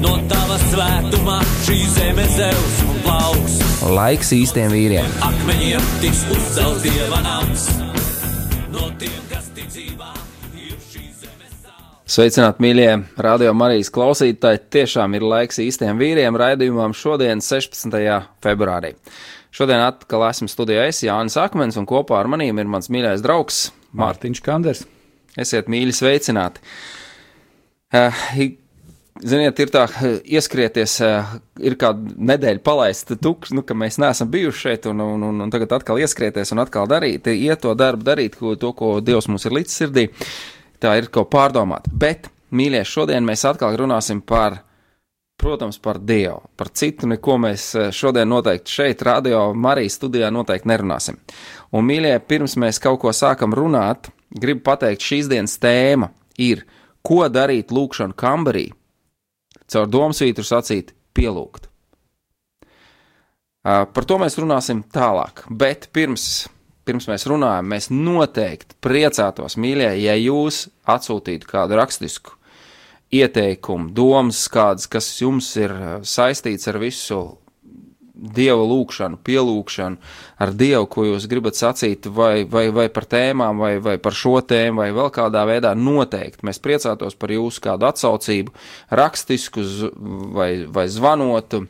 No 0.00 0.14
tava 0.30 0.56
svētumā 0.70 1.40
šī 1.66 1.78
zeme 1.92 2.24
zeus 2.32 2.76
un 2.86 3.00
plauks. 3.04 3.58
Laiks 3.90 4.30
īstiem 4.36 4.70
vīriem! 4.72 5.10
Akmeņiem 5.26 5.90
tiks 6.00 6.22
uzcelts 6.32 6.86
dieva 6.86 7.20
nams. 7.26 7.66
No 8.70 8.86
tiem, 9.00 9.18
kas 9.32 9.50
zemes 11.20 11.58
sāls. 11.58 12.06
Sveicināti, 12.06 12.64
mīļie 12.64 12.94
radio 13.18 13.52
Marijas 13.52 13.92
klausītāji! 13.92 14.62
Tiešām 14.78 15.18
ir 15.18 15.26
laiks 15.26 15.60
īstiem 15.66 16.00
vīriem 16.00 16.38
raidījumam 16.38 16.94
šodien, 16.96 17.42
16. 17.44 17.92
februārī. 18.40 18.94
Šodien 19.50 19.82
atkal 19.82 20.22
esmu 20.28 20.46
studijā 20.50 20.86
es, 20.86 21.02
Jānis 21.02 21.34
Akmens, 21.40 21.78
un 21.80 21.88
kopā 21.90 22.20
ar 22.20 22.30
maniem 22.30 22.58
ir 22.62 22.70
mans 22.70 22.90
mīļais 22.92 23.22
draugs 23.24 23.68
Mārtiņš 23.98 24.42
Kanders. 24.46 24.84
Esiet 25.38 25.70
mīļi 25.70 25.94
sveicināti! 25.96 26.62
Uh, 27.90 28.22
Ziniet, 29.20 29.58
ir 29.60 29.68
tā, 29.68 29.82
ieskrieties, 30.24 30.94
uh, 31.04 31.32
ir 31.60 31.74
kāda 31.80 32.14
nedēļa 32.30 32.62
palaista 32.64 33.18
tukša, 33.20 33.52
nu, 33.58 33.64
ka 33.66 33.74
mēs 33.76 33.98
neesam 34.00 34.30
bijuši 34.32 34.62
šeit, 34.62 34.86
un, 34.88 35.02
un, 35.04 35.26
un, 35.28 35.42
un 35.44 35.52
tagad 35.52 35.74
atkal 35.76 36.00
ieskrieties 36.00 36.54
un 36.54 36.62
atkal 36.62 36.88
darīt, 36.88 37.28
iet 37.28 37.60
to 37.66 37.74
darbu, 37.76 38.06
darīt 38.06 38.38
ko, 38.40 38.54
to, 38.56 38.70
ko 38.78 38.94
Dievs 39.04 39.28
mums 39.28 39.44
ir 39.44 39.58
līdz 39.58 39.74
sirdī. 39.74 40.06
Tā 40.80 40.94
ir 40.96 41.10
ko 41.12 41.26
pārdomāt. 41.28 41.90
Bet, 41.92 42.30
mīļie, 42.56 42.80
šodien 42.88 43.26
mēs 43.26 43.44
atkal 43.50 43.76
runāsim 43.76 44.22
par, 44.24 44.62
protams, 45.40 45.78
par 45.82 45.98
Dievu. 45.98 46.42
Par 46.56 46.68
citu 46.76 47.08
neko 47.08 47.38
mēs 47.40 47.70
uh, 47.78 47.88
šodien 47.94 48.28
noteikti 48.28 48.76
šeit, 48.76 49.04
radio 49.06 49.50
Marijas 49.56 49.96
studijā 49.98 50.28
noteikti 50.34 50.68
nerunāsim. 50.68 51.16
Un, 51.72 51.86
mīļie, 51.88 52.18
pirms 52.28 52.58
mēs 52.60 52.82
kaut 52.82 53.00
ko 53.04 53.14
sākam 53.16 53.56
runāt, 53.56 54.12
gribu 54.30 54.64
pateikt, 54.68 55.06
šīs 55.06 55.30
dienas 55.32 55.56
tēma 55.62 56.10
ir, 56.38 56.66
ko 57.06 57.24
darīt 57.32 57.72
lūkšanu 57.72 58.16
kambarī 58.18 58.68
caur 59.70 59.90
domsvītru 59.90 60.44
sacīt, 60.46 60.94
pielūgt. 61.14 61.68
Uh, 63.60 63.84
par 63.92 64.06
to 64.08 64.16
mēs 64.20 64.38
runāsim 64.40 64.80
tālāk, 64.88 65.44
bet 65.52 65.90
pirms, 65.94 66.48
pirms 66.88 67.06
mēs 67.10 67.26
runājam, 67.28 67.68
mēs 67.68 67.90
noteikti 67.92 68.78
priecātos, 68.82 69.58
mīļie, 69.60 69.92
ja 70.00 70.16
jūs 70.16 70.64
atsūtītu 70.88 71.48
kādu 71.50 71.76
rakstisku 71.76 72.39
ieteikumu, 73.14 73.90
domas 73.94 74.44
kādas, 74.52 74.86
kas 74.90 75.10
jums 75.20 75.50
ir 75.58 75.74
saistīts 76.06 76.68
ar 76.70 76.78
visu 76.82 77.20
dievu 78.20 78.66
lūgšanu, 78.68 79.18
pielūgšanu 79.24 79.96
ar 80.44 80.52
dievu, 80.56 80.86
ko 80.92 81.06
jūs 81.08 81.26
gribat 81.30 81.56
sacīt, 81.56 82.06
vai, 82.12 82.44
vai, 82.44 82.66
vai 82.74 82.86
par 82.92 83.06
tēmām, 83.10 83.62
vai, 83.62 83.72
vai 83.82 83.96
par 84.02 84.16
šo 84.16 84.36
tēmu, 84.44 84.82
vai 84.82 84.90
vēl 84.96 85.10
kādā 85.14 85.46
veidā, 85.48 85.72
noteikti 85.74 86.44
mēs 86.46 86.60
priecātos 86.62 87.16
par 87.16 87.32
jūsu 87.32 87.64
kādu 87.64 87.88
atsaucību, 87.88 88.54
rakstisku 89.00 89.64
vai, 90.36 90.52
vai 90.68 90.88
zvanotu. 90.92 91.64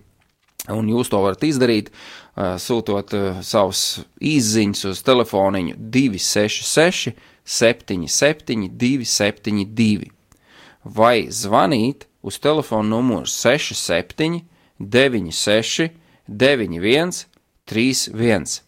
Un 0.70 0.90
jūs 0.92 1.08
to 1.08 1.22
varat 1.22 1.44
izdarīt, 1.46 1.88
sūtot 2.36 3.14
savus 3.46 4.02
izziņas 4.20 4.84
uz 4.90 5.00
telefoniņu 5.06 5.78
266, 5.80 7.14
77, 7.50 8.68
272, 8.78 10.10
vai 10.84 11.28
zvanīt 11.30 12.06
uz 12.22 12.38
telefona 12.38 12.88
numuru 12.88 13.26
67, 13.26 14.42
96, 14.78 15.90
91, 16.28 17.26
31, 17.66 18.60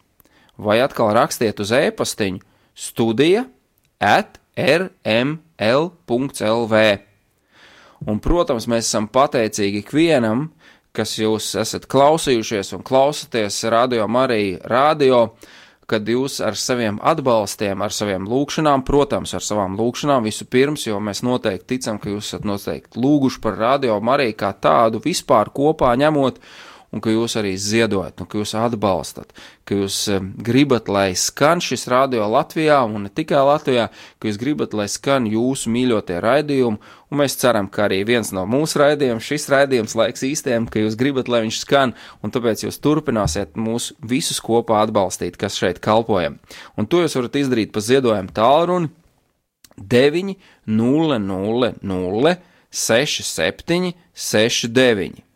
vai 0.57 0.81
atkal 0.85 1.13
rakstiet 1.17 1.61
uz 1.61 1.73
e-pastiņu 1.73 2.41
studija 2.75 3.47
at 4.03 4.39
rml.lv. 4.57 5.39
Un, 8.03 8.19
protams, 8.19 8.67
mēs 8.67 8.89
esam 8.89 9.07
pateicīgi 9.09 9.83
ikvienam, 9.85 10.49
kas 10.93 11.15
jūs 11.21 11.53
esat 11.61 11.87
klausījušies 11.91 12.75
un 12.77 12.83
klausāties 12.85 13.63
radio 13.73 14.09
Marija 14.11 14.59
radio, 14.69 15.21
kad 15.93 16.09
jūs 16.09 16.39
ar 16.45 16.57
saviem 16.59 16.99
atbalstiem, 17.05 17.85
ar 17.85 17.93
saviem 17.93 18.25
lūgšanām, 18.31 18.85
protams, 18.89 19.35
ar 19.37 19.45
savām 19.45 19.77
lūgšanām 19.77 20.25
vispirms, 20.25 20.87
jo 20.89 21.01
mēs 21.05 21.21
noteikti 21.27 21.77
ticam, 21.77 22.01
ka 22.01 22.11
jūs 22.13 22.33
esat 22.33 22.49
noteikti 22.49 23.01
lūguši 23.03 23.43
par 23.45 23.59
radio 23.61 23.99
Mariju 24.01 24.39
kā 24.41 24.55
tādu 24.57 25.03
vispār 25.05 25.53
kopā 25.53 25.93
ņemot, 26.01 26.41
un 26.93 27.01
ka 27.01 27.13
jūs 27.13 27.35
arī 27.41 27.55
ziedojat, 27.57 28.21
un 28.21 28.29
ka 28.29 28.39
jūs 28.41 28.53
atbalstat, 28.59 29.33
ka 29.69 29.77
jūs 29.79 29.97
gribat, 30.45 30.91
lai 30.93 31.13
skan 31.17 31.63
šis 31.65 31.87
radio 31.91 32.27
Latvijā, 32.31 32.83
un 32.85 33.07
ne 33.07 33.13
tikai 33.13 33.41
Latvijā, 33.49 33.89
ka 34.21 34.29
jūs 34.29 34.39
gribat, 34.41 34.77
lai 34.77 34.89
skan 34.93 35.27
jūsu 35.31 35.73
mīļotie 35.73 36.21
raidījumi, 36.23 36.93
un 37.13 37.21
mēs 37.23 37.39
ceram, 37.41 37.71
ka 37.73 37.87
arī 37.87 38.03
viens 38.09 38.33
no 38.37 38.45
mūsu 38.49 38.83
raidījumiem, 38.83 39.25
šis 39.25 39.49
raidījums 39.53 39.97
laiks 39.99 40.27
īstiem, 40.29 40.69
ka 40.69 40.85
jūs 40.85 40.99
gribat, 41.01 41.33
lai 41.33 41.43
viņš 41.47 41.63
skan, 41.65 41.97
un 42.21 42.35
tāpēc 42.35 42.67
jūs 42.67 42.81
turpināsiet 42.85 43.57
mūs 43.57 43.93
visus 43.99 44.41
kopā 44.45 44.85
atbalstīt, 44.85 45.41
kas 45.41 45.57
šeit 45.61 45.81
kalpojam. 45.85 46.39
Un 46.77 46.89
to 46.89 47.03
jūs 47.05 47.17
varat 47.17 47.41
izdarīt 47.41 47.73
pa 47.73 47.85
ziedojumu 47.85 48.37
tālruni 48.37 48.93
9 49.81 50.37
0 50.69 51.19
0 51.19 51.75
0 51.81 52.37
6 52.71 53.23
7 53.25 53.93
6 54.15 54.69
9. 54.69 55.32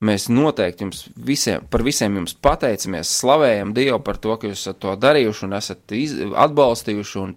Mēs 0.00 0.30
noteikti 0.32 0.86
jums 0.86 1.02
visiem, 1.12 1.64
par 1.68 1.82
visiem 1.84 2.14
jums 2.16 2.32
pateicamies, 2.32 3.10
slavējam 3.20 3.74
Dievu 3.76 3.98
par 4.00 4.16
to, 4.16 4.32
ka 4.40 4.48
jūs 4.48 4.62
esat 4.62 4.78
to 4.80 4.94
darījuši 4.96 5.44
un 5.44 5.56
esat 5.58 5.92
iz, 5.92 6.14
atbalstījuši 6.40 7.18
un, 7.20 7.34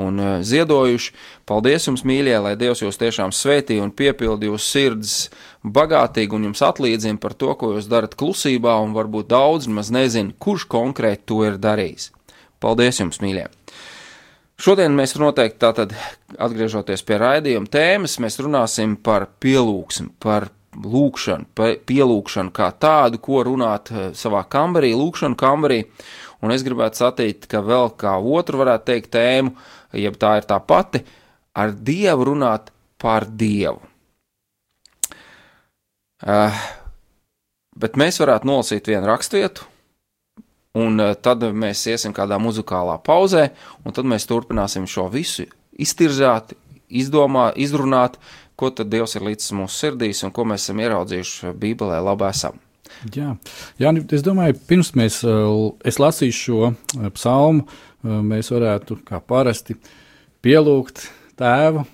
un 0.00 0.22
uh, 0.22 0.30
ziedojuši. 0.40 1.12
Paldies 1.48 1.90
jums, 1.90 2.06
mīļie, 2.08 2.38
lai 2.46 2.54
Dievs 2.56 2.80
jūs 2.80 2.96
tiešām 3.02 3.34
svētī 3.36 3.76
un 3.84 3.92
piepildi 3.92 4.48
jūsu 4.48 4.64
sirds 4.64 5.14
bagātīgi 5.60 6.32
un 6.38 6.48
jums 6.48 6.64
atlīdzina 6.64 7.20
par 7.20 7.36
to, 7.36 7.52
ko 7.60 7.74
jūs 7.76 7.92
darat 7.92 8.16
klusībā, 8.16 8.78
un 8.80 8.96
varbūt 8.96 9.28
daudz 9.28 9.68
maz 9.68 9.92
nezina, 9.92 10.32
kurš 10.40 10.64
konkrēti 10.72 11.28
to 11.28 11.44
ir 11.44 11.60
darījis. 11.60 12.08
Paldies 12.64 13.04
jums, 13.04 13.20
mīļie! 13.20 13.50
Šodien 14.58 14.96
mēs 14.96 15.12
noteikti 15.20 15.60
tātad, 15.62 15.92
atgriežoties 16.40 17.04
pie 17.06 17.20
raidījuma 17.20 17.68
tēmas, 17.70 18.16
mēs 18.18 18.40
runāsim 18.40 18.96
par 18.96 19.28
pielūgsmu, 19.44 20.16
par 20.24 20.48
lūkšanu, 20.76 21.48
pielūgšanu 21.88 22.52
kā 22.54 22.70
tādu, 22.80 23.20
ko 23.22 23.42
runāt 23.46 23.92
savā 24.18 24.44
kambarī, 24.50 24.92
lūkšanu 24.98 25.38
kambarī. 25.38 25.82
Un 26.44 26.54
es 26.54 26.62
gribētu 26.62 27.00
sacīt, 27.00 27.48
ka 27.50 27.62
vēl 27.64 27.90
kā 27.98 28.14
otru 28.18 28.60
varētu 28.60 28.86
teikt 28.92 29.12
tēmu, 29.16 29.54
jeb 29.98 30.18
tā 30.20 30.36
ir 30.38 30.46
tā 30.46 30.60
pati, 30.62 31.02
ar 31.58 31.72
Dievu 31.74 32.28
runāt 32.30 32.70
par 33.00 33.26
Dievu. 33.26 33.80
Uh, 36.18 36.54
bet 37.78 37.98
mēs 37.98 38.18
varētu 38.18 38.48
nolasīt 38.50 38.88
vienu 38.90 39.06
rakstvietu, 39.06 39.66
un 40.78 40.98
uh, 40.98 41.12
tad 41.14 41.44
mēs 41.54 41.84
iesim 41.90 42.14
kādā 42.14 42.40
muzikālā 42.42 42.96
pauzē, 43.06 43.48
un 43.86 43.94
tad 43.94 44.08
mēs 44.10 44.26
turpināsim 44.26 44.86
šo 44.90 45.06
visu 45.12 45.46
iztirzāt, 45.78 46.56
izdomāt, 46.90 47.54
izrunāt, 47.62 48.18
ko 48.58 48.70
tad 48.74 48.90
Dievs 48.92 49.14
ir 49.16 49.26
līdz 49.28 49.52
mūsu 49.58 49.84
sirdīs 49.84 50.24
un 50.26 50.32
ko 50.34 50.46
mēs 50.48 50.66
esam 50.66 50.80
ieraudzījuši 50.82 51.52
Bībelē, 51.58 52.00
labi 52.04 52.26
esam. 52.28 52.58
Jā, 53.14 53.34
Jā 53.78 53.92
es 54.16 54.24
domāju, 54.26 54.56
pirms 54.68 54.90
mēs, 54.98 55.20
es 55.86 56.00
lasīšu 56.02 56.40
šo 56.40 56.72
psalmu, 57.14 57.68
mēs 58.02 58.50
varētu, 58.54 58.98
kā 59.06 59.20
parasti, 59.22 59.76
pielūgt 60.42 61.04
tēvu, 61.38 61.84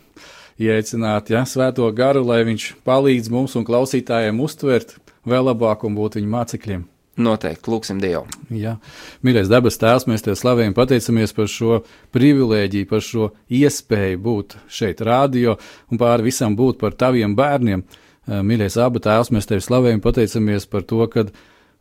ieaicināt 0.63 1.33
ja, 1.35 1.45
svēto 1.49 1.89
garu, 1.97 2.25
lai 2.25 2.43
viņš 2.49 2.71
palīdz 2.87 3.31
mums 3.35 3.59
un 3.59 3.67
klausītājiem 3.67 4.41
uztvert 4.45 4.97
vēl 5.29 5.51
labāk 5.51 5.85
un 5.89 5.97
būt 5.99 6.21
viņu 6.21 6.35
mācekļiem. 6.37 6.85
Noteikti, 7.15 7.71
lūgsim 7.71 8.01
Dievu. 8.03 8.25
Jā, 8.51 8.75
mīļais 9.23 9.51
dabas 9.51 9.79
tēvs, 9.79 10.09
mēs 10.11 10.25
te 10.27 10.35
slavējam, 10.35 10.75
pateicamies 10.75 11.35
par 11.37 11.51
šo 11.51 11.81
privilēģiju, 12.17 12.89
par 12.91 13.05
šo 13.07 13.29
iespēju 13.55 14.23
būt 14.25 14.57
šeit, 14.67 15.03
radio, 15.07 15.55
un 15.93 16.01
pāri 16.01 16.27
visam 16.27 16.57
būt 16.59 16.81
par 16.83 16.97
taviem 16.99 17.37
bērniem. 17.39 17.85
Mīļais 18.27 18.79
abu 18.83 19.03
tēvs, 19.05 19.31
mēs 19.31 19.47
tevi 19.47 19.63
slavējam, 19.63 20.03
pateicamies 20.03 20.67
par 20.67 20.83
to, 20.91 21.05
ka 21.13 21.29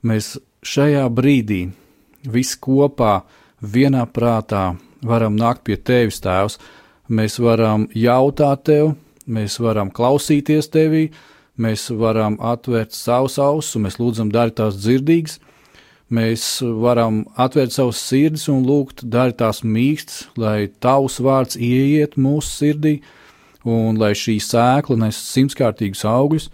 mēs 0.05 0.35
šajā 0.61 1.07
brīdī 1.09 1.63
visi 2.29 2.59
kopā 2.61 3.21
vienā 3.63 4.05
prātā 4.11 4.73
varam 5.03 5.35
nākt 5.39 5.65
pie 5.67 5.77
tevis, 5.77 6.21
Tēvs. 6.23 6.59
Mēs 7.13 7.37
varam 7.43 7.87
jautāt 7.95 8.63
tev, 8.69 8.93
mēs 9.27 9.59
varam 9.61 9.91
klausīties 9.91 10.69
tevī, 10.71 11.09
mēs 11.57 11.87
varam 11.93 12.37
atvērt 12.41 12.95
savus 12.95 13.37
ausis, 13.41 13.75
un 13.77 13.85
mēs 13.87 13.99
lūdzam, 14.01 14.31
dari 14.33 14.53
tās 14.55 14.77
dzirdīgas. 14.79 15.39
Mēs 16.13 16.45
varam 16.61 17.23
atvērt 17.39 17.73
savus 17.73 18.01
sirdis 18.03 18.45
un 18.51 18.65
lūgt, 18.67 19.05
dari 19.09 19.33
tās 19.33 19.63
mīkstas, 19.65 20.27
lai 20.37 20.67
tavs 20.83 21.17
vārds 21.23 21.57
ieiet 21.57 22.19
mūsu 22.21 22.51
sirdī, 22.59 22.97
un 23.65 23.97
lai 23.97 24.11
šī 24.17 24.37
sēkla 24.43 24.99
nes 25.05 25.17
simtkārtīgus 25.31 26.03
augļus. 26.05 26.49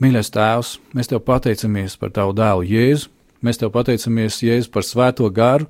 Mīļais 0.00 0.32
Tēvs, 0.32 0.70
mēs 0.96 1.08
Tev 1.08 1.22
pateicamies 1.24 1.96
par 1.96 2.12
Tavu 2.12 2.34
dēlu 2.36 2.66
Jēzu, 2.68 3.08
mēs 3.44 3.60
Tev 3.60 3.72
pateicamies 3.72 4.42
Jēzu 4.44 4.72
par 4.72 4.84
svēto 4.84 5.28
garu, 5.32 5.68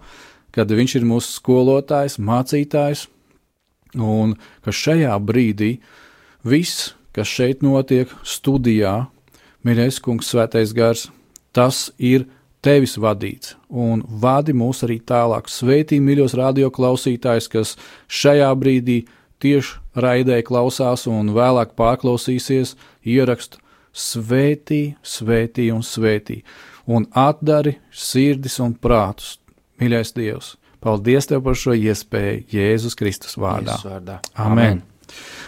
kad 0.55 0.71
Viņš 0.71 0.97
ir 0.99 1.07
mūsu 1.07 1.37
skolotājs, 1.39 2.19
mācītājs, 2.19 3.07
un 3.95 4.35
ka 4.65 4.75
šajā 4.75 5.15
brīdī 5.23 5.77
viss, 6.43 6.96
kas 7.17 7.31
šeit 7.33 7.65
notiek, 7.65 8.11
studijā, 8.25 9.07
mīļais 9.67 10.01
kungs, 10.05 10.29
svētais 10.31 10.75
gars, 10.77 11.09
tas 11.57 11.89
ir 11.97 12.27
tevis 12.65 12.97
vadīts, 13.01 13.55
un 13.71 14.03
vadi 14.23 14.55
mūs 14.57 14.83
arī 14.87 14.99
tālāk. 15.01 15.49
Sveitī, 15.51 16.01
mīļos 16.03 16.37
radioklausītājs, 16.39 17.49
kas 17.53 17.77
šajā 18.09 18.51
brīdī 18.59 19.05
tieši 19.43 19.79
raidē 20.03 20.41
klausās 20.47 21.07
un 21.11 21.33
vēlāk 21.37 21.77
pārklausīsies 21.79 22.75
ierakstu. 23.07 23.63
Svētī, 23.97 24.97
svētī 25.01 25.71
un 25.73 25.81
svētī, 25.87 26.43
un 26.85 27.07
atdari 27.17 27.79
sirdis 27.89 28.59
un 28.61 28.75
prātus, 28.77 29.39
mīļais 29.81 30.13
Dievs. 30.19 30.51
Paldies 30.85 31.31
Tev 31.31 31.41
par 31.47 31.57
šo 31.57 31.73
iespēju 31.73 32.45
Jēzus 32.53 32.99
Kristus 32.99 33.39
vārdā. 33.41 33.73
Jēzus 33.73 33.89
vārdā. 33.89 34.19
Amen. 34.37 34.85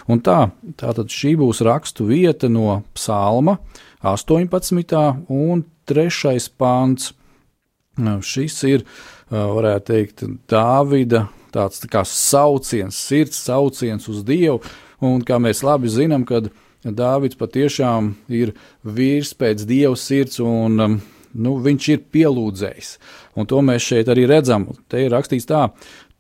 Un 0.09 0.23
tā, 0.25 0.51
tātad 0.81 1.13
šī 1.13 1.35
būs 1.37 1.61
rakstu 1.67 2.07
vieta 2.09 2.49
no 2.49 2.81
Psalma 2.97 3.59
18. 4.01 4.95
un 5.29 5.65
3. 5.89 6.49
pāns. 6.57 7.13
Šis 7.99 8.57
ir, 8.69 8.85
varētu 9.29 9.91
teikt, 9.91 10.25
Dāvida 10.49 11.27
tāds 11.53 11.83
tā 11.83 11.91
kā 11.91 12.05
sauciens, 12.07 12.97
sirds 12.97 13.41
sauciens 13.43 14.09
uz 14.09 14.23
Dievu, 14.27 14.61
un 15.05 15.23
kā 15.27 15.41
mēs 15.43 15.65
labi 15.67 15.91
zinām, 15.91 16.25
kad 16.29 16.51
Dāvids 16.85 17.39
patiešām 17.39 18.13
ir 18.31 18.55
vīrs 18.87 19.35
pēc 19.37 19.65
Dieva 19.69 19.97
sirds, 19.99 20.39
un 20.41 20.79
nu, 20.79 21.57
viņš 21.65 21.89
ir 21.93 22.05
pielūdzējis. 22.15 22.93
Un 23.37 23.49
to 23.51 23.61
mēs 23.67 23.85
šeit 23.91 24.09
arī 24.09 24.29
redzam. 24.31 24.69
Te 24.89 25.03
ir 25.05 25.13
rakstīts 25.13 25.49
tā, 25.51 25.69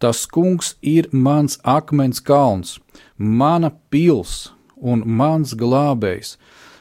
tas 0.02 0.26
kungs 0.30 0.74
ir 0.82 1.08
mans 1.12 1.60
akmens 1.62 2.20
kalns, 2.20 2.76
mana 3.18 3.72
pils 3.90 4.52
un 4.78 5.02
mans 5.04 5.54
glābējs, 5.58 6.36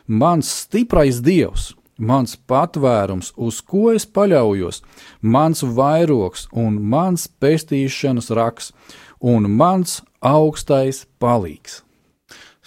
mans 0.07 0.51
stiprais 0.63 1.19
dievs, 1.25 1.73
mans 1.97 2.37
patvērums, 2.47 3.33
uz 3.35 3.59
ko 3.61 3.89
es 3.93 4.05
paļaujos, 4.05 4.83
mans 5.21 5.63
vairoks 5.63 6.47
un 6.53 6.77
mans 6.81 7.27
pestīšanas 7.41 8.29
raks, 8.37 8.71
un 9.19 9.49
mans 9.49 10.01
augstais 10.21 11.05
palīgs. 11.19 11.81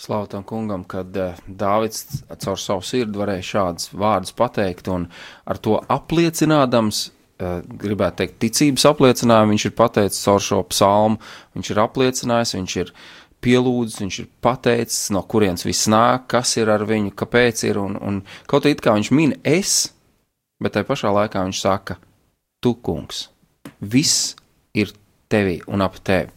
Slavu 0.00 0.40
kungam, 0.48 0.84
kad 0.88 1.16
uh, 1.20 1.36
Dāvids 1.44 2.22
caur 2.40 2.56
savu 2.58 2.84
sirdi 2.88 3.20
varēja 3.20 3.44
šādus 3.50 3.90
vārdus 3.92 4.32
pateikt, 4.32 4.88
un 4.88 5.10
ar 5.44 5.60
to 5.60 5.76
apliecinādams, 5.92 7.10
uh, 7.10 7.60
gribētu 7.82 8.22
teikt, 8.22 8.38
ticības 8.40 8.86
apliecinājumu, 8.94 9.52
viņš 9.52 9.66
ir 9.68 9.74
pateicis 9.76 10.24
caur 10.24 10.40
šo 10.40 10.62
psalmu, 10.72 11.20
viņš 11.58 11.72
ir 11.74 11.82
apliecinājis, 11.84 12.54
viņš 12.56 12.76
ir 12.80 12.94
pielūdzis, 13.44 14.00
viņš 14.02 14.18
ir 14.22 14.28
pateicis, 14.44 15.08
no 15.14 15.22
kurienes 15.28 15.64
viss 15.66 15.88
nāk, 15.90 16.28
kas 16.34 16.56
ir 16.60 16.70
ar 16.72 16.84
viņu, 16.88 17.14
kāpēc 17.16 17.64
ir, 17.68 17.80
un, 17.80 17.96
un 17.96 18.20
kaut 18.50 18.68
kā 18.68 18.94
viņš 18.96 19.10
min 19.16 19.34
es, 19.44 19.92
bet 20.60 20.76
tai 20.76 20.84
pašā 20.88 21.12
laikā 21.14 21.44
viņš 21.46 21.62
saka, 21.62 21.96
tu 22.60 22.74
kungs, 22.76 23.28
viss 23.80 24.34
ir 24.76 24.92
tevī 25.30 25.60
un 25.70 25.82
ap 25.84 25.98
tevi. 26.04 26.30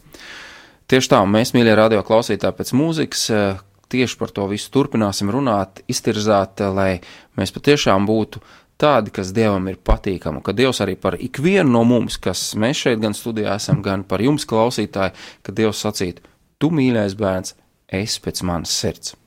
Tieši 0.87 1.09
tā, 1.09 1.21
mēs, 1.25 1.53
mīļie 1.55 1.75
radio 1.77 2.01
klausītāji, 2.05 2.57
pēc 2.57 2.73
mūzikas 2.77 3.23
eh, 3.33 3.61
tieši 3.93 4.17
par 4.19 4.33
to 4.35 4.47
visu 4.51 4.71
turpināsim 4.73 5.31
runāt, 5.33 5.81
iztirzāt, 5.89 6.61
eh, 6.61 6.69
lai 6.69 6.91
mēs 7.39 7.53
patiešām 7.55 8.07
būtu 8.07 8.43
tādi, 8.79 9.13
kas 9.15 9.31
Dievam 9.35 9.67
ir 9.71 9.79
patīkami, 9.79 10.43
ka 10.43 10.55
Dievs 10.55 10.81
arī 10.83 10.95
par 10.99 11.17
ikvienu 11.19 11.71
no 11.71 11.83
mums, 11.87 12.17
kas 12.21 12.51
mēs 12.59 12.83
šeit 12.85 13.01
gan 13.03 13.15
studijā 13.17 13.55
esam, 13.59 13.81
gan 13.85 14.03
par 14.03 14.21
jums 14.23 14.45
klausītāji, 14.49 15.15
ka 15.43 15.55
Dievs 15.55 15.81
sacītu, 15.85 16.32
tu 16.63 16.69
mīļais 16.71 17.17
bērns, 17.19 17.57
es 17.91 18.15
pēc 18.23 18.39
manas 18.47 18.71
sirds. 18.71 19.17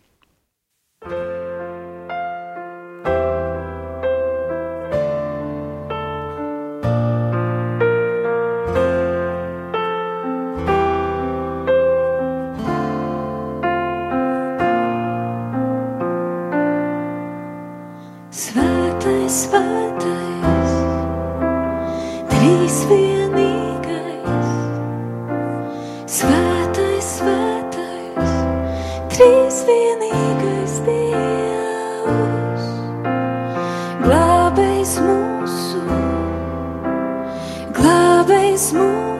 Dieva 38.57 38.73
dēls 38.73 39.16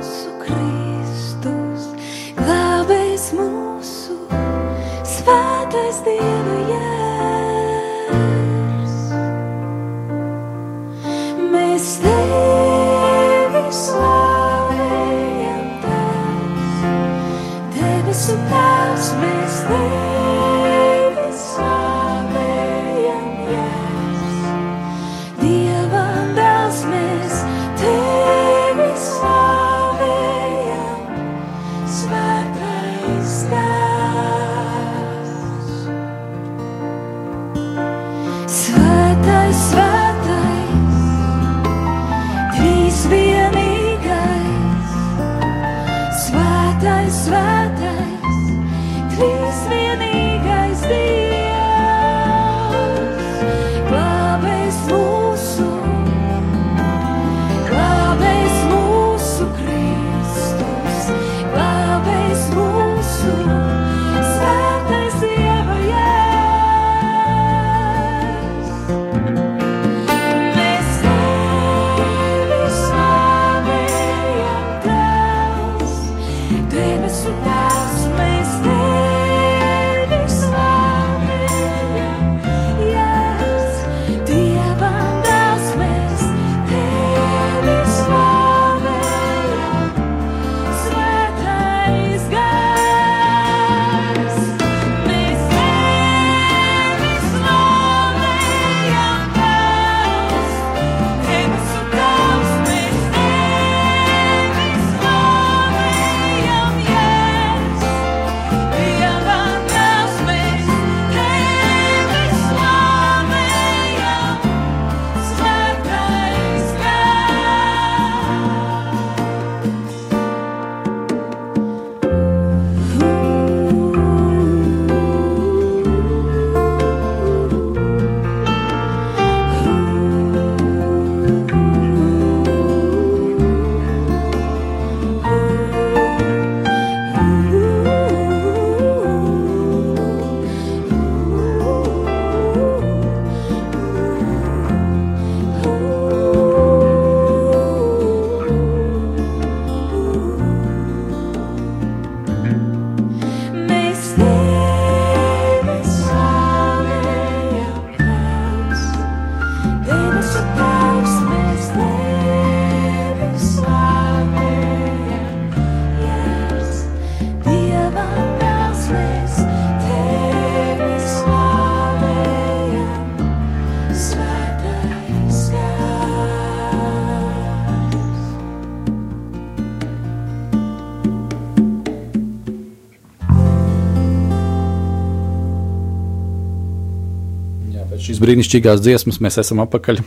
šīs 188.17 188.23
brīnišķīgās 188.25 188.81
dziesmas 188.81 189.19
mēs 189.21 189.37
esam 189.43 189.61
apakaļ 189.61 190.01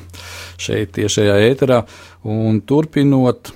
šeit, 0.58 0.96
tiešajā 0.98 1.36
ēterā. 1.52 1.84
Un 2.26 2.62
turpinot 2.66 3.52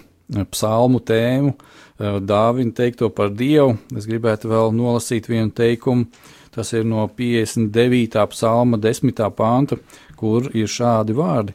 psalmu 0.52 1.02
tēmu, 1.02 1.56
Dāvina 1.98 2.74
teikto 2.74 3.10
par 3.14 3.30
Dievu, 3.32 3.78
es 3.96 4.06
gribētu 4.10 4.50
vēl 4.50 4.74
nolasīt 4.76 5.30
vienu 5.30 5.52
teikumu. 5.54 6.06
Tas 6.54 6.74
ir 6.74 6.84
no 6.86 7.06
59. 7.08 8.18
psalma 8.30 8.78
10. 8.78 9.22
panta, 9.34 9.78
kur 10.18 10.50
ir 10.54 10.68
šādi 10.70 11.16
vārdi: 11.18 11.54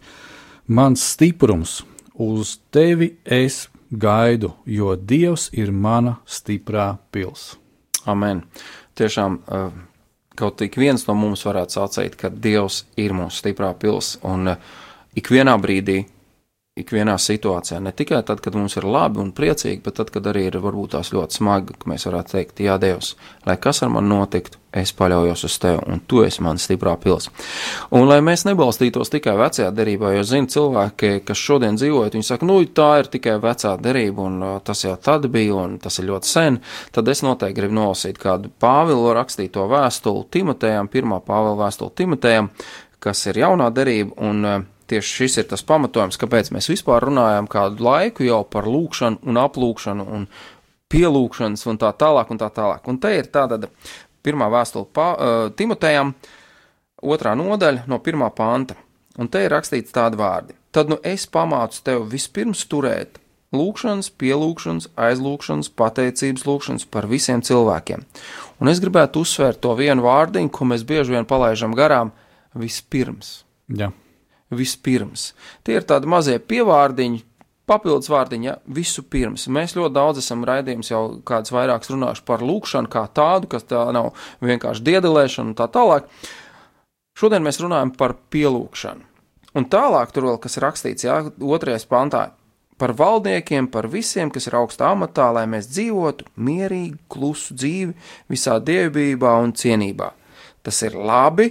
Mans 0.67 1.05
stiprums, 1.13 1.83
uz 2.15 2.57
tevi 2.71 3.13
es 3.25 3.69
gaidu, 3.91 4.55
jo 4.67 4.97
Dievs 4.97 5.51
ir 5.53 5.71
mana 5.71 6.17
stiprā 6.27 6.97
pils. 7.13 7.53
Amen. 8.07 8.43
Tiešām 8.99 9.39
kaut 10.39 10.59
tik 10.63 10.79
viens 10.79 11.07
no 11.09 11.17
mums 11.19 11.43
varētu 11.47 11.79
sacīt, 11.79 12.15
ka 12.19 12.31
Dievs 12.31 12.85
ir 13.01 13.17
mūsu 13.17 13.43
stiprā 13.43 13.73
pils, 13.79 14.17
un 14.27 14.55
ikvienā 15.19 15.57
brīdī 15.61 16.05
ikvienā 16.83 17.17
situācijā. 17.21 17.81
Ne 17.83 17.93
tikai 17.97 18.23
tad, 18.27 18.41
kad 18.45 18.57
mums 18.57 18.77
ir 18.79 18.87
labi 18.89 19.21
un 19.23 19.33
priecīgi, 19.37 19.83
bet 19.85 19.99
tad, 20.01 20.13
kad 20.15 20.27
arī 20.31 20.47
ir 20.49 20.59
varbūt 20.63 20.95
tās 20.97 21.13
ļoti 21.15 21.41
smagi, 21.41 21.77
ka 21.79 21.91
mēs 21.93 22.07
varētu 22.09 22.35
teikt, 22.37 22.65
Jā, 22.69 22.79
Dievs, 22.81 23.15
lai 23.47 23.57
kas 23.61 23.83
ar 23.85 23.93
mani 23.95 24.11
notiktu, 24.11 24.59
es 24.75 24.93
paļaujos 24.93 25.45
uz 25.47 25.57
Tevi, 25.63 25.81
un 25.89 26.03
Tu 26.11 26.23
esi 26.27 26.43
mans 26.45 26.65
stiprā 26.67 26.95
pils. 27.01 27.29
Un 27.95 28.09
lai 28.11 28.19
mēs 28.25 28.45
nebalstītos 28.49 29.13
tikai 29.13 29.37
vecajā 29.39 29.71
derībā, 29.75 30.13
jo 30.17 30.25
zinu 30.27 30.51
cilvēki, 30.53 31.13
kas 31.29 31.41
šodien 31.41 31.79
dzīvojot, 31.81 32.17
viņi 32.19 32.29
saka, 32.29 32.49
nu, 32.49 32.59
tā 32.67 32.89
ir 33.03 33.11
tikai 33.13 33.39
vecā 33.43 33.75
derība, 33.83 34.27
un 34.29 34.43
tas 34.65 34.85
jau 34.85 34.97
tad 35.03 35.29
bija, 35.33 35.57
un 35.65 35.79
tas 35.83 35.99
ir 36.03 36.09
ļoti 36.11 36.33
sen, 36.33 36.61
tad 36.95 37.09
es 37.09 37.25
noteikti 37.25 37.61
gribu 37.61 37.79
nolasīt 37.81 38.21
kādu 38.21 38.53
Pāvilu 38.61 39.15
rakstīto 39.17 39.65
vēstuli 39.71 40.27
Timotejam, 40.35 40.91
pirmā 40.93 41.23
Pāvila 41.25 41.57
vēstuli 41.65 41.97
Timotejam, 42.03 42.51
kas 43.03 43.25
ir 43.31 43.41
jaunā 43.45 43.71
derība, 43.75 44.19
un 44.29 44.69
tieši 44.89 45.15
šis 45.21 45.39
ir 45.43 45.49
tas 45.51 45.65
pamatojums, 45.67 46.19
kāpēc 46.21 46.51
mēs 46.55 46.71
vispār 46.73 47.09
runājam 47.09 47.49
kādu 47.51 47.85
laiku 47.85 48.27
jau 48.27 48.43
par 48.49 48.69
lūkšanu 48.69 49.23
un 49.29 49.41
aplūkšanu 49.43 50.07
un 50.17 50.27
pielūkšanas 50.93 51.67
un 51.69 51.81
tā 51.81 51.93
tālāk 52.01 52.33
un 52.33 52.41
tā 52.41 52.49
tālāk. 52.55 52.89
Un 52.89 53.01
te 53.03 53.13
ir 53.19 53.31
tāda 53.33 53.61
pirmā 54.25 54.49
vēstule 54.53 54.89
pa, 54.93 55.09
uh, 55.13 55.47
Timotejam, 55.57 56.15
otrā 57.05 57.35
nodaļa 57.39 57.87
no 57.91 58.01
pirmā 58.05 58.31
panta, 58.35 58.77
un 59.19 59.31
te 59.31 59.45
ir 59.45 59.53
rakstīts 59.55 59.95
tādi 59.95 60.19
vārdi. 60.21 60.57
Tad 60.75 60.91
nu 60.93 60.99
es 61.07 61.27
pamācu 61.31 61.81
tev 61.85 62.09
vispirms 62.13 62.65
turēt 62.69 63.21
lūkšanas, 63.57 64.11
pielūkšanas, 64.21 64.91
aizlūkšanas, 65.01 65.71
pateicības 65.79 66.45
lūkšanas 66.45 66.89
par 66.93 67.09
visiem 67.09 67.41
cilvēkiem. 67.45 68.05
Un 68.61 68.73
es 68.73 68.83
gribētu 68.85 69.25
uzsvērt 69.25 69.63
to 69.65 69.73
vienu 69.79 70.05
vārdiņu, 70.05 70.53
ko 70.53 70.69
mēs 70.69 70.85
bieži 70.89 71.17
vien 71.17 71.29
palaidām 71.29 71.77
garām- 71.77 72.13
vispirms. 72.65 73.45
Ja 73.69 73.93
vispirms. 74.55 75.33
Tie 75.67 75.79
ir 75.79 75.87
tādi 75.89 76.09
mazie 76.11 76.39
pievārdiņi, 76.41 77.23
papildus 77.69 78.09
vārdiņa 78.13 78.57
visu 78.75 79.05
pirms. 79.11 79.47
Mēs 79.53 79.77
ļoti 79.77 79.95
daudz 79.97 80.23
esam 80.23 80.45
raidījums 80.49 80.91
jau 80.93 81.03
kāds 81.29 81.53
vairāks 81.53 81.93
runājuši 81.93 82.25
par 82.29 82.45
lūkšanu 82.47 82.91
kā 82.93 83.05
tādu, 83.15 83.51
kas 83.53 83.69
tā 83.69 83.85
nav 83.95 84.15
vienkārši 84.45 84.87
diedelēšana 84.89 85.53
un 85.53 85.59
tā 85.59 85.69
tālāk. 85.73 86.09
Šodien 87.19 87.45
mēs 87.45 87.61
runājam 87.61 87.93
par 87.99 88.17
pielūkšanu. 88.33 89.05
Un 89.59 89.65
tālāk 89.67 90.13
tur 90.15 90.29
vēl 90.29 90.37
kas 90.43 90.59
rakstīts, 90.63 91.07
jā, 91.09 91.23
otrajā 91.41 91.81
pantā. 91.91 92.29
Par 92.79 92.93
valdniekiem, 92.95 93.67
par 93.75 93.89
visiem, 93.91 94.31
kas 94.31 94.47
ir 94.47 94.55
augstā 94.55 94.93
amatā, 94.95 95.33
lai 95.35 95.49
mēs 95.51 95.67
dzīvotu 95.73 96.29
mierīgi, 96.47 96.95
klusu 97.11 97.57
dzīvi, 97.59 97.97
visā 98.31 98.61
dievībā 98.63 99.33
un 99.43 99.51
cienībā. 99.59 100.13
Tas 100.63 100.79
ir 100.87 100.95
labi, 100.95 101.49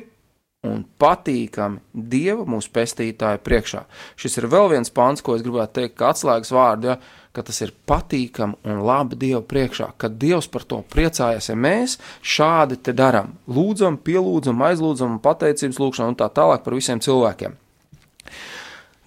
un 0.68 0.84
patīkami 1.02 1.80
Dieva 1.94 2.46
mūsu 2.50 2.72
pestītāja 2.76 3.42
priekšā. 3.44 3.86
Šis 4.20 4.38
ir 4.42 4.50
vēl 4.52 4.74
viens 4.76 4.94
pāns, 4.94 5.24
ko 5.24 5.38
es 5.38 5.46
gribētu 5.46 5.80
teikt, 5.80 5.98
kā 6.00 6.12
atslēgas 6.14 6.54
vārdu, 6.54 6.92
ja, 6.92 6.98
ka 7.36 7.44
tas 7.46 7.62
ir 7.62 7.74
patīkami 7.90 8.58
un 8.66 8.82
labi 8.88 9.20
Dieva 9.22 9.44
priekšā, 9.46 9.92
ka 10.02 10.10
Dievs 10.10 10.50
par 10.54 10.66
to 10.66 10.82
priecājas, 10.94 11.52
ja 11.52 11.58
mēs 11.60 12.00
šādi 12.26 12.80
te 12.82 12.96
darām. 12.98 13.36
Lūdzam, 13.46 14.00
pielūdzam, 14.02 14.66
aizlūdzam, 14.72 15.22
pateicības 15.24 15.82
lūgšanu 15.84 16.14
un 16.16 16.20
tā 16.20 16.32
tālāk 16.34 16.66
par 16.66 16.78
visiem 16.78 17.04
cilvēkiem. 17.04 17.58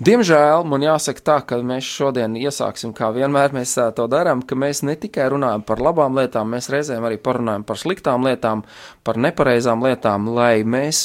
Diemžēl 0.00 0.62
man 0.64 0.80
jāsaka 0.80 1.20
tā, 1.20 1.34
ka 1.44 1.58
mēs 1.60 1.84
šodien 1.84 2.32
iesāksim, 2.40 2.94
kā 2.96 3.10
vienmēr 3.12 3.52
mēs 3.52 3.74
to 3.98 4.06
darām, 4.08 4.40
ka 4.40 4.56
mēs 4.56 4.80
ne 4.88 4.94
tikai 4.96 5.26
runājam 5.28 5.60
par 5.68 5.82
labām 5.84 6.16
lietām, 6.16 6.48
mēs 6.54 6.70
reizēm 6.72 7.04
arī 7.04 7.18
parunājam 7.20 7.66
par 7.68 7.76
sliktām 7.76 8.24
lietām, 8.24 8.62
par 9.04 9.20
nepareizām 9.20 9.84
lietām, 9.84 10.30
lai 10.32 10.64
mēs 10.64 11.02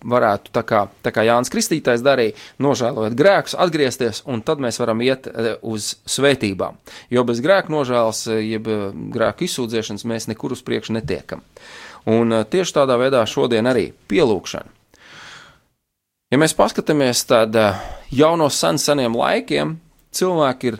varētu, 0.00 0.54
tā 0.56 0.64
kā, 0.64 0.86
tā 1.04 1.12
kā 1.12 1.26
Jānis 1.28 1.52
Kristītais 1.52 2.00
darīja, 2.06 2.32
nožēlojot 2.64 3.18
grēkus, 3.20 3.58
atgriezties, 3.60 4.22
un 4.24 4.40
tad 4.40 4.64
mēs 4.64 4.80
varam 4.80 5.04
iet 5.04 5.28
uz 5.60 5.92
svētībām. 6.08 6.80
Jo 7.12 7.28
bez 7.28 7.44
grēku 7.44 7.76
nožēlas, 7.76 8.24
jeb 8.40 8.72
grēku 9.20 9.50
izsūdzēšanas 9.50 10.08
mēs 10.08 10.32
nekur 10.32 10.56
uz 10.56 10.64
priekšu 10.64 10.96
netiekam. 10.96 11.44
Un 12.08 12.40
tieši 12.48 12.80
tādā 12.80 12.96
veidā 12.96 13.20
šodien 13.28 13.68
arī 13.68 13.90
pielūkšana. 14.08 14.79
Ja 16.30 16.38
mēs 16.38 16.52
paskatāmies 16.54 17.24
tad 17.26 17.56
jau 18.14 18.34
no 18.38 18.46
sen 18.54 18.76
seniem 18.78 19.16
laikiem, 19.18 19.74
cilvēki 20.14 20.68
ir 20.70 20.76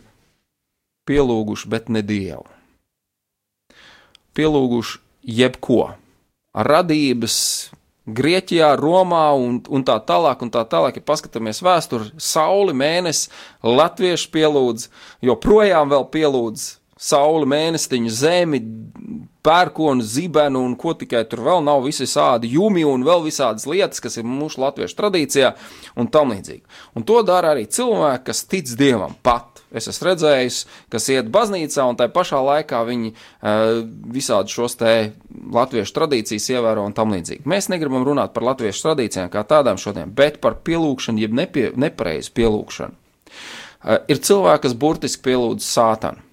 pielūguši, 1.10 1.70
bet 1.72 1.88
ne 1.90 2.04
dievu. 2.06 2.46
Pielūguši 4.38 5.00
jebko. 5.40 5.80
Radības, 6.54 7.36
Grieķijā, 8.10 8.70
Romā 8.78 9.24
un, 9.38 9.58
un 9.70 9.84
tā 9.86 9.98
tālāk, 10.06 10.40
un 10.42 10.50
tā 10.54 10.62
tālāk, 10.70 10.98
ja 10.98 11.06
paskatāmies 11.06 11.60
vēsturi, 11.66 12.12
sauli, 12.18 12.74
mēnesi, 12.74 13.28
latvieši 13.66 14.30
pielūdz, 14.34 14.86
joprojām 15.26 15.90
vēl 15.90 16.06
pielūdz 16.14 16.64
sauli, 17.10 17.50
mēnestiņu, 17.50 18.14
zemi, 18.14 18.62
pērkonu, 19.42 20.04
zibenu 20.04 20.62
un 20.66 20.74
ko 20.78 20.92
tikai 20.98 21.22
tur 21.28 21.42
vēl 21.46 21.62
nav, 21.64 21.84
visi 21.86 22.06
sādi 22.08 22.50
jumi 22.54 22.84
un 22.86 23.04
vēl 23.06 23.24
visādas 23.24 23.66
lietas, 23.68 24.02
kas 24.02 24.18
ir 24.20 24.28
mūsu 24.28 24.60
latviešu 24.60 24.98
tradīcijā 24.98 25.54
un 26.00 26.10
tam 26.12 26.34
līdzīgi. 26.34 26.62
Un 26.98 27.06
to 27.08 27.20
dara 27.26 27.54
arī 27.54 27.66
cilvēki, 27.70 28.26
kas 28.28 28.44
tic 28.50 28.74
Dievam 28.80 29.16
pat. 29.24 29.62
Es 29.70 29.86
esmu 29.86 30.08
redzējis, 30.08 30.56
kas 30.90 31.04
iet 31.14 31.28
baznīcā, 31.30 31.84
un 31.86 31.98
tā 31.98 32.08
pašā 32.10 32.40
laikā 32.42 32.80
viņi 32.88 33.12
uh, 33.12 33.82
visādi 34.10 34.50
šos 34.50 34.74
te 34.80 34.94
latviešu 35.30 35.94
tradīcijas 35.94 36.48
ievēro 36.56 36.84
un 36.88 36.96
tam 36.96 37.14
līdzīgi. 37.14 37.46
Mēs 37.48 37.70
negribam 37.70 38.04
runāt 38.06 38.34
par 38.34 38.48
latviešu 38.50 38.88
tradīcijām 38.88 39.30
kā 39.30 39.44
tādām 39.46 39.78
šodien, 39.78 40.10
bet 40.10 40.40
par 40.42 40.58
pielūgšanu, 40.66 41.22
jeb 41.22 41.36
nepie, 41.38 41.68
nepareizu 41.78 42.34
pielūgšanu. 42.34 42.98
Uh, 43.30 44.00
ir 44.10 44.18
cilvēki, 44.18 44.66
kas 44.66 44.76
burtiski 44.76 45.30
pielūdz 45.30 45.70
sātanu. 45.70 46.29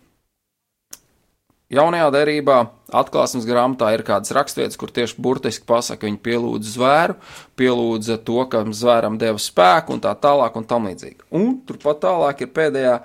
Jaunajā 1.68 2.08
derībā, 2.16 2.62
atklāsmes 2.96 3.44
grāmatā, 3.44 3.90
ir 3.92 4.06
kādas 4.08 4.32
raksturvietas, 4.32 4.78
kur 4.80 4.92
tieši 4.96 5.18
burtiski 5.20 5.66
pasaka, 5.68 6.08
viņi 6.08 6.22
pielūdza 6.24 6.72
zvēru, 6.72 7.18
pielūdza 7.60 8.16
to, 8.24 8.38
ka 8.48 8.62
zvēram 8.72 9.18
deva 9.20 9.42
spēku 9.42 9.98
un 9.98 10.00
tā 10.06 10.14
tālāk 10.16 10.56
un 10.56 10.68
tam 10.70 10.88
līdzīgi. 10.88 11.28
Un 11.36 11.58
turpat 11.68 12.00
tālāk 12.06 12.46
ir 12.46 12.54
pēdējā 12.56 12.96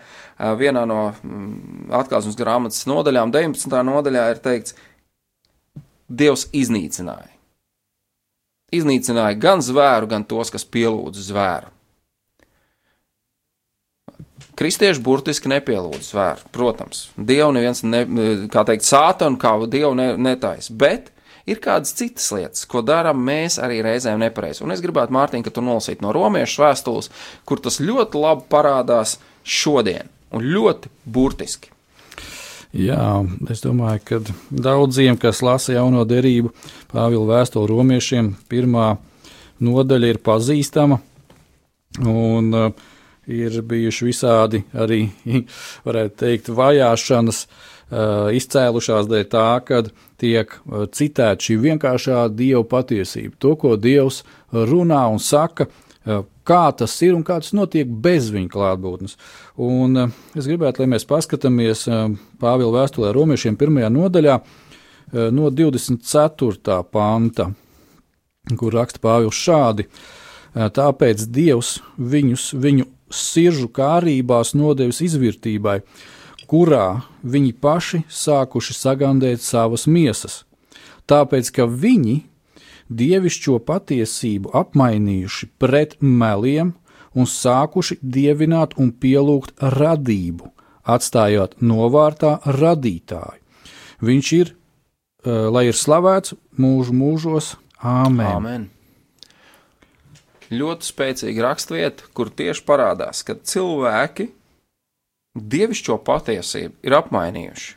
vienā 0.61 0.87
no 0.87 1.01
mm, 1.11 1.91
atklāsmes 2.05 2.39
grāmatas 2.39 2.87
nodaļām, 2.87 3.35
19. 3.35 3.83
nodaļā 3.91 4.31
ir 4.31 4.43
teikts, 4.47 4.79
Dievs 6.13 6.45
iznīcināja. 6.53 7.31
Iznīcināja 8.73 9.39
gan 9.41 9.63
zvēru, 9.65 10.11
gan 10.11 10.27
tos, 10.29 10.51
kas 10.53 10.67
pielūdza 10.69 11.25
zvēru. 11.25 11.73
Kristieši 14.63 15.03
burtiski 15.03 15.51
nepielūdz 15.51 16.13
svēru, 16.13 16.45
protams. 16.55 17.09
Dievu 17.19 17.51
neviens, 17.57 17.81
ne, 17.83 18.05
kā 18.53 18.63
teikt, 18.69 18.87
sātanu 18.87 19.41
kā 19.43 19.57
dievu 19.67 19.97
ne, 19.99 20.13
netais, 20.15 20.69
bet 20.71 21.09
ir 21.51 21.59
kādas 21.59 21.91
citas 21.99 22.29
lietas, 22.31 22.63
ko 22.71 22.79
darām 22.87 23.19
mēs 23.27 23.59
arī 23.59 23.81
reizēm 23.83 24.23
nepareizi. 24.23 24.63
Un 24.63 24.71
es 24.71 24.83
gribētu, 24.85 25.15
Mārtiņ, 25.17 25.43
ka 25.43 25.51
tu 25.57 25.65
nolasītu 25.67 26.07
no 26.07 26.13
romiešu 26.15 26.63
vēstules, 26.63 27.11
kur 27.43 27.59
tas 27.65 27.81
ļoti 27.83 28.23
labi 28.23 28.47
parādās 28.55 29.17
šodien 29.43 30.07
un 30.31 30.47
ļoti 30.47 30.93
burtiski. 31.11 31.73
Jā, 32.73 33.19
es 33.51 33.67
domāju, 33.67 34.01
ka 34.07 34.21
daudziem, 34.49 35.19
kas 35.21 35.43
lasa 35.45 35.75
jauno 35.75 36.07
derību, 36.09 36.55
Pāvila 36.95 37.35
vēstuli 37.35 37.69
romiešiem, 37.69 38.31
pirmā 38.47 38.95
nodaļa 39.59 40.15
ir 40.15 40.23
pazīstama. 40.23 41.03
Un, 41.99 42.55
uh, 42.57 42.92
ir 43.27 43.61
bijuši 43.63 44.09
visādi 44.09 44.63
arī, 44.75 45.05
varētu 45.87 46.19
teikt, 46.25 46.51
vajāšanas 46.57 47.47
izcēlušās 48.33 49.09
dēļ 49.11 49.25
tā, 49.29 49.49
ka 49.69 49.83
tiek 50.21 50.55
citēta 50.97 51.45
šī 51.45 51.59
vienkāršā 51.67 52.25
dieva 52.33 52.65
patiesība. 52.65 53.37
To, 53.43 53.55
ko 53.61 53.77
dievs 53.77 54.23
runā 54.53 55.03
un 55.13 55.21
saka, 55.21 55.69
kā 56.49 56.63
tas 56.77 56.95
ir 57.05 57.15
un 57.15 57.25
kā 57.27 57.39
tas 57.43 57.53
notiek 57.55 57.87
bez 57.87 58.31
viņa 58.33 58.51
klātbūtnes. 58.53 59.17
Un 59.61 60.07
es 60.09 60.49
gribētu, 60.49 60.83
lai 60.83 60.95
mēs 60.95 61.07
paskatāmies 61.09 61.85
Pāvila 62.41 62.81
vēstulē 62.81 63.13
romiešiem 63.15 63.59
pirmajā 63.61 63.93
nodaļā 63.93 64.39
no 65.37 65.51
24. 65.53 66.81
panta, 66.91 67.51
kur 68.57 68.75
raksta 68.75 69.05
Pāvils 69.05 69.37
šādi. 69.37 69.87
Tāpēc 70.53 71.29
Dievs 71.33 71.79
viņus 71.97 72.51
viņu 72.61 72.89
siržu 73.13 73.69
kārībās 73.73 74.55
nodevis 74.59 75.03
izvērtībai, 75.05 75.81
kurā 76.51 77.03
viņi 77.23 77.55
paši 77.63 78.03
sākuši 78.13 78.77
sagandēt 78.77 79.45
savas 79.45 79.87
miesas. 79.87 80.43
Tāpēc, 81.09 81.51
ka 81.55 81.67
viņi 81.67 82.23
dievišķo 82.93 83.59
patiesību 83.67 84.53
apmainījuši 84.57 85.49
pret 85.61 85.97
meliem 86.01 86.75
un 87.15 87.29
sākuši 87.29 87.99
dievināt 88.03 88.77
un 88.81 88.93
pielūgt 88.93 89.55
radību, 89.77 90.51
atstājot 90.85 91.59
novārtā 91.61 92.39
radītāju. 92.47 93.41
Viņš 94.03 94.33
ir, 94.39 94.53
uh, 94.53 95.49
lai 95.53 95.69
ir 95.71 95.79
slavēts 95.79 96.35
mūžu 96.59 96.97
mūžos, 96.97 97.57
Āmen. 97.83 98.29
Āmen. 98.31 98.69
Ļoti 100.53 100.89
spēcīga 100.89 101.47
raksturvieta, 101.47 102.09
kur 102.17 102.29
tieši 102.29 102.65
parādās, 102.69 103.23
ka 103.25 103.39
cilvēki 103.39 104.29
dievišķo 105.33 105.97
patiesību 106.05 106.85
ir 106.85 106.97
apmainījuši. 106.99 107.71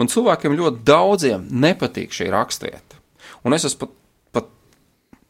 Un 0.00 0.08
cilvēkiem 0.08 0.56
ļoti 0.56 0.84
daudziem 0.86 1.44
nepatīk 1.60 2.14
šī 2.16 2.30
raksturvieta. 2.32 3.00
Un 3.44 3.56
es 3.56 3.66
esmu 3.68 3.84
pat, 3.84 3.92
pat 4.32 4.48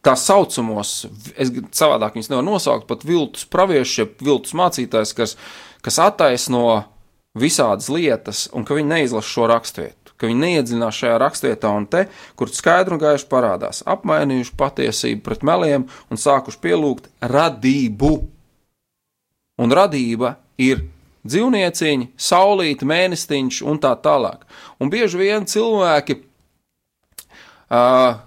tā 0.05 0.15
saucamos, 0.19 0.93
es 1.35 1.51
savādāk 1.75 2.15
viņus 2.15 2.31
nevaru 2.31 2.47
nosaukt, 2.53 2.87
pat 2.87 3.03
viltus 3.07 3.43
pravieši, 3.51 4.07
viltus 4.23 4.55
mācītājs, 4.55 5.15
kas, 5.17 5.35
kas 5.83 5.99
attaisno 5.99 6.85
visādas 7.37 7.91
lietas, 7.91 8.47
un 8.55 8.63
ka 8.67 8.79
viņi 8.79 8.93
neizlasa 8.95 9.27
šo 9.27 9.51
raksturvietu 9.51 10.00
ka 10.21 10.29
viņi 10.29 10.43
neiedziļinās 10.45 11.01
šajā 11.01 11.17
rakstvietā 11.23 11.73
un 11.73 11.89
te, 11.89 12.05
kur 12.37 12.53
skaidri 12.53 12.95
un 12.95 13.01
gaiši 13.01 13.27
parādās, 13.31 13.81
apmainījuši 13.89 14.55
patiesību 14.59 15.25
pret 15.25 15.45
meliem 15.47 15.87
un 16.13 16.21
sākuši 16.21 16.61
pielūgt 16.61 17.09
radību. 17.33 18.13
Un 19.61 19.73
radība 19.77 20.35
ir 20.61 20.85
dzīvnieciņi, 21.27 22.11
saulīte, 22.17 22.87
mēnestiņš 22.89 23.61
un 23.69 23.79
tā 23.81 23.93
tālāk. 24.01 24.45
Un 24.81 24.89
bieži 24.93 25.19
vien 25.21 25.45
cilvēki, 25.49 26.17
uh, 27.69 28.21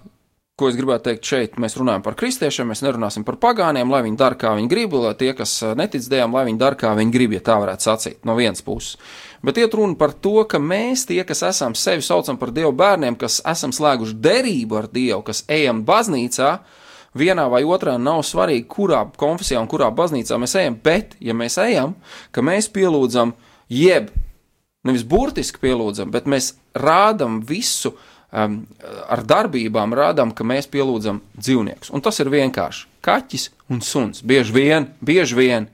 ko 0.55 0.69
es 0.71 0.77
gribētu 0.79 1.09
teikt 1.09 1.27
šeit, 1.27 1.57
mēs 1.59 1.75
runājam 1.75 2.03
par 2.05 2.15
kristiešiem, 2.19 2.69
mēs 2.71 2.83
nerunāsim 2.85 3.25
par 3.27 3.35
pagāniem, 3.41 3.91
lai 3.91 4.05
viņi 4.05 4.19
dara, 4.19 4.39
kā 4.39 4.53
viņi 4.55 4.71
grib, 4.71 4.95
lai 4.95 5.11
tie, 5.19 5.33
kas 5.35 5.57
netic 5.75 6.07
dievam, 6.11 6.37
lai 6.37 6.45
viņi 6.47 6.61
dara, 6.61 6.79
kā 6.79 6.93
viņi 6.95 7.11
grib, 7.11 7.35
ja 7.35 7.43
tā 7.43 7.57
varētu 7.59 7.89
sacīt, 7.89 8.21
no 8.27 8.37
vienas 8.39 8.63
puses. 8.63 8.95
Bet 9.43 9.59
iet 9.59 9.73
runa 9.75 9.97
par 9.99 10.13
to, 10.13 10.43
ka 10.49 10.59
mēs, 10.61 11.05
tie, 11.09 11.21
kas 11.27 11.43
esam 11.49 11.75
sevi 11.75 12.05
saucam 12.05 12.39
par 12.39 12.53
Dievu 12.55 12.71
bērniem, 12.77 13.17
kas 13.19 13.41
esam 13.45 13.73
slēguši 13.75 14.17
derību 14.23 14.79
ar 14.79 14.89
Dievu, 14.91 15.21
kas 15.27 15.43
ejam 15.51 15.83
baznīcā, 15.87 16.51
vienā 17.15 17.47
vai 17.51 17.63
otrā 17.63 17.95
nav 18.01 18.23
svarīgi, 18.27 18.67
kurā 18.71 19.05
konfesijā 19.17 19.61
un 19.61 19.69
kurā 19.71 19.89
baznīcā 19.95 20.39
mēs 20.41 20.57
ejam, 20.59 20.79
bet, 20.83 21.15
ja 21.23 21.35
mēs 21.37 21.59
ejam, 21.63 21.95
ka 22.35 22.43
mēs 22.45 22.69
pielūdzam, 22.75 23.35
jeb 23.71 24.11
nevis 24.85 25.05
burtiski 25.07 25.61
pielūdzam, 25.63 26.11
bet 26.13 26.27
mēs 26.29 26.53
rādam 26.77 27.39
visu 27.45 27.95
um, 27.95 28.59
ar 29.09 29.23
darbībām, 29.25 29.95
rādām, 29.97 30.33
ka 30.35 30.45
mēs 30.47 30.69
pielūdzam 30.71 31.21
dzīvniekus. 31.37 31.91
Un 31.95 32.03
tas 32.05 32.19
ir 32.21 32.31
vienkārši 32.33 32.87
kaķis 33.05 33.49
un 33.73 33.81
suns. 33.85 34.21
Bieži 34.25 34.55
vien, 34.55 34.89
bieži 35.05 35.37
vien 35.37 35.69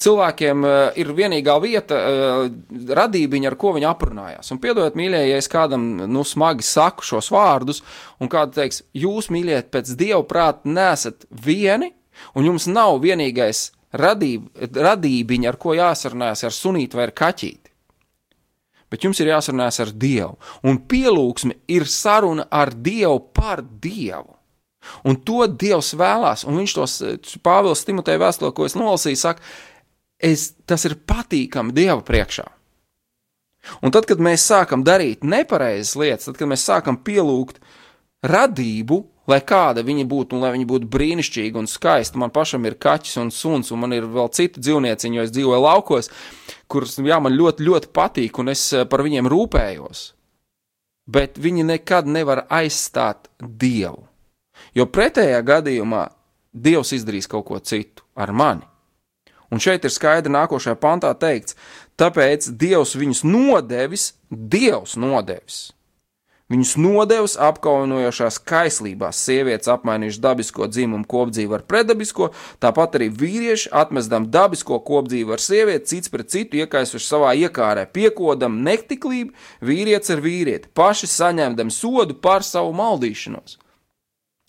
cilvēkiem 0.00 0.64
uh, 0.66 0.76
ir 1.00 1.12
vienīgā 1.16 1.56
vieta, 1.62 1.98
uh, 1.98 2.92
radībiņa, 3.00 3.50
ar 3.50 3.56
ko 3.60 3.74
viņi 3.76 3.88
aprunājās. 3.90 4.52
Un 4.54 4.60
piedodiet, 4.62 4.98
mīļie, 4.98 5.22
ja 5.30 5.40
es 5.40 5.50
kādam 5.50 5.86
nu, 6.10 6.24
smagi 6.26 6.66
saku 6.66 7.06
šos 7.06 7.30
vārdus, 7.34 7.82
un 8.20 8.30
kāds 8.32 8.56
teiks, 8.56 8.82
jūs, 8.96 9.30
mīļie, 9.34 9.62
pēc 9.72 9.92
dieva 10.00 10.22
prāta 10.28 10.70
nesat 10.70 11.28
vieni, 11.30 11.92
un 12.34 12.48
jums 12.48 12.68
nav 12.70 12.98
vienīgais 13.04 13.70
radīb, 13.96 14.50
radībiņa, 14.76 15.50
ar 15.50 15.58
ko 15.60 15.74
jāsarunājas 15.78 16.46
ar 16.46 16.56
sunīti 16.56 16.98
vai 16.98 17.08
ar 17.08 17.14
kaķīti. 17.16 17.70
Bet 18.90 19.06
jums 19.06 19.20
ir 19.22 19.30
jāsarunājas 19.30 19.84
ar 19.84 19.94
Dievu, 19.94 20.34
un 20.66 20.82
pielūgsme 20.90 21.60
ir 21.70 21.86
saruna 21.86 22.48
ar 22.50 22.74
Dievu 22.74 23.20
par 23.34 23.62
Dievu. 23.62 24.34
Un 25.04 25.18
to 25.26 25.44
Dievs 25.46 25.92
vēlās, 25.98 26.46
un 26.48 26.56
viņš 26.58 26.74
tos 26.74 26.94
Pāvils 27.44 27.84
Timotei 27.86 28.16
vēstulē, 28.20 28.50
ko 28.56 28.66
es 28.66 28.74
nolasīju, 28.78 29.20
saka, 29.20 29.44
es, 30.22 30.50
tas 30.68 30.84
ir 30.88 30.98
patīkami 31.08 31.74
Dieva 31.76 32.00
priekšā. 32.06 32.46
Un 33.84 33.92
tad, 33.92 34.06
kad 34.08 34.20
mēs 34.22 34.46
sākam 34.48 34.84
darīt 34.86 35.24
nepareizas 35.26 35.96
lietas, 36.00 36.28
tad, 36.28 36.38
kad 36.40 36.48
mēs 36.48 36.64
sākam 36.64 36.96
pielūgt 37.04 37.60
radību, 38.24 39.02
lai 39.30 39.40
kāda 39.46 39.84
viņa 39.86 40.06
būtu, 40.08 40.36
un 40.36 40.44
lai 40.44 40.52
viņa 40.54 40.68
būtu 40.68 40.88
brīnišķīga 40.90 41.60
un 41.60 41.68
skaista, 41.70 42.18
man 42.20 42.32
pašam 42.34 42.64
ir 42.66 42.78
kaķis 42.80 43.18
un 43.22 43.32
suns, 43.34 43.70
un 43.72 43.82
man 43.84 43.94
ir 43.96 44.08
vēl 44.08 44.30
citi 44.36 44.62
dzīvnieciņi, 44.62 45.20
jo 45.20 45.26
es 45.26 45.34
dzīvoju 45.34 45.60
laukos, 45.64 46.10
kurus 46.72 46.96
jā, 46.98 47.20
man 47.22 47.36
ļoti, 47.36 47.66
ļoti 47.68 47.92
patīk, 47.96 48.40
un 48.40 48.52
es 48.54 48.64
eh, 48.72 48.86
par 48.88 49.04
viņiem 49.06 49.28
rūpējos. 49.30 50.06
Bet 51.10 51.40
viņi 51.42 51.66
nekad 51.66 52.08
nevar 52.08 52.44
aizstāt 52.52 53.28
Dievu. 53.40 54.06
Jo 54.76 54.86
pretējā 54.86 55.40
gadījumā 55.42 56.06
Dievs 56.50 56.92
izdarīs 56.94 57.28
kaut 57.30 57.46
ko 57.48 57.58
citu 57.62 58.04
ar 58.18 58.32
mani. 58.34 58.69
Un 59.50 59.62
šeit 59.62 59.84
ir 59.84 59.90
skaidri 59.90 60.32
nākošajā 60.32 60.78
pantā 60.78 61.10
teikts, 61.18 61.58
tāpēc 61.98 62.52
Dievs 62.60 62.94
viņus 62.98 63.24
nodevis, 63.26 64.12
Dievs 64.30 64.96
nodevis. 65.00 65.68
Viņus 66.50 66.72
nodevis 66.82 67.36
apkaunojjošās 67.38 68.40
kaislībās, 68.42 69.18
sievietes 69.22 69.70
apmainījušas 69.70 70.22
dabisko 70.24 70.66
dzimumu 70.66 71.06
kopdzīvi 71.10 71.54
ar 71.54 71.62
predabisko, 71.62 72.32
tāpat 72.62 72.98
arī 72.98 73.06
vīrieši 73.20 73.70
atmestam 73.80 74.26
dabisko 74.34 74.80
kopdzīvi 74.88 75.36
ar 75.36 75.44
sievieti, 75.44 75.86
cits 75.92 76.10
pret 76.10 76.32
citu 76.34 76.58
iekaisuši 76.58 77.06
savā 77.06 77.36
iekārē, 77.44 77.86
piekodam 77.94 78.58
nektiklību, 78.66 79.30
vīrietis 79.62 80.10
ar 80.16 80.26
vīrieti, 80.26 80.72
paši 80.74 81.10
saņemdam 81.14 81.70
sodu 81.70 82.18
par 82.18 82.42
savu 82.46 82.74
maldīšanos. 82.82 83.60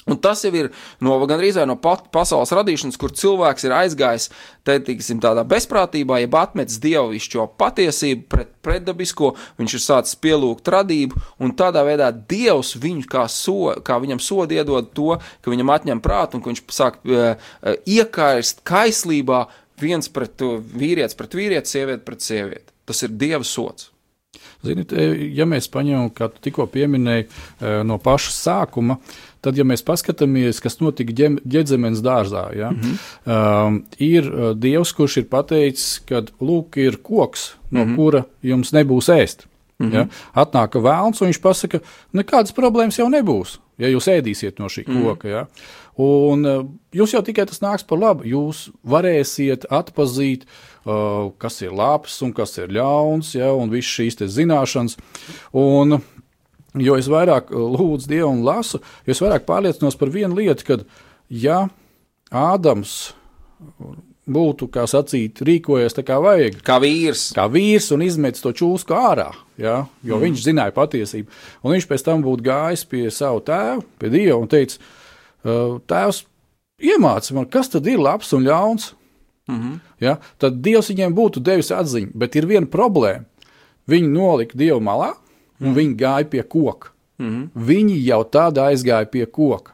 Un 0.10 0.18
tas 0.18 0.42
jau 0.42 0.50
ir 0.58 0.72
no 1.04 1.20
gandrīz 1.30 1.60
no 1.70 1.76
pasaules 1.78 2.54
radīšanas, 2.58 2.98
kur 2.98 3.14
cilvēks 3.14 3.68
ir 3.68 3.76
aizgājis 3.78 4.30
te, 4.66 4.80
tiksim, 4.82 5.20
tādā 5.22 5.44
bezprātībā, 5.46 6.18
jeb 6.24 6.38
atmetis 6.40 6.80
dievišķo 6.82 7.46
patiesību 7.62 8.26
pret 8.32 8.56
pretdabisko, 8.66 9.32
viņš 9.62 9.76
ir 9.78 9.84
sācis 9.84 10.18
pielūgt 10.22 10.70
radību, 10.74 11.22
un 11.42 11.54
tādā 11.58 11.86
veidā 11.86 12.10
dievs 12.14 12.76
viņu 12.82 13.06
kā, 13.10 13.28
so, 13.30 13.76
kā 13.86 13.98
viņam 14.02 14.22
sodu 14.22 14.58
iedod 14.58 14.90
to, 14.98 15.16
ka 15.42 15.54
viņam 15.54 15.74
atņem 15.78 16.04
prātu 16.04 16.38
un 16.38 16.44
ka 16.44 16.52
viņš 16.52 16.66
sāk 16.74 17.00
uh, 17.06 17.34
iekārst 17.86 18.66
kaislībā 18.68 19.46
viens 19.82 20.10
pret 20.14 20.42
vīrietis, 20.42 21.18
pret 21.18 21.38
vīrieti, 21.38 21.74
sievieti 21.78 22.06
pret 22.06 22.26
sievieti. 22.26 22.70
Tas 22.90 23.02
ir 23.06 23.18
dieva 23.18 23.46
sots. 23.46 23.90
Ziniet, 24.62 24.94
ja 25.34 25.48
mēs 25.50 25.66
paņemam, 25.74 26.12
kā 26.14 26.28
tu 26.30 26.38
tikko 26.46 26.68
pieminēji, 26.70 27.26
no 27.86 27.98
paša 28.02 28.34
sākuma, 28.36 29.00
uh, 29.00 29.31
Tad, 29.42 29.58
ja 29.58 29.66
mēs 29.66 29.82
paskatāmies, 29.82 30.60
kas 30.62 30.78
notika 30.84 31.16
ģēdzemes 31.18 32.04
dārzā, 32.06 32.44
ja, 32.54 32.70
mm 32.70 32.82
-hmm. 32.82 32.98
um, 33.68 33.80
ir 33.98 34.28
uh, 34.30 34.52
Dievs, 34.54 34.94
kurš 34.94 35.18
ir 35.18 35.30
pateicis, 35.30 36.02
ka 36.06 36.22
lūk, 36.40 36.78
ir 36.78 37.00
koks, 37.02 37.56
no 37.72 37.80
mm 37.86 37.90
-hmm. 37.90 37.96
kura 37.96 38.24
jums 38.42 38.72
nebūs 38.72 39.10
ēst. 39.10 39.48
Mm 39.80 39.90
-hmm. 39.90 39.96
ja. 39.96 40.08
Atnāk 40.36 40.78
vēlns, 40.78 41.22
un 41.22 41.28
viņš 41.28 41.42
pasaka, 41.42 41.80
nekādas 42.14 42.54
problēmas 42.54 43.00
jau 43.00 43.10
nebūs, 43.10 43.58
ja 43.78 43.88
jūs 43.88 44.08
ēdīsiet 44.08 44.60
no 44.60 44.66
šī 44.66 44.88
mm 44.88 44.94
-hmm. 44.94 45.04
koka. 45.04 45.28
Ja. 45.28 45.48
Un 45.98 46.46
uh, 46.46 46.66
jūs 46.94 47.14
jau 47.14 47.22
tikai 47.22 47.46
tas 47.46 47.62
nāks 47.62 47.84
par 47.88 48.00
labu. 48.00 48.24
Jūs 48.24 48.70
varēsiet 48.88 49.66
atpazīt, 49.70 50.46
uh, 50.86 51.32
kas 51.38 51.62
ir 51.62 51.72
labs 51.72 52.22
un 52.22 52.34
kas 52.34 52.58
ir 52.58 52.68
ļauns, 52.68 53.36
ja, 53.36 53.54
un 53.54 53.70
visas 53.70 53.92
šīs 53.92 54.16
zināšanas. 54.16 54.98
Un 55.52 56.00
Jo 56.80 56.96
es 56.96 57.10
vairāk 57.12 57.52
uh, 57.52 57.66
lūdzu 57.74 58.08
Dievu 58.08 58.30
un 58.32 58.44
lasu, 58.48 58.80
jo 59.06 59.16
es 59.16 59.20
vairāk 59.24 59.48
pārliecinos 59.48 59.98
par 60.00 60.12
vienu 60.14 60.38
lietu, 60.40 60.68
ka, 60.68 60.78
ja 61.28 61.66
Ādams 62.32 63.12
būtu, 64.32 64.70
kā 64.72 64.86
sacīt, 64.88 65.42
rīkojies 65.44 65.98
tā 65.98 66.04
kā 66.08 66.20
vajag, 66.24 66.62
kā 66.66 66.78
vīrs, 66.82 67.32
kā 67.36 67.48
vīrs 67.52 67.90
un 67.92 68.06
izmetis 68.06 68.44
to 68.44 68.54
čūsku 68.56 68.96
ārā, 68.96 69.28
ja, 69.60 69.82
jo 70.06 70.16
mm. 70.16 70.24
viņš 70.24 70.46
zināja 70.46 70.76
patiesību, 70.76 71.42
un 71.64 71.76
viņš 71.76 71.88
pēc 71.90 72.06
tam 72.08 72.24
būtu 72.26 72.46
gājis 72.46 72.86
pie 72.88 73.04
savu 73.12 73.42
tēvu, 73.48 73.84
pie 74.00 74.12
Dieva 74.14 74.40
un 74.40 74.48
teicis, 74.52 74.80
uh, 75.44 75.80
tēvs, 75.92 76.24
iemāci 76.82 77.36
man, 77.38 77.50
kas 77.52 77.72
tad 77.74 77.90
ir 77.90 78.02
labs 78.02 78.32
un 78.38 78.48
ļauns. 78.48 78.94
Mm 79.50 79.58
-hmm. 79.60 79.80
ja, 80.00 80.18
tad 80.38 80.62
Dievs 80.64 80.90
viņiem 80.90 81.14
būtu 81.18 81.42
devis 81.44 81.72
atziņu, 81.72 82.12
bet 82.14 82.36
ir 82.36 82.46
viena 82.46 82.68
problēma. 82.68 83.26
Viņi 83.90 84.08
nolika 84.08 84.58
Dievu 84.58 84.80
malā, 84.80 85.16
un 85.62 85.78
viņi 85.78 85.98
gāja 85.98 86.30
pie 86.30 86.44
koka. 86.44 86.92
Mm 87.22 87.30
-hmm. 87.30 87.66
Viņi 87.68 87.98
jau 88.06 88.24
tādā 88.24 88.72
aizgāja 88.72 89.06
pie 89.06 89.26
koka. 89.26 89.72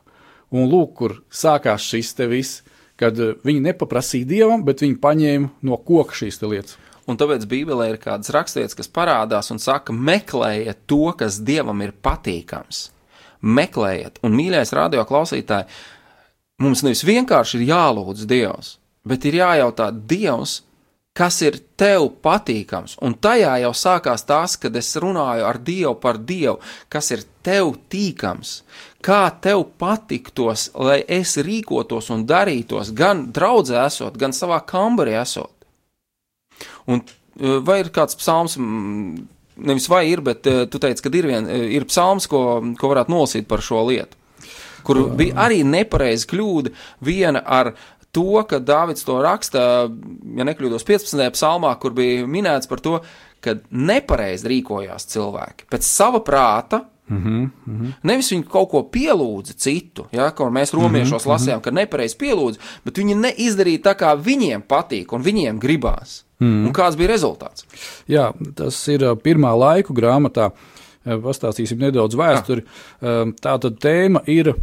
Un 0.52 0.70
lūk, 0.70 0.94
kur 0.94 1.22
sākās 1.32 1.84
šis 1.84 2.14
te 2.14 2.28
viss, 2.28 2.64
kad 2.96 3.20
eh, 3.20 3.36
viņi 3.44 3.62
nepaprasīja 3.62 4.26
dievam, 4.26 4.64
bet 4.64 4.82
viņi 4.82 5.00
paņēma 5.00 5.50
no 5.62 5.78
koka 5.78 6.14
šīs 6.14 6.42
lietas. 6.42 6.78
Un 7.08 7.16
tāpēc 7.16 7.46
Bībelē 7.48 7.92
ir 7.94 7.98
kādas 7.98 8.30
rakstītas, 8.36 8.76
kas 8.76 8.90
parādās 8.92 9.52
un 9.52 9.60
saka, 9.60 9.94
meklējiet 9.94 10.78
to, 10.92 11.14
kas 11.16 11.40
dievam 11.40 11.82
ir 11.82 11.94
patīkams. 12.04 12.90
Meklējiet, 13.42 14.20
un 14.24 14.36
mīļais 14.36 14.74
radio 14.76 15.06
klausītāji, 15.08 15.70
mums 16.60 16.84
nevis 16.84 17.06
vienkārši 17.08 17.62
ir 17.62 17.70
jālūdz 17.70 18.26
Dievs, 18.28 18.78
bet 19.08 19.26
ir 19.30 19.40
jājautā 19.40 19.92
Dievs, 19.94 20.64
kas 21.18 21.40
ir 21.42 21.58
tev 21.80 22.12
patīkams. 22.24 22.98
Un 23.06 23.16
tajā 23.22 23.56
jau 23.64 23.74
sākās 23.76 24.26
tas, 24.28 24.58
kad 24.62 24.76
es 24.78 24.94
runāju 25.02 25.46
ar 25.48 25.60
Dievu 25.66 25.96
par 26.02 26.20
Dievu, 26.22 26.60
kas 26.94 27.10
ir 27.16 27.24
tev 27.46 27.74
tīkams, 27.92 28.60
kā 29.06 29.24
tev 29.42 29.66
patiktos, 29.82 30.70
lai 30.78 31.00
es 31.02 31.38
rīkotos 31.42 32.12
un 32.14 32.28
darītos, 32.30 32.94
gan 32.94 33.28
draudzē 33.34 33.82
esot, 33.88 34.20
gan 34.20 34.36
savā 34.36 34.60
kambarī 34.68 35.18
esot. 35.22 35.54
Un 36.88 37.02
eh, 37.02 37.58
vai 37.66 37.82
ir 37.82 37.92
kāds 37.94 38.18
psalms, 38.20 38.58
nevis 39.58 39.90
vai 39.90 40.06
ir, 40.12 40.22
bet 40.26 40.48
eh, 40.50 40.66
tu 40.70 40.82
teici, 40.82 41.02
ka 41.02 41.14
ir, 41.14 41.30
vien, 41.34 41.50
eh, 41.50 41.68
ir 41.80 41.90
psalms, 41.90 42.30
ko, 42.30 42.62
ko 42.78 42.94
varētu 42.94 43.14
nolasīt 43.14 43.50
par 43.50 43.66
šo 43.66 43.86
lietu 43.90 44.18
kur 44.88 45.02
bija 45.20 45.36
arī 45.48 45.64
nepareiza 45.68 46.30
kļūda, 46.32 46.72
viena 47.04 47.42
ar 47.44 47.74
to, 48.18 48.44
ka 48.50 48.60
Dāvids 48.64 49.06
to 49.06 49.22
raksta, 49.22 49.62
ja 50.38 50.50
nekļūdos 50.50 50.86
15. 50.88 51.24
psalmā, 51.38 51.74
kur 51.82 51.94
bija 51.98 52.26
minēts 52.30 52.70
par 52.70 52.82
to, 52.84 53.00
ka 53.44 53.60
nepareizi 53.70 54.50
rīkojās 54.50 55.10
cilvēki 55.14 55.70
pēc 55.72 55.88
sava 55.88 56.24
prāta. 56.26 56.86
Mm 57.08 57.18
-hmm, 57.24 57.50
mm 57.66 57.76
-hmm. 57.80 57.92
Nevis 58.04 58.32
viņi 58.32 58.44
kaut 58.52 58.70
ko 58.70 58.82
pielūdza 58.92 59.54
citu, 59.56 60.08
ja, 60.12 60.32
ko 60.32 60.50
mēs 60.52 60.74
romiešos 60.74 61.26
mm 61.26 61.32
-hmm, 61.32 61.34
lasījām, 61.34 61.62
ka 61.62 61.72
nepareizi 61.72 62.18
pielūdza, 62.20 62.60
bet 62.86 62.98
viņi 62.98 63.16
neizdarīja 63.16 63.82
tā, 63.82 63.94
kā 63.96 64.16
viņiem 64.24 64.62
patīk 64.68 65.14
un 65.14 65.24
viņiem 65.24 65.60
gribās. 65.60 66.24
Mm. 66.40 66.66
Un 66.68 66.74
kāds 66.74 66.98
bija 66.98 67.10
rezultāts? 67.10 67.66
Jā, 68.08 68.34
tas 68.56 68.88
ir 68.88 69.00
pirmā 69.00 69.58
laiku 69.58 69.94
grāmatā. 69.94 70.52
Pastāstīsim 71.06 71.80
nedaudz 71.80 72.16
vēsturi. 72.16 72.64
Tā 73.42 73.60
tad 73.60 73.80
tēma 73.80 74.22
ir 74.28 74.54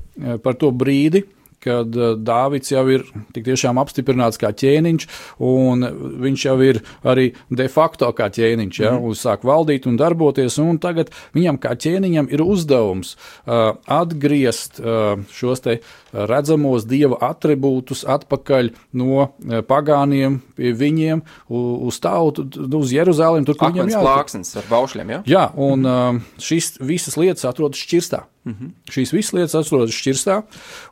par 0.43 0.55
to 0.55 0.71
brīdi, 0.71 1.25
kad 1.65 1.97
eh, 1.97 2.15
Dāvids 2.21 2.73
jau 2.73 2.85
ir 2.93 3.07
tik 3.35 3.47
tiešām 3.49 3.81
apstiprināts 3.83 4.41
kā 4.41 4.53
ķēniņš, 4.55 5.07
un 5.45 5.87
viņš 6.25 6.47
jau 6.49 6.57
ir 6.65 6.81
arī 7.07 7.31
de 7.51 7.69
facto 7.73 8.11
kā 8.17 8.29
ķēniņš, 8.35 8.81
ja, 8.85 8.95
mm. 8.95 9.09
uzsāk 9.11 9.47
valdīt 9.47 9.89
un 9.91 9.99
darboties, 10.01 10.59
un 10.63 10.81
tagad 10.83 11.13
viņam 11.37 11.61
kā 11.63 11.75
ķēniņam 11.81 12.31
ir 12.35 12.45
uzdevums 12.45 13.15
uh, 13.15 13.75
atgriezt 13.91 14.81
uh, 14.83 15.17
šos 15.35 15.65
te 15.65 15.79
redzamos 16.15 16.87
dieva 16.89 17.19
attribūtus 17.31 18.05
atpakaļ 18.07 18.71
no 19.01 19.31
pagāniem 19.67 20.39
pie 20.55 20.71
viņiem 20.79 21.25
uz 21.51 21.99
tautu, 22.03 22.47
uz 22.79 22.93
Jeruzalem, 22.95 23.47
tur, 23.47 23.59
kur 23.59 23.73
Akmens 23.73 23.91
viņam 23.91 23.99
jābūt. 23.99 24.13
ar 24.61 24.71
baušļiem, 24.71 25.13
ja? 25.17 25.23
Jā, 25.29 25.45
un 25.59 25.89
uh, 25.89 26.23
šīs 26.43 26.77
visas 26.85 27.19
lietas 27.21 27.47
atrodas 27.49 27.83
šķirstā. 27.83 28.25
-hmm. 28.45 28.71
Šīs 28.91 29.13
visas 29.15 29.35
lietas 29.37 29.55
atrodas 29.55 29.95
šķirstā. 29.95 30.43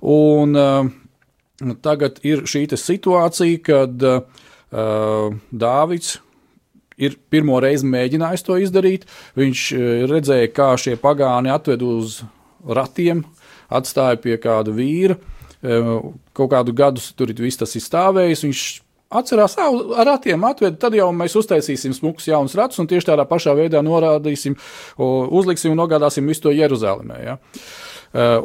Un, 0.03 0.57
uh, 0.57 1.75
tagad 1.83 2.21
ir 2.23 2.45
šī 2.49 2.67
situācija, 2.77 3.63
kad 3.63 4.03
uh, 4.03 4.23
Dāvids 5.53 6.19
ir 6.97 7.17
pirmo 7.31 7.61
reizi 7.61 7.87
mēģinājis 7.87 8.47
to 8.47 8.57
izdarīt. 8.57 9.07
Viņš 9.37 9.61
uh, 9.73 10.07
redzēja, 10.09 10.53
kā 10.53 10.77
šie 10.77 10.97
pagāni 10.97 11.53
atved 11.53 11.83
uz 11.83 12.23
ratiem, 12.67 13.25
atstāja 13.71 14.17
pie 14.21 14.37
kāda 14.37 14.71
vīra. 14.71 15.17
Kaut 16.35 16.51
kādu 16.51 16.73
gadu 16.75 17.01
tur 17.15 17.31
viss 17.39 17.57
tas 17.57 17.71
ir 17.79 17.83
stāvējis. 17.83 18.43
Viņš 18.43 18.63
atcerās, 19.13 19.55
ar 19.61 20.07
ratiem 20.09 20.45
atved, 20.49 20.79
tad 20.81 20.97
jau 20.97 21.11
mēs 21.17 21.37
uztaisīsim 21.39 21.95
smukus 21.97 22.29
jaunus 22.31 22.57
ratus 22.59 22.81
un 22.83 22.89
tieši 22.91 23.11
tādā 23.13 23.27
pašā 23.29 23.55
veidā 23.59 23.83
norādīsim, 23.85 24.57
uzliksim 24.99 25.75
un 25.75 25.83
nogādāsim 25.83 26.27
visu 26.29 26.49
to 26.49 26.55
Jeruzalemē. 26.57 27.19
Ja? 27.23 27.39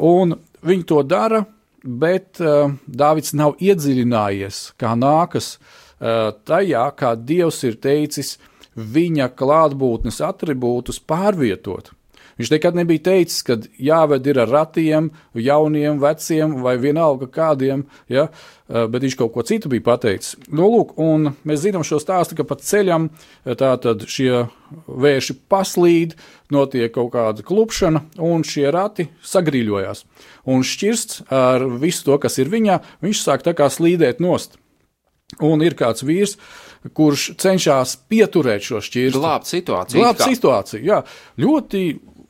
Un 0.04 0.36
viņi 0.64 0.88
to 0.88 1.02
dara, 1.06 1.44
bet 1.82 2.40
Dāvids 2.40 3.34
nav 3.38 3.58
iedziļinājies, 3.62 4.62
kā 4.80 4.94
nākas 4.98 5.56
tajā, 5.98 6.86
kā 6.98 7.14
Dievs 7.18 7.62
ir 7.66 7.78
teicis 7.82 8.36
viņa 8.78 9.32
klātbūtnes 9.34 10.20
attribūtus 10.22 11.00
pārvietot. 11.02 11.90
Viņš 12.38 12.52
nekad 12.52 12.76
nebija 12.78 13.02
teicis, 13.10 13.42
ka 13.42 13.56
jāved 13.82 14.26
ir 14.30 14.38
ar 14.38 14.52
ratiem, 14.52 15.10
jauniem, 15.34 15.98
veciem 15.98 16.54
vai 16.62 16.76
vienalga 16.78 17.26
kādiem, 17.26 17.82
ja, 18.08 18.28
eh, 18.28 18.86
bet 18.86 19.02
viņš 19.02 19.16
kaut 19.18 19.32
ko 19.34 19.42
citu 19.42 19.68
bija 19.68 19.82
pateicis. 19.88 20.36
Nu, 20.46 20.68
lūk, 20.70 20.94
un 21.02 21.34
mēs 21.44 21.64
zinām 21.66 21.82
šo 21.82 21.98
stāstu, 21.98 22.36
ka 22.38 22.46
pa 22.46 22.54
ceļam 22.54 23.10
eh, 23.10 24.06
šie 24.06 24.46
vērši 24.86 25.34
paslīd, 25.50 26.14
notiek 26.54 26.92
kaut 26.94 27.10
kāda 27.12 27.42
klupšana, 27.42 28.04
un 28.22 28.46
šie 28.46 28.70
rati 28.70 29.08
sagrīļojās. 29.24 30.04
Un 30.46 30.62
šķirsts 30.62 31.26
ar 31.34 31.66
visu 31.82 32.06
to, 32.06 32.18
kas 32.22 32.38
ir 32.38 32.48
viņā, 32.48 32.78
viņš 33.02 33.22
sāk 33.24 33.42
tā 33.42 33.56
kā 33.58 33.66
slīdēt 33.66 34.22
nost. 34.22 34.60
Un 35.44 35.60
ir 35.60 35.74
kāds 35.76 36.06
vīrs, 36.06 36.38
kurš 36.96 37.34
cenšas 37.40 37.98
pieturēt 38.08 38.64
šo 38.64 38.80
šķirstu. 38.80 39.20
Glābt 39.20 39.50
situāciju. 39.50 40.00
Glābt 40.00 40.24
situāciju, 40.24 40.84
jā. 40.86 41.02
Ļoti 41.36 41.82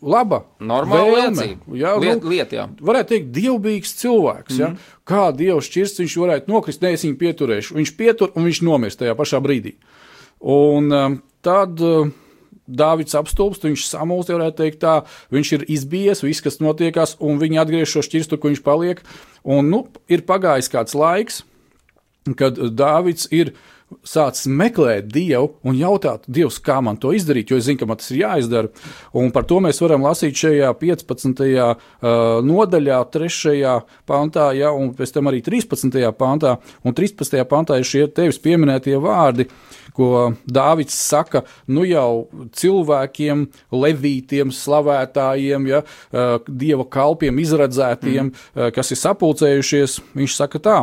laba, 0.03 0.43
normāla 0.61 1.25
liecība. 1.25 1.77
Jā, 1.79 1.95
liet, 1.99 2.23
nu, 2.23 2.31
liet, 2.33 2.55
jā. 2.55 2.69
Varētu 2.85 3.15
teikt, 3.15 3.33
dievbijīgs 3.35 3.97
cilvēks. 4.03 4.55
Mm. 4.55 4.61
Ja? 4.61 4.71
Mhm. 4.71 4.95
Kā 5.09 5.25
dievs 5.35 5.69
šķirsts 5.71 6.05
viņš 6.05 6.17
varētu 6.23 6.53
nokrist, 6.53 6.85
ne 6.85 6.95
es 6.95 7.05
viņu 7.07 7.19
pieturēšu. 7.23 7.77
Viņš 7.79 7.93
pietur 7.99 8.33
un 8.35 8.49
viņš 8.49 8.63
nomirst 8.69 9.03
tajā 9.03 9.17
pašā 9.19 9.43
brīdī. 9.45 9.77
Un 10.41 10.91
um, 10.93 11.21
tad. 11.43 11.83
Uh, 11.83 12.17
Dāvids 12.69 13.17
apstulbst, 13.17 13.63
viņš 13.65 13.87
samulst, 13.89 14.29
varētu 14.29 14.59
teikt, 14.61 14.83
tā, 14.83 14.99
viņš 15.33 15.53
ir 15.57 15.63
izbijies, 15.73 16.21
viss, 16.21 16.45
kas 16.45 16.61
notiekās, 16.61 17.15
un 17.25 17.41
viņi 17.41 17.63
atgriež 17.63 17.95
šo 17.95 18.03
šķirstu, 18.05 18.37
kur 18.37 18.53
viņš 18.53 18.61
paliek. 18.67 19.01
Un, 19.41 19.71
nu, 19.73 19.87
ir 20.13 20.27
pagājis 20.29 20.69
kāds 20.69 20.93
laiks, 20.93 21.41
kad 22.37 22.61
Dāvids 22.77 23.25
ir 23.33 23.55
sācis 24.07 24.49
meklēt 24.51 25.09
Dievu 25.13 25.55
un 25.67 25.77
jautāt, 25.79 26.27
Dievs, 26.29 26.59
kā 26.65 26.79
man 26.85 26.99
to 27.01 27.13
izdarīt, 27.17 27.53
jo 27.53 27.59
es 27.61 27.67
zinu, 27.69 27.81
ka 27.81 27.89
man 27.89 28.01
tas 28.01 28.11
ir 28.13 28.23
jāizdara. 28.23 28.71
Un 29.17 29.33
par 29.35 29.47
to 29.49 29.61
mēs 29.65 29.81
varam 29.83 30.05
lasīt 30.07 30.37
šajā 30.39 30.73
15. 30.81 31.43
Uh, 31.49 31.89
nodaļā, 32.45 33.01
3. 33.15 33.57
pantā, 34.09 34.51
ja, 34.59 34.73
un 34.77 34.93
pēc 34.97 35.15
tam 35.17 35.33
arī 35.33 35.43
13. 35.45 35.99
pantā. 36.19 36.59
Un 36.85 36.97
13. 36.97 37.41
pantā 37.49 37.81
ir 37.81 37.89
šie 37.89 38.07
tevis 38.13 38.41
pieminētie 38.43 38.99
vārdi 39.03 39.49
ko 39.99 40.33
Dāvids 40.47 40.95
saka, 40.95 41.43
nu 41.75 41.83
jau 41.89 42.29
cilvēkiem, 42.55 43.45
levītiem, 43.75 44.53
slavētājiem, 44.55 45.67
ja, 45.73 45.83
dieva 46.47 46.87
kalpiem, 46.87 47.43
izredzētiem, 47.43 48.31
mm. 48.31 48.71
Kas 48.75 48.93
ir 48.95 49.01
sapulcējušies. 49.01 49.99
Viņš 50.19 50.35
saka 50.39 50.61
tā, 50.63 50.79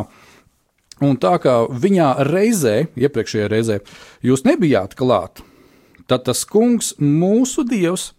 Un 1.04 1.18
tā 1.20 1.34
kā 1.42 1.58
viņā 1.68 2.12
reizē, 2.24 2.86
iepriekšējā 2.96 3.48
reizē, 3.52 3.80
jūs 4.24 4.46
nebijāt 4.48 4.94
klāt, 4.96 5.42
tad 6.08 6.24
tas 6.24 6.44
kungs, 6.48 6.94
mūsu 6.96 7.66
dievs, 7.68 8.14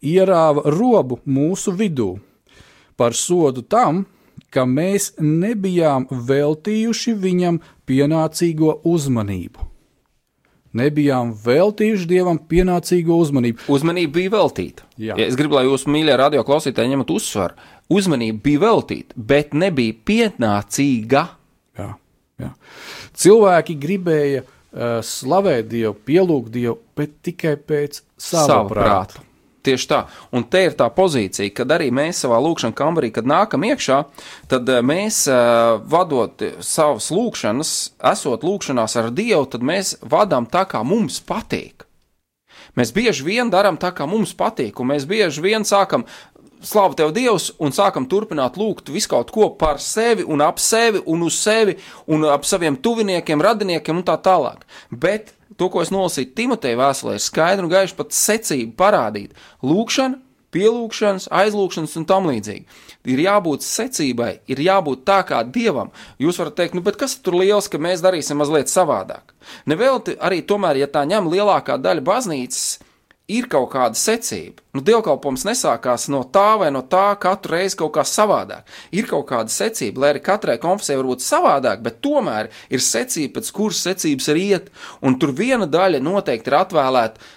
ierāva 0.00 0.64
robu 0.72 1.20
mūsu 1.28 1.74
vidū 1.76 2.14
par 2.96 3.16
sodu 3.16 3.62
tam, 3.62 4.04
ka 4.52 4.64
mēs 4.68 5.12
nebijām 5.20 6.06
veltījuši 6.10 7.14
viņam 7.18 7.60
pienācīgo 7.88 8.78
uzmanību. 8.88 9.68
Nebijām 10.72 11.34
veltījuši 11.36 12.08
dievam 12.08 12.38
pienācīgo 12.48 13.18
uzmanību. 13.20 13.66
Uzmanība 13.72 14.16
bija 14.16 14.32
veltīta. 14.38 14.86
Jā. 14.96 15.18
Ja 15.20 15.26
es 15.28 15.36
gribu, 15.36 15.58
lai 15.58 15.66
jūs, 15.66 15.84
mīļie 15.84 16.16
radio 16.16 16.44
klausītāji, 16.48 16.94
ņemat 16.94 17.12
uzsvaru. 17.12 17.58
Uzmanība 17.92 18.40
bija 18.46 18.62
veltīta, 18.62 19.16
bet 19.16 19.52
nebija 19.52 19.98
pienācīga. 20.08 21.26
Ja. 22.40 22.52
Cilvēki 23.18 23.76
gribēja 23.82 24.44
uh, 24.44 25.02
slavēt 25.04 25.68
Dievu, 25.72 25.96
pielūgt 26.06 26.54
Dievu, 26.54 26.78
bet 26.96 27.20
tikai 27.26 27.58
pēc 27.58 28.00
sava, 28.16 28.46
sava 28.46 28.64
prāta. 28.70 28.88
prāta. 28.88 29.28
Tieši 29.62 29.86
tā. 29.86 30.00
Un 30.34 30.42
te 30.50 30.64
ir 30.66 30.74
tā 30.74 30.88
pozīcija, 30.90 31.52
kad 31.54 31.70
arī 31.70 31.92
mēs 31.94 32.24
savā 32.24 32.40
lūkšanā 32.42 32.74
kambarī, 32.74 33.12
kad 33.14 33.28
nākam 33.30 33.62
iekšā, 33.68 34.00
tad 34.50 34.72
eh, 34.72 34.80
mēs, 34.82 35.22
uh, 35.30 35.76
vadot 35.86 36.42
savas 36.66 37.12
lūkšanas, 37.14 37.76
esot 38.10 38.42
lūkšanās 38.46 38.98
ar 38.98 39.12
Dievu, 39.14 39.46
tad 39.54 39.62
mēs 39.66 39.94
vadām 40.02 40.50
tā, 40.50 40.66
kā 40.66 40.82
mums 40.82 41.20
patīk. 41.22 41.86
Mēs 42.78 42.90
bieži 42.96 43.26
vien 43.26 43.50
darām 43.52 43.76
tā, 43.76 43.90
kā 43.92 44.06
mums 44.08 44.32
patīk, 44.34 44.80
un 44.80 44.88
mēs 44.94 45.04
bieži 45.08 45.44
vien 45.44 45.66
sākam 45.68 46.06
slavu 46.62 46.96
tev 46.98 47.12
Dievs, 47.16 47.50
un 47.62 47.74
sākam 47.74 48.06
turpināt 48.08 48.56
lūgt 48.60 48.90
visu 48.92 49.10
kaut 49.12 49.30
ko 49.34 49.50
par 49.58 49.80
sevi 49.82 50.24
un 50.24 50.42
ap 50.44 50.60
sevi 50.62 51.02
un 51.06 51.26
uz 51.26 51.38
sevi 51.42 51.76
un 52.06 52.26
ap 52.30 52.46
saviem 52.48 52.76
tuviniekiem, 52.76 53.42
radiniekiem 53.42 54.00
un 54.00 54.06
tā 54.06 54.16
tālāk. 54.22 54.66
Bet 54.90 55.34
to, 55.56 55.68
ko 55.68 55.82
es 55.82 55.92
nolasīju 55.94 56.34
Timoteja 56.36 56.78
vēstulē, 56.80 57.16
ir 57.16 57.24
skaidri 57.24 57.66
un 57.66 57.72
gaiši 57.72 57.98
pat 57.98 58.14
secību 58.16 58.76
parādīt. 58.78 59.34
Lūkšana, 59.66 60.20
pielūgšanas, 60.52 61.28
aizlūgšanas 61.32 61.96
un 62.00 62.06
tam 62.08 62.28
līdzīgi. 62.28 62.80
Ir 63.12 63.22
jābūt 63.24 63.64
secībai, 63.66 64.32
ir 64.52 64.62
jābūt 64.62 65.02
tā 65.08 65.22
kā 65.26 65.40
dievam. 65.48 65.90
Jūs 66.22 66.38
varat 66.38 66.58
teikt, 66.60 66.76
nu, 66.78 66.84
bet 66.84 66.98
kas 67.00 67.16
tur 67.18 67.38
liels, 67.40 67.70
ka 67.72 67.80
mēs 67.82 68.04
darīsim 68.04 68.38
mazliet 68.38 68.70
savādāk? 68.70 69.34
Nevelti 69.66 70.14
arī 70.22 70.42
tomēr, 70.46 70.84
ja 70.84 70.90
tā 70.92 71.02
ņem 71.08 71.30
lielākā 71.32 71.80
daļa 71.82 72.04
baznīcas, 72.06 72.66
ir 73.32 73.48
kaut 73.52 73.70
kāda 73.72 73.98
secība. 73.98 74.62
Nu, 74.76 74.82
dievkalpojums 74.84 75.44
nesākās 75.48 76.08
no 76.12 76.22
tā 76.34 76.56
vai 76.60 76.70
no 76.74 76.82
tā, 76.94 77.12
katru 77.20 77.56
reizi 77.56 77.78
kaut 77.80 77.94
kā 77.96 78.04
savādāk. 78.08 78.68
Ir 78.94 79.08
kaut 79.10 79.26
kāda 79.30 79.52
secība, 79.52 80.04
lai 80.04 80.14
arī 80.14 80.24
katrai 80.24 80.58
konfesijai 80.62 81.00
var 81.00 81.10
būt 81.12 81.24
savādāk, 81.24 81.84
bet 81.84 82.00
tomēr 82.04 82.50
ir 82.72 82.84
secība, 82.84 83.38
pēc 83.38 83.52
kuras 83.56 83.84
secības 83.88 84.32
ir 84.32 84.42
iet, 84.42 84.74
un 85.02 85.18
tur 85.20 85.34
viena 85.36 85.68
daļa 85.68 86.02
noteikti 86.04 86.52
ir 86.52 86.60
atvēlēta 86.62 87.32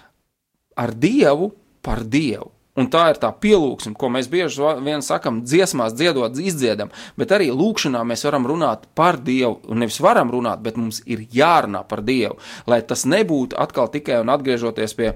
ar 0.86 0.93
Dievu 0.99 1.53
par 1.86 2.03
Dievu. 2.03 2.51
Un 2.75 2.89
tā 2.91 3.05
ir 3.13 3.19
tā 3.21 3.29
pielūgsme, 3.31 3.93
ko 3.95 4.10
mēs 4.12 4.27
bieži 4.27 4.63
vien 4.84 5.03
sakam, 5.05 5.39
dziesmās, 5.47 5.93
dziedot, 5.95 6.36
izdziedam, 6.36 6.89
bet 7.15 7.31
arī 7.31 7.47
lūkšanā 7.55 8.01
mēs 8.03 8.25
varam 8.27 8.47
runāt 8.51 8.84
par 8.99 9.15
Dievu. 9.23 9.62
Un 9.71 9.79
nevis 9.79 10.01
varam 10.03 10.34
runāt, 10.34 10.60
bet 10.65 10.75
mums 10.75 10.99
ir 11.08 11.23
jārunā 11.31 11.86
par 11.88 12.03
Dievu, 12.03 12.36
lai 12.67 12.81
tas 12.84 13.05
nebūtu 13.08 13.55
atkal 13.63 13.88
tikai 13.93 14.19
un 14.25 14.34
atgriežoties 14.36 14.97
pie 14.99 15.13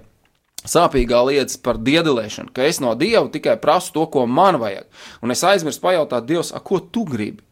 sāpīgā 0.68 1.22
lietas 1.28 1.60
par 1.64 1.80
diedelēšanu, 1.80 2.52
ka 2.54 2.66
es 2.68 2.82
no 2.84 2.96
Dieva 3.00 3.28
tikai 3.32 3.58
prasu 3.62 3.94
to, 3.96 4.08
ko 4.12 4.26
man 4.28 4.60
vajag. 4.60 4.90
Un 5.24 5.32
es 5.32 5.44
aizmirstu 5.48 5.86
pajautāt 5.86 6.28
Dievam, 6.28 6.64
ko 6.64 6.80
tu 6.80 7.06
gribi. 7.08 7.44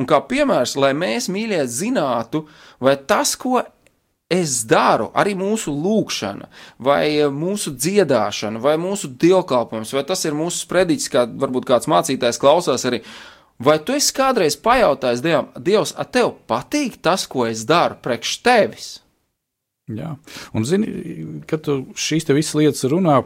Un 0.00 0.06
kā 0.08 0.20
piemērs, 0.24 0.76
lai 0.80 0.94
mēs 0.96 1.28
mīļie 1.28 1.64
zinātu, 1.68 2.46
vai 2.80 2.96
tas, 2.96 3.34
ko 3.36 3.60
es 4.32 4.62
daru, 4.68 5.08
arī 5.16 5.34
mūsu 5.36 5.72
lūkšana, 5.72 6.48
vai 6.84 7.08
mūsu 7.32 7.72
dziedāšana, 7.76 8.60
vai 8.60 8.76
mūsu 8.80 9.10
dievkalpojums, 9.20 9.92
vai 9.96 10.04
tas 10.08 10.24
ir 10.28 10.36
mūsu 10.36 10.62
sprediķis, 10.64 11.10
kā 11.12 11.24
varbūt 11.44 11.68
kāds 11.68 11.90
mācītājs 11.90 12.40
klausās 12.40 12.86
arī. 12.88 13.02
Vai 13.58 13.80
tu 13.82 13.96
esi 13.96 14.14
kādreiz 14.14 14.54
pajautājis 14.62 15.24
Dievam, 15.24 15.50
Dievs, 15.58 15.92
a 15.98 16.06
tev 16.06 16.36
patīk 16.48 17.00
tas, 17.02 17.26
ko 17.26 17.48
es 17.48 17.64
daru 17.66 17.98
priekš 18.04 18.36
tevis? 18.46 18.90
Jā, 19.88 20.12
un 20.52 20.64
zini, 20.68 20.88
kad 21.48 21.62
tu 21.64 21.78
šīs 21.96 22.28
visas 22.28 22.54
lietas 22.58 22.84
runā, 22.92 23.22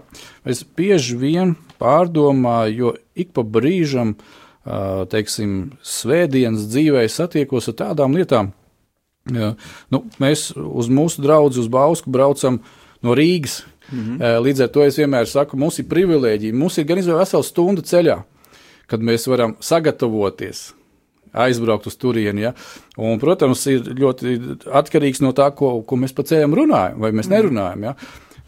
es 0.46 0.62
bieži 0.62 1.16
vien 1.18 1.56
pārdomāju, 1.82 2.76
jo 2.76 2.92
ik 3.18 3.32
pa 3.34 3.42
brīžam, 3.42 4.14
teiksim, 5.10 5.72
svētdienas 5.82 6.68
dzīvē 6.70 7.02
satiekos 7.10 7.72
ar 7.72 7.80
tādām 7.80 8.14
lietām, 8.14 8.52
Jā. 9.30 9.52
Nu, 9.92 10.02
mēs 10.18 10.50
uz 10.56 10.88
mūsu 10.90 11.22
draugu, 11.22 11.54
uz 11.60 11.68
Bausku 11.70 12.10
braucam 12.10 12.58
no 13.02 13.14
Rīgas. 13.14 13.62
Mm 13.92 14.18
-hmm. 14.18 14.42
Līdz 14.42 14.62
ar 14.62 14.68
to 14.68 14.82
es 14.82 14.98
vienmēr 14.98 15.26
saku, 15.26 15.56
mums 15.56 15.78
ir 15.78 15.84
privilēģija. 15.84 16.54
Mums 16.54 16.78
ir 16.78 16.84
gan 16.84 16.98
izvēle 16.98 17.18
vesela 17.18 17.42
stunda 17.42 17.82
ceļā, 17.82 18.22
kad 18.86 19.00
mēs 19.00 19.28
varam 19.28 19.56
sagatavoties, 19.60 20.74
aizbraukt 21.32 21.88
uz 21.90 21.96
turieni. 22.00 22.46
Ja? 22.46 22.52
Un, 23.00 23.18
protams, 23.22 23.64
ir 23.70 23.88
ļoti 23.98 24.36
atkarīgs 24.72 25.22
no 25.24 25.32
tā, 25.36 25.50
ko, 25.56 25.78
ko 25.86 25.98
mēs 26.00 26.14
pa 26.16 26.26
ceļam 26.28 26.56
runājam, 26.58 27.00
vai 27.02 27.12
mēs 27.14 27.28
mm. 27.28 27.36
nerunājam. 27.36 27.88
Ja? 27.88 27.96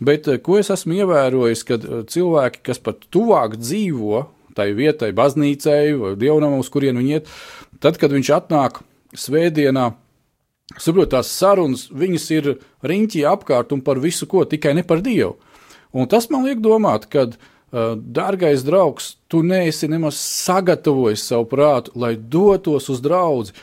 Bet 0.04 0.28
eh, 0.28 0.40
ko 0.44 0.58
es 0.60 0.72
esmu 0.74 1.00
ievērojis, 1.00 1.64
kad 1.68 1.84
eh, 1.88 2.04
cilvēki, 2.10 2.64
kas 2.70 2.82
pat 2.84 3.06
tuvāk 3.14 3.58
dzīvo 3.60 4.26
tai 4.54 4.70
vietai, 4.76 5.10
baznīcai 5.16 5.96
vai 5.98 6.14
dievnam, 6.18 6.60
uz 6.62 6.70
kurien 6.70 6.98
viņi 7.00 7.16
iet, 7.16 7.30
tad, 7.82 7.98
kad 7.98 8.14
viņš 8.14 8.32
atnāk 8.38 8.82
svētdienā, 9.18 9.92
Saprotiet, 10.80 11.10
tās 11.12 11.28
sarunas, 11.28 11.82
viņas 11.92 12.22
ir 12.32 12.46
riņķī 12.88 13.20
apkārt 13.28 13.74
un 13.76 13.82
par 13.84 13.98
visu 14.00 14.24
ko, 14.26 14.46
tikai 14.48 14.72
ne 14.74 14.82
par 14.82 15.02
Dievu. 15.04 15.34
Un 15.94 16.08
tas 16.10 16.24
man 16.32 16.46
liek 16.48 16.62
domāt, 16.64 17.04
ka, 17.12 17.26
uh, 17.28 17.53
dārgais 17.74 18.64
draugs, 18.66 19.14
tu 19.28 19.42
neesi 19.42 19.88
nemaz 19.90 20.18
sagatavojis 20.20 21.24
savu 21.26 21.48
prātu, 21.50 21.94
lai 21.98 22.14
dotos 22.16 22.90
uz 22.92 23.02
draugu. 23.04 23.54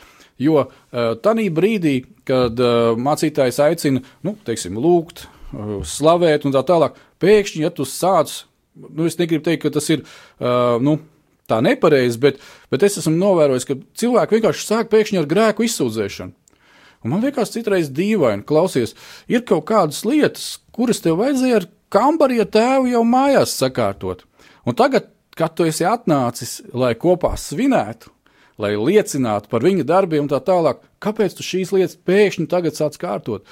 Jo 0.42 0.66
tajā 0.92 1.50
brīdī, 1.54 1.94
kad 2.26 2.58
mācītājs 2.98 3.60
aicina, 3.62 4.02
nu, 4.26 4.34
teiksim, 4.46 4.78
lūgt, 4.80 5.26
slavēt 5.86 6.46
un 6.48 6.54
tā 6.54 6.64
tālāk, 6.66 6.96
pēkšņi, 7.22 7.62
ja 7.62 7.70
tu 7.70 7.86
sāc, 7.88 8.42
nu, 8.74 9.06
es 9.06 9.18
negribu 9.20 9.44
teikt, 9.46 9.62
ka 9.66 9.72
tas 9.76 9.88
ir, 9.92 10.04
nu, 10.82 10.96
tā 11.50 11.60
nepareizi, 11.64 12.20
bet, 12.22 12.40
bet 12.72 12.86
es 12.86 12.98
esmu 13.02 13.14
novērojis, 13.18 13.68
ka 13.68 13.78
cilvēki 14.02 14.38
vienkārši 14.38 14.66
sāk 14.66 14.90
pēkšņi 14.92 15.20
ar 15.20 15.28
grēku 15.30 15.66
izsūdzēšanu. 15.68 16.34
Un 17.02 17.10
man 17.10 17.22
liekas, 17.24 17.50
citreiz 17.50 17.90
dīvaini, 17.90 18.44
klausies, 18.46 18.94
ir 19.30 19.42
kaut 19.46 19.66
kādas 19.70 20.04
lietas, 20.06 20.60
kuras 20.74 21.02
tev 21.02 21.18
vajadzēja 21.18 21.62
ar 21.62 21.66
kambarī 21.92 22.40
tēvu 22.44 22.90
jau 22.92 23.02
mājās 23.06 23.56
sakārtot. 23.60 24.24
Un 24.66 24.78
tagad, 24.78 25.10
kad 25.38 25.54
tu 25.56 25.66
esi 25.68 25.86
atnācis, 25.88 26.60
lai 26.72 26.94
kopā 26.98 27.34
svinētu, 27.40 28.12
lai 28.62 28.74
liecinātu 28.76 29.50
par 29.52 29.64
viņa 29.64 29.86
darbiem 29.88 30.26
un 30.26 30.32
tā 30.32 30.40
tālāk, 30.44 30.82
kāpēc 31.02 31.36
tu 31.36 31.46
šīs 31.46 31.74
lietas 31.74 31.98
pēkšņi 32.06 32.48
tagad 32.52 32.78
sāc 32.78 32.98
kārtot? 33.00 33.46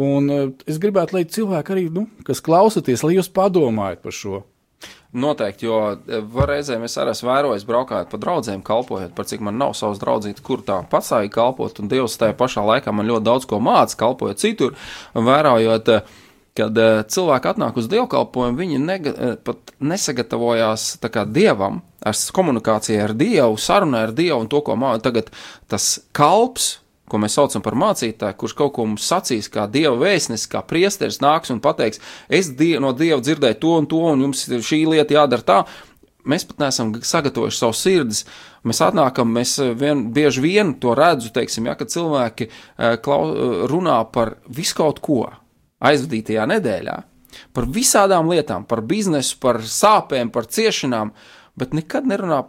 Un 0.00 0.30
uh, 0.32 0.46
es 0.70 0.78
gribētu, 0.80 1.16
lai 1.16 1.26
cilvēki 1.28 1.74
arī, 1.74 1.84
nu, 1.92 2.06
kas 2.24 2.40
klausaties, 2.44 3.04
lai 3.04 3.18
jūs 3.18 3.28
padomājat 3.36 4.02
par 4.04 4.16
šo. 4.16 4.42
Noteikti, 5.10 5.66
jo 5.66 5.78
e, 5.90 6.20
reizēm 6.46 6.84
es 6.86 6.94
arī 7.02 7.10
esmu 7.16 7.28
vērojis, 7.32 7.64
braukājot 7.66 8.12
pa 8.12 8.18
draugiem, 8.22 8.60
kalpojot, 8.64 9.10
par 9.16 9.26
cik 9.26 9.42
man 9.42 9.58
nav 9.58 9.74
savas 9.74 9.98
draudzītes, 10.00 10.44
kur 10.46 10.62
tā 10.62 10.76
patsāja 10.92 11.32
kalpot, 11.34 11.80
un 11.82 11.90
Dievs 11.90 12.14
tajā 12.20 12.36
pašā 12.38 12.62
laikā 12.68 12.94
man 12.94 13.10
ļoti 13.10 13.26
daudz 13.26 13.48
ko 13.50 13.58
māca, 13.64 13.98
kalpojot 13.98 14.40
citur, 14.40 14.78
vērojot, 15.18 15.90
e, 15.90 16.29
kad 16.60 16.78
e, 16.78 16.90
cilvēki 17.10 17.50
atnāk 17.54 17.80
uz 17.80 17.88
dievkalpojumu, 17.90 18.60
viņi 18.60 18.82
nega, 18.84 19.14
pat 19.46 19.74
nesagatavojās 19.80 20.92
kā 21.08 21.24
dievam, 21.26 21.80
ar 22.04 22.16
komunikāciju 22.36 23.02
ar 23.04 23.16
Dievu, 23.16 23.58
sarunai 23.60 24.06
ar 24.06 24.14
Dievu 24.16 24.38
un 24.44 24.52
to, 24.52 24.62
ko 24.64 24.76
māca 24.78 25.08
tagad 25.08 25.32
tas 25.68 25.96
kalps 26.16 26.76
ko 27.10 27.20
mēs 27.20 27.36
saucam 27.36 27.64
par 27.64 27.76
mācītāju, 27.78 28.38
kurš 28.38 28.56
kaut 28.58 28.74
ko 28.76 28.86
mums 28.88 29.06
sacīs, 29.10 29.50
kā 29.52 29.66
dieva 29.70 29.96
vēstnesis, 29.98 30.48
kā 30.50 30.62
priesteris 30.66 31.20
nāks 31.22 31.52
un 31.52 31.62
pateiks, 31.62 32.00
es 32.30 32.52
die, 32.58 32.76
no 32.82 32.92
dieva 32.96 33.20
dzirdēju 33.22 33.60
to 33.62 33.76
un 33.80 33.88
to, 33.90 34.02
un 34.12 34.26
jums 34.28 34.44
šī 34.46 34.84
lieta 34.92 35.18
jādara 35.18 35.46
tā. 35.46 35.60
Mēs 36.30 36.44
pat 36.44 36.58
neesam 36.60 36.92
sagatavojuši 36.94 37.56
savu 37.56 37.74
sirdis. 37.74 38.26
Mēs 38.68 38.82
atnākam, 38.84 39.30
mēs 39.32 39.54
vien, 39.80 40.04
bieži 40.12 40.42
vien 40.44 40.74
to 40.82 40.92
redzu, 40.94 41.32
teiksim, 41.32 41.70
ja, 41.70 41.74
kad 41.80 41.90
cilvēki 41.90 42.46
eh, 42.46 42.98
klau, 43.02 43.22
runā 43.72 44.02
par 44.12 44.36
visu 44.52 44.76
kaut 44.82 45.00
ko 45.02 45.22
aizvadītajā 45.80 46.46
nedēļā, 46.50 46.96
par 47.56 47.68
visādām 47.72 48.30
lietām, 48.30 48.66
par 48.68 48.82
biznesu, 48.86 49.38
par 49.42 49.60
sāpēm, 49.64 50.32
par 50.34 50.48
ciešanām, 50.50 51.12
bet 51.58 51.76
nekad 51.76 52.08
nerunā 52.08 52.42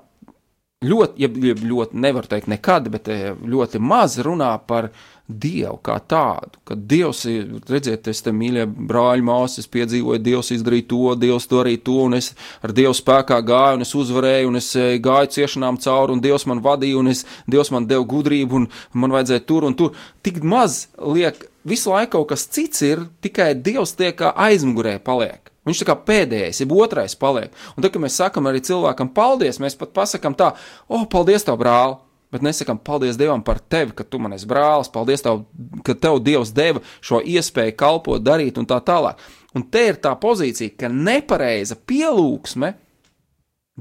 ļoti, 0.81 1.21
ja 1.21 1.29
ļoti 1.29 1.99
nevar 2.01 2.27
teikt 2.29 2.49
nekad, 2.49 2.89
bet 2.93 3.09
eh, 3.11 3.31
ļoti 3.35 3.81
maz 3.81 4.17
runā 4.25 4.55
par 4.67 4.89
Dievu 5.31 5.77
kā 5.85 5.95
tādu. 6.11 6.59
Kad 6.67 6.81
Dievs 6.91 7.21
ir, 7.29 7.45
redziet, 7.69 8.09
es 8.11 8.19
te 8.25 8.33
mīļie 8.35 8.65
brāļi, 8.67 9.23
māsas, 9.23 9.69
piedzīvoju, 9.71 10.19
Dievs 10.25 10.49
izdarīja 10.57 10.87
to, 10.91 11.13
Dievs 11.21 11.47
to 11.47 11.61
arī 11.61 11.77
to, 11.79 11.99
un 12.09 12.17
es 12.17 12.31
ar 12.65 12.73
Dievu 12.75 12.95
spēkā 12.97 13.37
gāju, 13.47 13.77
un 13.77 13.85
es 13.85 13.93
uzvarēju, 13.95 14.49
un 14.49 14.59
es 14.59 14.71
eh, 14.75 14.97
gāju 15.03 15.31
ciešanām 15.37 15.79
cauri, 15.85 16.17
un 16.17 16.25
Dievs 16.25 16.47
man 16.49 16.63
vadīja, 16.65 16.97
un 16.99 17.13
es, 17.13 17.23
Dievs 17.45 17.71
man 17.71 17.87
deva 17.87 18.07
gudrību, 18.15 18.63
un 18.63 18.67
man 19.05 19.15
vajadzēja 19.15 19.45
tur 19.47 19.69
un 19.69 19.77
tur. 19.77 19.93
Tik 20.25 20.41
maz 20.43 20.87
liek, 20.97 21.45
visu 21.63 21.93
laiku 21.93 22.17
kaut 22.17 22.33
kas 22.33 22.49
cits 22.49 22.83
ir, 22.89 23.05
tikai 23.23 23.53
Dievs 23.55 23.95
tiek 24.01 24.25
aizmugurē 24.33 24.97
paliek. 25.05 25.50
Viņš 25.67 25.81
tā 25.83 25.89
kā 25.91 25.95
pēdējais, 26.07 26.63
ir 26.63 26.71
otrais 26.73 27.13
paliek. 27.19 27.51
Un 27.75 27.83
tad, 27.83 27.91
kad 27.93 28.01
mēs 28.01 28.17
sakam 28.17 28.49
arī 28.49 28.63
cilvēkam 28.65 29.11
paldies, 29.13 29.59
mēs 29.61 29.77
pat 29.77 29.93
pasakām 29.93 30.33
tā, 30.37 30.55
o, 30.87 31.01
oh, 31.01 31.05
paldies 31.09 31.45
tev, 31.45 31.59
brāl! 31.61 31.99
Bet 32.31 32.45
nesakām 32.45 32.77
paldies 32.79 33.17
Dievam 33.19 33.41
par 33.43 33.59
tevi, 33.59 33.91
ka 33.91 34.05
tu 34.07 34.19
man 34.23 34.31
esi 34.31 34.47
brālis, 34.47 34.87
paldies 34.91 35.23
tev, 35.23 35.43
ka 35.83 35.97
tev 35.99 36.21
Dievs 36.23 36.53
deva 36.55 36.79
šo 37.03 37.19
iespēju 37.27 37.75
kalpot, 37.75 38.23
darīt 38.23 38.55
un 38.57 38.67
tā 38.69 38.77
tālāk. 38.87 39.19
Un 39.51 39.65
te 39.67 39.83
ir 39.89 39.99
tā 39.99 40.13
pozīcija, 40.15 40.77
ka 40.79 40.87
nepareiza 40.91 41.75
pielūgsme 41.75 42.71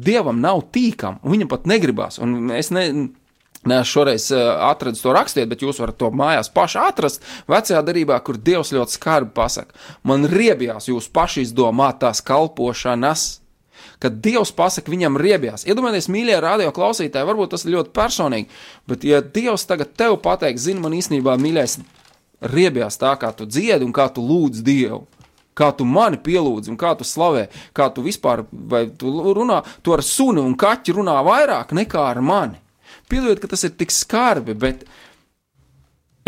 Dievam 0.01 0.39
nav 0.43 0.65
tīkama, 0.75 1.21
un 1.23 1.35
viņam 1.35 1.51
pat 1.51 1.71
negribās. 1.71 2.19
Un 2.23 2.51
es 2.57 2.71
ne, 2.75 2.85
Nē, 3.69 3.83
šoreiz 3.85 4.31
uh, 4.33 4.55
atradu 4.71 4.97
to 4.97 5.13
rakstiet, 5.13 5.49
bet 5.51 5.61
jūs 5.61 5.83
varat 5.83 5.99
to 6.01 6.09
mājās 6.17 6.49
paši 6.53 6.79
atrast. 6.81 7.27
Vecajā 7.51 7.83
darbā, 7.85 8.17
kur 8.25 8.39
Dievs 8.41 8.73
ļoti 8.73 8.97
skarbi 8.97 9.35
pasakā, 9.37 9.77
man 10.09 10.25
riebjās 10.33 10.89
jūs 10.89 11.11
paši 11.13 11.45
izdomātās 11.45 12.25
kalpošanas. 12.25 13.27
Kad 14.01 14.17
Dievs 14.25 14.55
pasakā, 14.57 14.89
viņam 14.93 15.19
riebjās. 15.21 15.67
Iedomājieties, 15.69 16.09
mīļie 16.09 16.39
radio 16.41 16.73
klausītāji, 16.73 17.29
varbūt 17.29 17.53
tas 17.53 17.67
ir 17.67 17.75
ļoti 17.75 17.93
personīgi, 17.97 18.49
bet 18.89 19.05
ja 19.05 19.21
Dievs 19.21 19.67
tagad 19.69 19.93
tev 19.93 20.17
pateiks, 20.25 20.65
zini, 20.65 20.81
man 20.81 20.97
īstenībā 20.97 21.37
mīļais, 21.41 21.77
riebjās 22.49 22.97
tā, 23.01 23.13
kā 23.21 23.29
tu 23.37 23.45
dziedi 23.45 23.85
un 23.85 23.93
kā 23.97 24.09
tu 24.09 24.25
lūdz 24.25 24.65
Dievu 24.65 25.05
kā 25.61 25.69
tu 25.77 25.85
mani 25.85 26.17
pielūdzi 26.17 26.73
un 26.73 26.79
kā 26.81 26.95
tu 26.97 27.05
slavē, 27.05 27.51
kā 27.77 27.91
tu 27.93 28.01
vispār, 28.01 28.47
vai 28.49 28.87
tu 28.97 29.11
runā, 29.37 29.61
tu 29.85 29.93
ar 29.93 30.01
suni 30.07 30.41
un 30.41 30.57
kaķi 30.57 30.95
runā 30.97 31.19
vairāk 31.27 31.75
nekā 31.77 32.05
ar 32.15 32.23
mani. 32.25 32.57
Piedodiet, 33.11 33.41
ka 33.43 33.51
tas 33.51 33.65
ir 33.67 33.75
tik 33.79 33.93
skarbi, 33.95 34.55
bet 34.55 34.85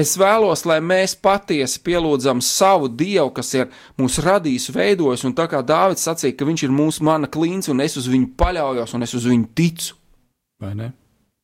es 0.00 0.14
vēlos, 0.18 0.64
lai 0.66 0.80
mēs 0.82 1.14
patiesi 1.22 1.80
pielūdzam 1.84 2.40
savu 2.44 2.88
Dievu, 2.90 3.30
kas 3.36 3.52
ir 3.54 3.68
mūs 4.00 4.18
radījis, 4.24 4.70
veidojis, 4.74 5.26
un 5.28 5.36
tā 5.38 5.46
kā 5.50 5.62
Dāvids 5.66 6.04
sacīja, 6.08 6.36
ka 6.38 6.48
viņš 6.48 6.66
ir 6.66 6.74
mūsu 6.74 7.06
mana 7.06 7.30
klīns, 7.30 7.70
un 7.70 7.84
es 7.84 7.98
uz 8.00 8.08
viņu 8.10 8.32
paļaujos, 8.40 8.96
un 8.96 9.06
es 9.06 9.14
uz 9.18 9.28
viņu 9.30 9.50
ticu. 9.58 9.94
Vai 10.62 10.74
ne? 10.78 10.92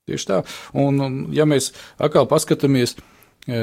Tieši 0.08 0.30
tā. 0.30 0.40
Un, 0.78 0.98
un 1.04 1.18
ja 1.36 1.44
mēs 1.48 1.70
atkal 2.00 2.26
paskatāmies 2.30 2.96
e, 2.96 3.58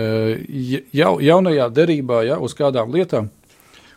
jau, 0.93 1.15
jaunajā 1.23 1.71
derībā 1.73 2.21
ja, 2.27 2.37
uz 2.37 2.53
kādām 2.57 2.93
lietām, 2.93 3.31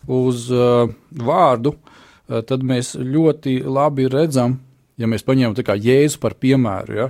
uz 0.09 0.47
uh, 0.55 0.88
vārdu, 1.12 1.75
uh, 1.75 2.41
tad 2.49 2.64
mēs 2.64 2.95
ļoti 2.97 3.59
labi 3.67 4.07
redzam, 4.09 4.57
ja 4.98 5.08
mēs 5.11 5.24
paņemam 5.26 5.56
Jēzu 5.56 6.20
par 6.20 6.34
piemēru, 6.40 6.96
ja, 6.98 7.08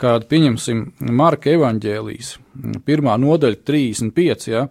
kad 0.00 0.26
pieņemsim 0.30 0.84
Marka 1.12 1.52
evaņģēlijas, 1.52 2.36
pirmā 2.86 3.16
nodaļa, 3.20 3.62
35, 3.66 4.48
ja, 4.50 4.66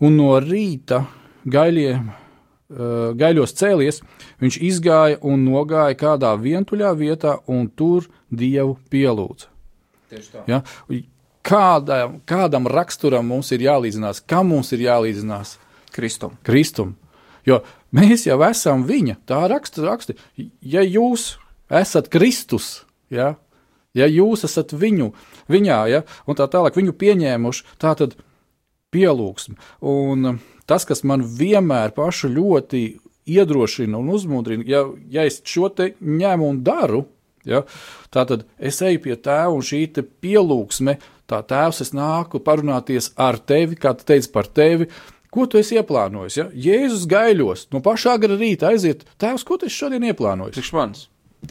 un 0.00 0.18
no 0.20 0.34
rīta 0.40 1.04
gaiļie, 1.50 1.92
uh, 2.00 3.12
gaiļos 3.16 3.56
cēlies, 3.56 4.02
viņš 4.40 4.60
izgāja 4.70 5.20
un 5.26 5.46
nogāja 5.48 5.96
kādā 5.98 6.34
vientuļā 6.40 6.92
vietā 6.98 7.38
un 7.48 7.68
tur 7.74 8.08
Dievu 8.30 8.76
pielūdza. 8.92 9.48
Ja? 10.46 10.60
Kādam, 11.46 12.20
kādam 12.28 12.66
raksturam 12.68 13.26
mums 13.30 13.50
ir 13.54 13.64
jālīdzinās, 13.64 14.20
kam 14.28 14.50
mums 14.52 14.72
ir 14.76 14.84
jālīdzinās? 14.84 15.56
Kristum. 15.90 16.36
Kristum. 16.46 16.94
Jo 17.46 17.62
mēs 17.96 18.26
jau 18.28 18.38
esam 18.46 18.84
viņa. 18.86 19.16
Tā 19.26 19.40
raksta, 19.50 19.82
raksta. 19.86 20.14
Ja 20.60 20.84
jūs 20.84 21.39
esat 21.70 22.10
Kristus, 22.12 22.84
ja, 23.12 23.34
ja 23.96 24.08
jūs 24.10 24.44
esat 24.48 24.74
viņu, 24.76 25.10
viņā, 25.50 25.78
ja, 25.90 26.02
un 26.26 26.38
tā 26.38 26.48
tālāk 26.50 26.78
viņu 26.78 26.96
pieņēmuši, 26.98 27.66
tā 27.82 27.94
tad 27.98 28.16
pielūgsme. 28.94 29.56
Un 29.86 30.40
tas, 30.70 30.86
kas 30.88 31.04
man 31.06 31.24
vienmēr 31.24 31.94
pašu 31.96 32.32
ļoti 32.32 32.82
iedrošina 33.30 33.98
un 33.98 34.10
uzmundrina, 34.14 34.66
ja, 34.66 34.84
ja 35.10 35.26
es 35.28 35.40
šo 35.46 35.70
te 35.74 35.92
ņemu 36.00 36.50
un 36.50 36.60
daru, 36.66 37.04
ja, 37.46 37.62
tā 38.10 38.26
tad 38.26 38.44
es 38.58 38.80
eju 38.82 39.02
pie 39.06 39.16
tēva 39.16 39.54
un 39.54 39.64
šī 39.64 39.84
te 39.94 40.04
pielūgsme, 40.04 40.98
tā 41.30 41.44
tēvs 41.46 41.84
es 41.86 41.94
nāku 41.94 42.42
parunāties 42.42 43.12
ar 43.20 43.38
tevi, 43.38 43.78
kā 43.78 43.94
tu 43.94 44.06
teici 44.08 44.32
par 44.34 44.50
tevi, 44.50 44.90
Ko 45.30 45.46
tu 45.46 45.60
esi 45.60 45.78
ieplānojis? 45.78 46.36
Ja? 46.40 46.48
Jēzus 46.50 47.06
gaiļos, 47.10 47.68
no 47.70 47.78
pašā 47.84 48.16
gara 48.18 48.34
rīta 48.34 48.72
aiziet, 48.72 49.04
Tēvs, 49.22 49.44
ko 49.46 49.60
tu 49.62 49.70
šodien 49.70 50.08
ieplānojis? 50.10 50.56
Priekš 50.58 50.72
manis. 50.74 51.04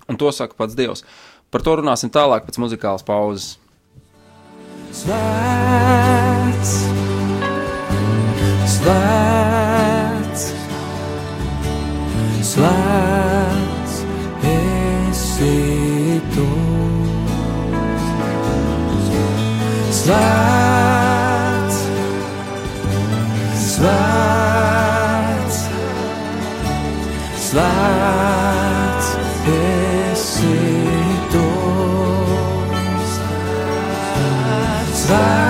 Un 0.09 0.17
to 0.17 0.31
saka 0.31 0.53
pats 0.57 0.75
Dievs. 0.77 1.03
Par 1.49 1.63
to 1.65 1.79
runāsim 1.79 2.11
tālāk 2.13 2.45
pēc 2.45 2.59
muzikālas 2.61 3.05
pauzes. 3.05 3.57
Svēts, 4.93 6.71
svēts, 8.73 10.45
svēts, 12.49 13.99
esi 14.49 15.53
tu. 16.33 16.47
Svēts, 19.99 21.77
svēts, 23.69 25.63
svēts, 27.45 28.38
Svēts, 35.09 35.48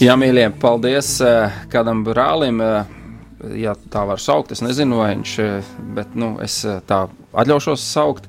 Jā, 0.00 0.14
mīļie, 0.16 0.46
paldies 0.62 1.18
eh, 1.20 1.56
kādam 1.72 2.04
brālim, 2.06 2.60
eh, 2.64 2.92
ja 3.60 3.74
tā 3.92 4.06
var 4.08 4.20
saukt. 4.22 4.54
Es 4.54 4.62
nezinu, 4.64 5.00
vai 5.02 5.10
viņš, 5.12 5.32
eh, 5.44 5.72
bet 5.96 6.14
nu, 6.16 6.30
es 6.40 6.62
tā 6.88 7.02
atļaušos 7.30 7.82
saukt, 7.84 8.24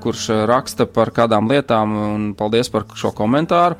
kurš 0.00 0.28
raksta 0.48 0.86
par 0.88 1.10
kādām 1.12 1.50
lietām, 1.50 1.92
un 2.14 2.28
paldies 2.38 2.70
par 2.72 2.86
šo 2.96 3.10
komentāru. 3.12 3.76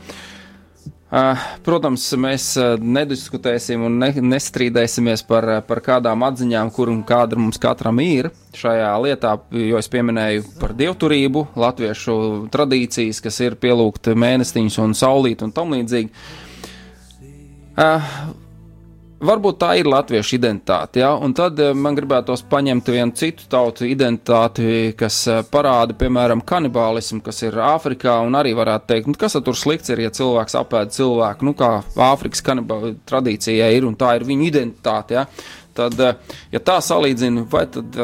Eh, 1.16 1.44
Protams, 1.64 2.02
mēs 2.20 2.50
eh, 2.60 2.74
nediskutēsim 2.82 3.86
un 3.86 3.94
ne, 4.02 4.10
nestrīdēsimies 4.20 5.22
par, 5.28 5.46
eh, 5.48 5.60
par 5.64 5.80
kādām 5.84 6.24
atziņām, 6.26 6.72
kur 6.74 6.90
un 6.92 7.02
kāda 7.08 7.38
mums 7.40 7.60
katram 7.62 8.02
ir 8.04 8.28
šajā 8.56 8.90
lietā, 9.04 9.32
jo 9.56 9.80
es 9.80 9.88
pieminēju 9.92 10.44
par 10.60 10.74
dievturību, 10.76 11.46
latviešu 11.56 12.16
tradīcijas, 12.52 13.22
kas 13.24 13.40
ir 13.46 13.56
pielūgt 13.62 14.10
mēnestiņus 14.12 14.80
un 14.84 14.96
saulīt 14.98 15.44
un 15.46 15.54
tam 15.56 15.72
līdzīgi. 15.76 16.12
Uh, 17.76 18.12
varbūt 19.20 19.58
tā 19.60 19.70
ir 19.80 19.88
latviešu 19.88 20.36
identitāte, 20.36 21.00
ja? 21.00 21.12
un 21.16 21.34
tad 21.36 21.58
eh, 21.62 21.72
man 21.76 21.96
gribētos 21.96 22.44
paņemt 22.50 22.90
vienu 22.92 23.16
citu 23.16 23.46
tautu 23.52 23.86
identitāti, 23.88 24.92
kas 24.98 25.18
eh, 25.32 25.42
parāda, 25.50 25.96
piemēram, 25.98 26.44
kanibālismu, 26.46 27.22
kas 27.24 27.42
ir 27.46 27.58
Āfrikā, 27.64 28.18
un 28.26 28.36
arī 28.38 28.52
varētu 28.56 28.90
teikt, 28.92 29.10
nu, 29.10 29.18
kas 29.20 29.38
tur 29.40 29.56
slikts 29.56 29.92
ir, 29.92 30.04
ja 30.06 30.12
cilvēks 30.14 30.58
apēd 30.60 30.96
cilvēku, 30.96 31.48
nu, 31.48 31.56
kā 31.58 31.70
Āfrikas 32.10 32.44
kanibāla 32.46 32.94
tradīcijai 33.08 33.72
ir, 33.76 33.88
un 33.88 33.96
tā 33.98 34.16
ir 34.18 34.26
viņa 34.28 34.50
identitāte, 34.50 35.20
ja? 35.20 35.26
Tad, 35.76 35.98
eh, 36.00 36.40
ja 36.54 36.62
tā 36.64 36.78
salīdzina, 36.84 37.44
vai 37.52 37.66
tad, 37.72 37.96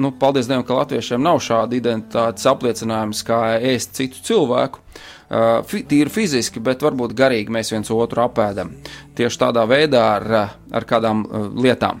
nu, 0.00 0.14
paldies 0.20 0.48
Dievam, 0.48 0.64
ka 0.68 0.82
latviešiem 0.82 1.24
nav 1.24 1.42
šāda 1.44 1.76
identitātes 1.76 2.48
apliecinājums, 2.48 3.24
kā 3.28 3.42
ēst 3.72 3.96
citu 4.00 4.24
cilvēku, 4.30 4.84
Uh, 4.88 5.17
tīri 5.28 6.10
fiziski, 6.12 6.60
bet 6.64 6.82
varbūt 6.84 7.14
garīgi 7.16 7.52
mēs 7.52 7.72
viens 7.74 7.90
otru 7.92 8.22
apēdam. 8.24 8.72
Tieši 9.18 9.40
tādā 9.42 9.64
veidā 9.68 10.04
ar, 10.16 10.28
ar 10.72 10.86
kādām 10.88 11.24
lietām. 11.58 12.00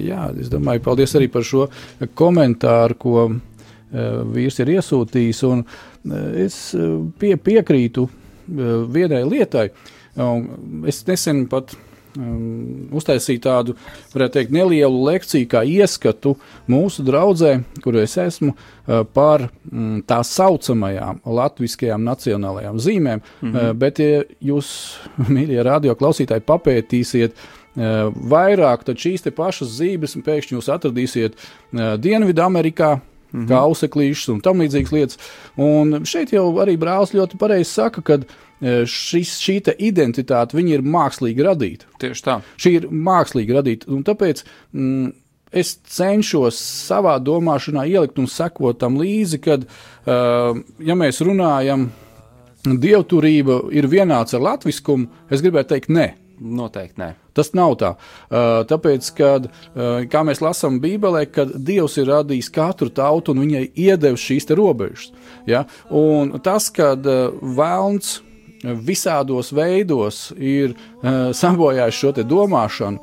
Jā, 0.00 0.30
es 0.40 0.48
domāju, 0.48 0.80
paldies 0.86 1.12
arī 1.18 1.28
par 1.32 1.44
šo 1.44 1.66
komentāru, 2.16 2.96
ko 2.96 3.26
vīrs 4.32 4.62
ir 4.62 4.70
iesūtījis. 4.78 5.42
Es 6.46 6.56
pie, 7.20 7.34
piekrītu 7.36 8.06
vienai 8.94 9.24
lietai. 9.28 9.68
Es 10.88 11.02
nesen 11.08 11.44
pat 11.50 11.74
um, 12.16 12.88
uztaisīt 12.96 13.42
tādu, 13.44 13.74
varētu 14.14 14.38
teikt, 14.38 14.54
nelielu 14.54 15.02
lekciju, 15.08 15.48
kā 15.50 15.62
ieskatu 15.66 16.36
mūsu 16.70 17.04
draudzē, 17.06 17.58
kur 17.84 17.98
es 18.00 18.16
esmu, 18.20 18.54
uh, 18.54 19.02
par 19.14 19.48
mm, 19.48 20.02
tā 20.08 20.20
saucamajām 20.24 21.22
latviskajām 21.24 22.04
nacionālajām 22.06 22.80
zīmēm. 22.80 23.20
Mm 23.20 23.52
-hmm. 23.52 23.68
uh, 23.68 23.72
bet, 23.72 23.98
ja 23.98 24.24
jūs, 24.40 24.98
mīļie 25.34 25.62
radio 25.62 25.94
klausītāji, 25.94 26.46
papētīsiet, 26.46 27.34
uh, 27.34 28.08
vairāk, 28.14 28.84
tad 28.84 28.96
šīs 28.96 29.28
pašas 29.36 29.78
zīmes 29.80 30.16
pēkšņi 30.24 30.56
jūs 30.56 30.72
atradīsiet 30.72 31.34
uh, 31.36 31.96
Dienvidamerikā, 32.00 33.00
Mm 33.32 33.40
-hmm. 33.40 33.48
kā 33.48 33.56
auseklīšas 33.60 34.28
un 34.32 34.40
tam 34.40 34.60
līdzīgas 34.60 34.92
lietas. 34.92 35.18
Un 35.56 36.04
šeit 36.04 36.32
jau 36.32 36.52
arī 36.62 36.78
brālis 36.78 37.12
ļoti 37.12 37.36
pareizi 37.36 37.70
saka, 37.70 38.02
ka 38.02 38.18
E, 38.58 38.82
šis, 38.90 39.36
šī 39.38 39.60
identitāte 39.86 40.58
ir 40.58 40.82
mākslīgi 40.82 41.46
radīta. 41.46 41.86
Tieši 42.02 42.24
tā. 42.26 42.40
Šī 42.58 42.74
ir 42.80 42.88
mākslīgi 42.90 43.54
radīta. 43.54 43.98
Tāpēc 44.08 44.42
mm, 44.72 45.12
es 45.54 45.76
cenšos 45.94 46.58
savā 46.88 47.18
domāšanā 47.22 47.86
ielikt 47.86 48.18
un 48.18 48.26
sekot 48.26 48.80
tam 48.80 48.98
līdzi, 48.98 49.40
kad, 49.44 49.64
uh, 49.64 50.58
ja 50.82 50.98
mēs 50.98 51.22
runājam, 51.22 51.88
dievturība 52.66 53.62
ir 53.72 53.86
vienāds 53.88 54.34
ar 54.34 54.42
latviskumu, 54.42 55.06
es 55.30 55.44
gribētu 55.44 55.76
teikt, 55.76 55.94
nē. 55.94 56.10
Noteikti 56.38 57.02
nē. 57.02 57.08
Tas 57.34 57.52
nav 57.54 57.76
tā. 57.80 57.92
Tāpēc, 58.70 59.10
kad, 59.18 59.48
kā 60.10 60.22
mēs 60.26 60.42
lasām 60.42 60.78
Bībelē, 60.82 61.24
kad 61.30 61.52
Dievs 61.54 61.98
ir 62.00 62.10
radījis 62.10 62.50
katru 62.54 62.90
tautu 62.94 63.34
un 63.34 63.44
viņai 63.44 63.64
iedevis 63.74 64.24
šīs 64.26 64.50
robežas. 64.58 65.12
Ja? 65.46 65.64
Un 65.90 66.36
tas, 66.44 66.70
kad 66.74 67.06
vēlns 67.06 68.18
visādos 68.62 69.52
veidos 69.54 70.28
ir 70.34 70.74
sabojājis 71.02 72.00
šo 72.02 72.12
domāšanu, 72.26 73.02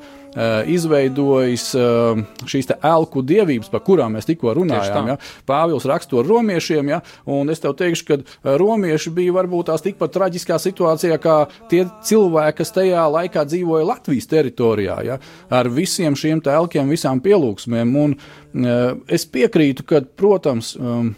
izveidojis 0.68 1.70
uh, 1.80 2.20
šīs 2.50 2.72
elku 2.76 3.24
dievības, 3.26 3.70
par 3.72 3.84
kurām 3.86 4.18
mēs 4.18 4.28
tikko 4.28 4.54
runājām. 4.58 5.12
Ja? 5.14 5.18
Pāvils 5.48 5.88
raksto 5.90 6.24
romiešiem, 6.26 6.92
ja? 6.92 7.02
un 7.26 7.52
es 7.54 7.64
tev 7.64 7.76
teikšu, 7.80 8.08
ka 8.10 8.56
romieši 8.60 9.14
bija 9.16 9.36
varbūt 9.38 9.72
tās 9.72 9.86
tikpat 9.86 10.14
traģiskā 10.16 10.60
situācijā, 10.62 11.20
kā 11.24 11.38
tie 11.72 11.86
cilvēki, 12.08 12.58
kas 12.62 12.76
tajā 12.76 13.06
laikā 13.18 13.46
dzīvoja 13.48 13.90
Latvijas 13.94 14.32
teritorijā, 14.32 15.02
ja? 15.08 15.20
ar 15.50 15.72
visiem 15.72 16.18
šiem 16.20 16.44
telkiem, 16.46 16.92
visām 16.92 17.24
pielūgsmēm. 17.24 17.96
Un, 18.02 18.18
es 19.12 19.28
piekrītu, 19.30 19.88
ka, 19.88 20.04
protams, 20.20 20.76
um, 20.80 21.14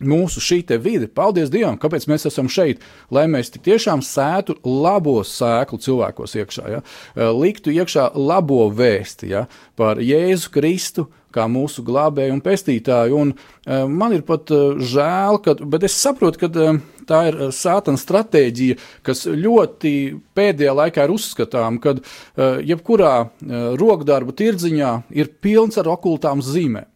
mūsu 0.00 0.42
šī 0.42 0.62
vide. 0.82 1.08
Paldies 1.08 1.50
Dievam, 1.52 1.78
kāpēc 1.80 2.06
mēs 2.10 2.26
esam 2.28 2.48
šeit, 2.52 2.82
lai 3.10 3.26
mēs 3.30 3.52
tiešām 3.54 4.02
sētu 4.04 4.58
labo 4.64 5.22
sēklu 5.24 5.78
cilvēkos 5.82 6.36
iekšā, 6.36 6.66
ja? 6.70 6.82
liktu 7.32 7.74
iekšā 7.74 8.10
labo 8.14 8.66
vēsti 8.70 9.30
ja? 9.32 9.46
par 9.76 10.02
Jēzu 10.02 10.52
Kristu. 10.54 11.10
Kā 11.36 11.44
mūsu 11.52 11.82
glābēju 11.84 12.32
un 12.32 12.38
pestītāju. 12.40 13.16
Un, 13.20 13.32
uh, 13.34 13.82
man 13.84 14.14
ir 14.16 14.22
pat 14.24 14.48
uh, 14.54 14.78
žēl, 14.80 15.36
ka, 15.44 15.52
bet 15.68 15.82
es 15.84 15.92
saprotu, 16.00 16.40
ka 16.40 16.48
uh, 16.48 16.78
tā 17.04 17.18
ir 17.28 17.36
sātana 17.52 18.00
stratēģija, 18.00 18.78
kas 19.04 19.26
ļoti 19.28 19.92
pēdējā 20.32 20.72
laikā 20.80 21.04
ir 21.04 21.12
uzskatām, 21.12 21.76
kad 21.82 22.00
uh, 22.00 22.56
jebkurā 22.64 23.14
uh, 23.26 23.68
rokdarbu 23.76 24.32
tirdziņā 24.38 24.92
ir 25.12 25.28
pilns 25.44 25.76
ar 25.76 25.92
okultām 25.92 26.40
zīmēm. 26.40 26.88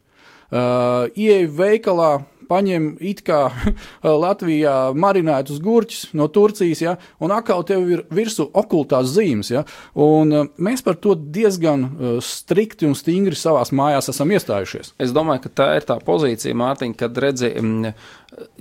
Uh, 0.50 1.06
Ieej 1.14 1.44
veikalā, 1.54 2.24
paņem 2.50 2.90
it 3.00 3.22
kā 3.26 3.40
Latvijā 4.24 4.76
marinētus 4.98 5.60
gurķus 5.62 6.10
no 6.18 6.28
Turcijas, 6.32 6.82
ja, 6.84 6.96
un 7.22 7.34
atkal 7.34 7.64
tev 7.68 7.86
ir 7.90 8.04
virsū 8.12 8.48
okultās 8.60 9.12
zīmes. 9.14 9.52
Ja, 9.54 9.64
un 9.94 10.34
uh, 10.34 10.50
mēs 10.58 10.84
par 10.86 10.98
to 11.02 11.14
diezgan 11.14 11.86
uh, 11.86 12.16
strikti 12.24 12.88
un 12.88 12.96
stingri 12.98 13.38
savās 13.38 13.72
mājās 13.76 14.10
esam 14.12 14.32
iestājušies. 14.34 14.94
Es 15.00 15.14
domāju, 15.16 15.46
ka 15.46 15.54
tā 15.62 15.70
ir 15.78 15.88
tā 15.88 16.00
pozīcija, 16.04 16.58
Mārtiņ, 16.60 16.96
kad 16.98 17.18
redzi, 17.22 17.52
mm, 17.60 17.94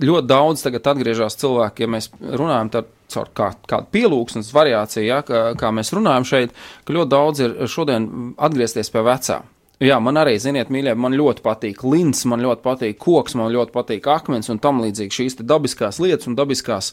ļoti 0.02 0.30
daudz 0.30 0.64
tagad 0.64 0.88
atgriežas 0.92 1.38
cilvēki, 1.40 1.84
ja 1.84 1.94
mēs 1.96 2.10
runājam 2.20 2.72
par 2.74 2.88
caur 3.10 3.30
kā, 3.34 3.52
kādu 3.70 3.90
pielūgsmes 3.94 4.52
variāciju, 4.54 5.06
ja, 5.06 5.22
kā, 5.26 5.42
kā 5.58 5.72
mēs 5.74 5.92
runājam 5.96 6.26
šeit, 6.28 6.54
ka 6.86 6.94
ļoti 6.96 7.12
daudz 7.14 7.42
ir 7.44 7.56
šodien 7.70 8.10
atgriezties 8.38 8.92
pie 8.92 9.04
vecā. 9.06 9.40
Jā, 9.80 9.96
man 10.04 10.20
arī, 10.20 10.34
ziniet, 10.36 10.68
mīļie, 10.68 10.92
man 11.00 11.16
ļoti 11.16 11.40
patīk 11.40 11.80
lins, 11.88 12.26
man 12.28 12.42
ļoti 12.44 12.60
patīk 12.66 12.98
koks, 13.00 13.32
man 13.40 13.48
ļoti 13.54 13.72
patīk 13.72 14.10
akmens 14.12 14.52
un 14.52 14.60
tam 14.60 14.82
līdzīgi 14.84 15.16
šīs 15.16 15.38
dabiskās 15.40 16.02
lietas 16.04 16.28
un 16.28 16.36
dabiskās 16.36 16.92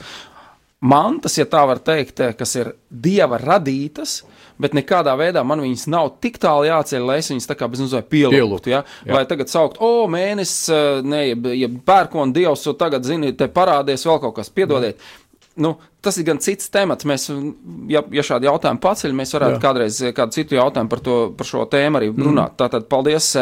mantas, 0.79 1.35
ja 1.35 1.43
tā 1.49 1.65
var 1.67 1.81
teikt, 1.83 2.21
kas 2.39 2.55
ir 2.55 2.71
dieva 2.87 3.41
radītas, 3.41 4.21
bet 4.61 4.77
nekādā 4.77 5.17
veidā 5.19 5.43
man 5.43 5.59
viņas 5.65 5.83
nav 5.91 6.13
tik 6.23 6.39
tālu 6.41 6.69
jāceļ, 6.69 7.03
lai 7.09 7.19
es 7.19 7.31
viņas 7.33 7.49
tā 7.49 7.57
kā 7.59 7.67
bez 7.67 7.83
mazliet 7.83 8.07
pielūgtu. 8.13 8.71
Ja? 8.71 8.83
Vai 9.09 9.25
tagad 9.27 9.51
saukt, 9.51 9.81
o, 9.83 10.07
mēnesis, 10.11 10.71
ne, 11.03 11.23
ja 11.59 11.69
pērkona 11.91 12.31
dievs, 12.33 12.63
un 12.71 12.79
tagad, 12.79 13.03
zini, 13.09 13.35
te 13.35 13.49
parādies 13.51 14.07
vēl 14.07 14.21
kaut 14.23 14.39
kas, 14.39 14.53
piedodiet. 14.53 15.01
Jā 15.01 15.26
nu, 15.61 15.73
tas 16.03 16.17
ir 16.19 16.27
gan 16.27 16.39
cits 16.43 16.71
temats. 16.73 17.07
Mēs, 17.07 17.27
ja, 17.91 18.03
ja 18.13 18.25
šādi 18.25 18.49
jautājumi 18.49 18.81
paceļ, 18.83 19.15
mēs 19.17 19.33
varētu 19.37 19.57
Jā. 19.57 19.63
kādreiz 19.63 19.99
kādu 20.17 20.37
citu 20.37 20.57
jautājumu 20.59 20.91
par, 20.93 21.03
to, 21.03 21.17
par 21.37 21.49
šo 21.49 21.65
tēmu 21.71 21.99
arī 21.99 22.11
runāt. 22.13 22.53
Mm. 22.53 22.59
Tātad 22.61 22.87
paldies. 22.91 23.33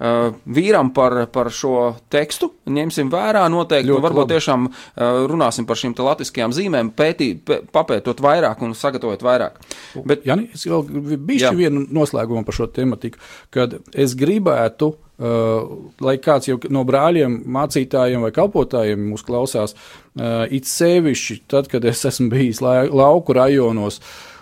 Uh, 0.00 0.30
vīram 0.48 0.94
par, 0.96 1.18
par 1.32 1.50
šo 1.52 1.90
tekstu. 2.12 2.50
Ņemsim 2.70 3.10
vērā 3.12 3.42
noteikti. 3.52 3.90
Ļoti 3.90 4.04
varbūt 4.06 4.24
labi. 4.24 4.36
tiešām 4.36 4.64
uh, 4.70 5.20
runāsim 5.28 5.66
par 5.68 5.76
šīm 5.76 5.92
latviskajām 6.00 6.54
zīmēm, 6.56 6.94
pētī, 6.96 7.34
pē, 7.36 7.60
papētot 7.74 8.22
vairāk 8.24 8.62
un 8.64 8.72
sagatavot 8.78 9.20
vairāk. 9.26 9.60
Bet, 10.08 10.24
Jani, 10.28 10.48
es 10.56 10.64
vēl 10.64 10.88
bišķi 11.20 11.52
vienu 11.58 11.84
noslēgumu 11.92 12.46
par 12.48 12.56
šo 12.56 12.70
tematiku, 12.72 13.20
kad 13.52 13.76
es 13.92 14.16
gribētu 14.16 14.94
uh, 14.94 14.98
Uh, 15.20 15.90
lai 16.00 16.14
kāds 16.16 16.48
no 16.72 16.80
brāļiem, 16.88 17.42
mācītājiem 17.52 18.22
vai 18.24 18.30
kalpotājiem 18.32 19.02
mūs 19.10 19.20
klausās, 19.26 19.74
uh, 19.76 20.46
it 20.48 20.64
sevišķi 20.64 21.34
tad, 21.50 21.68
kad 21.68 21.84
es 21.84 22.00
esmu 22.08 22.30
bijis 22.32 22.62
la 22.64 22.86
lauku 22.88 23.36
rajonos 23.36 23.98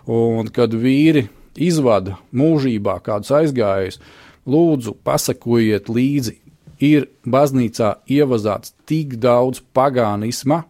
un 0.06 0.46
kad 0.54 0.76
vīri 0.78 1.24
izvada 1.58 2.14
mūžībā 2.30 2.94
kādus 3.02 3.34
aizgājējus, 3.40 3.98
lūdzu, 4.48 4.96
pasakojiet 5.04 5.90
līdzi, 5.92 6.38
ir 6.84 7.08
baznīcā 7.26 7.98
ievazāts 8.10 8.74
tik 8.88 9.18
daudz 9.22 9.62
pagānisma 9.74 10.64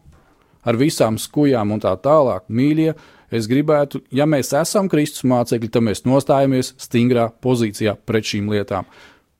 ar 0.68 0.78
visām 0.80 1.18
skujām 1.20 1.72
un 1.74 1.82
tā 1.82 1.94
tālāk, 2.02 2.48
mīļie. 2.48 2.92
Es 3.34 3.44
gribētu, 3.48 4.00
ja 4.14 4.24
mēs 4.24 4.54
esam 4.56 4.88
Kristus 4.88 5.26
mācekļi, 5.28 5.68
tad 5.72 5.84
mēs 5.84 6.06
nostājamies 6.08 6.72
stingrā 6.80 7.28
pozīcijā 7.44 7.94
pret 8.08 8.28
šīm 8.30 8.48
lietām. 8.52 8.88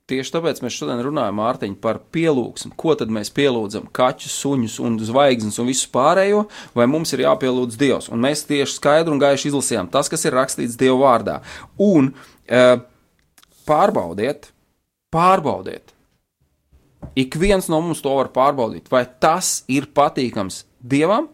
Tieši 0.09 0.33
tāpēc 0.33 0.63
mēs 0.65 0.73
šodien 0.73 1.03
runājam, 1.05 1.37
Mārtiņ, 1.37 1.75
par 1.85 1.99
pielūgsmu. 2.17 2.73
Ko 2.81 2.95
tad 2.97 3.11
mēs 3.13 3.29
pielūdzam? 3.37 3.91
Kaķus, 3.93 4.37
suņus 4.41 4.79
un 4.81 4.95
zvaigznes 5.05 5.61
un 5.61 5.69
visu 5.69 5.91
pārējo, 5.93 6.47
vai 6.77 6.87
mums 6.89 7.13
ir 7.13 7.27
jāpielūdz 7.27 7.77
Dievs? 7.81 8.09
Un 8.09 8.23
mēs 8.25 8.47
tieši 8.49 8.79
skaidri 8.79 9.13
un 9.13 9.21
gaiši 9.21 9.51
izlasījām 9.51 9.91
tas, 9.93 10.09
kas 10.09 10.25
ir 10.25 10.37
rakstīts 10.37 10.79
Dieva 10.81 10.97
vārdā. 11.03 11.35
Un 11.77 12.09
e, 12.49 12.63
pārbaudiet, 13.69 14.51
pārbaudiet. 15.15 15.95
Ik 17.19 17.37
viens 17.39 17.69
no 17.71 17.81
mums 17.83 18.01
to 18.03 18.15
var 18.17 18.31
pārbaudīt, 18.35 18.89
vai 18.91 19.05
tas 19.21 19.63
ir 19.71 19.91
patīkams 19.95 20.65
Dievam. 20.79 21.29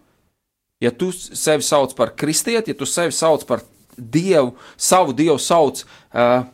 Ja 0.82 0.90
tu 0.92 1.10
sevi 1.14 1.64
sauc 1.64 1.94
par 1.96 2.12
kristieti, 2.18 2.72
ja 2.72 2.76
tu 2.76 2.88
sevi 2.88 3.14
sauc 3.14 3.46
par 3.48 3.62
Dievu, 3.96 4.52
savu 4.76 5.14
Dievu 5.16 5.38
sauc. 5.40 5.84
Uh, 6.12 6.44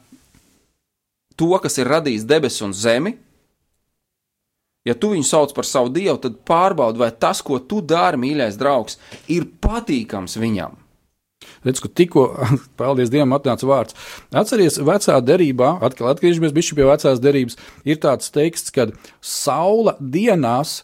to, 1.40 1.50
kas 1.62 1.78
ir 1.80 1.88
radījis 1.90 2.26
debesis 2.28 2.64
un 2.66 2.74
zemi, 2.76 3.14
ja 4.84 4.96
tu 4.96 5.12
viņu 5.14 5.26
sauc 5.26 5.54
par 5.56 5.68
savu 5.68 5.92
dievu, 5.94 6.18
tad 6.20 6.38
pārbaudi, 6.48 7.00
vai 7.00 7.10
tas, 7.12 7.40
ko 7.44 7.60
tu 7.64 7.80
dari, 7.80 8.20
mīļais 8.20 8.58
draugs, 8.60 8.98
ir 9.32 9.48
patīkams 9.62 10.36
viņam. 10.40 10.76
Redz, 11.66 11.82
ka 11.84 11.90
tikko, 11.92 12.26
paldies 12.80 13.12
Dievam, 13.12 13.34
atnāca 13.36 13.68
vārds. 13.68 13.96
Atcerieties, 14.32 14.80
vecā 14.86 15.18
derībā, 15.24 15.74
atkal 15.84 16.12
atgriežamies 16.12 16.54
pie 16.56 16.86
vecās 16.88 17.20
derības, 17.20 17.58
ir 17.84 18.00
tāds 18.00 18.32
teksts, 18.32 18.72
ka 18.72 18.88
saula 19.20 19.96
dienās 20.00 20.80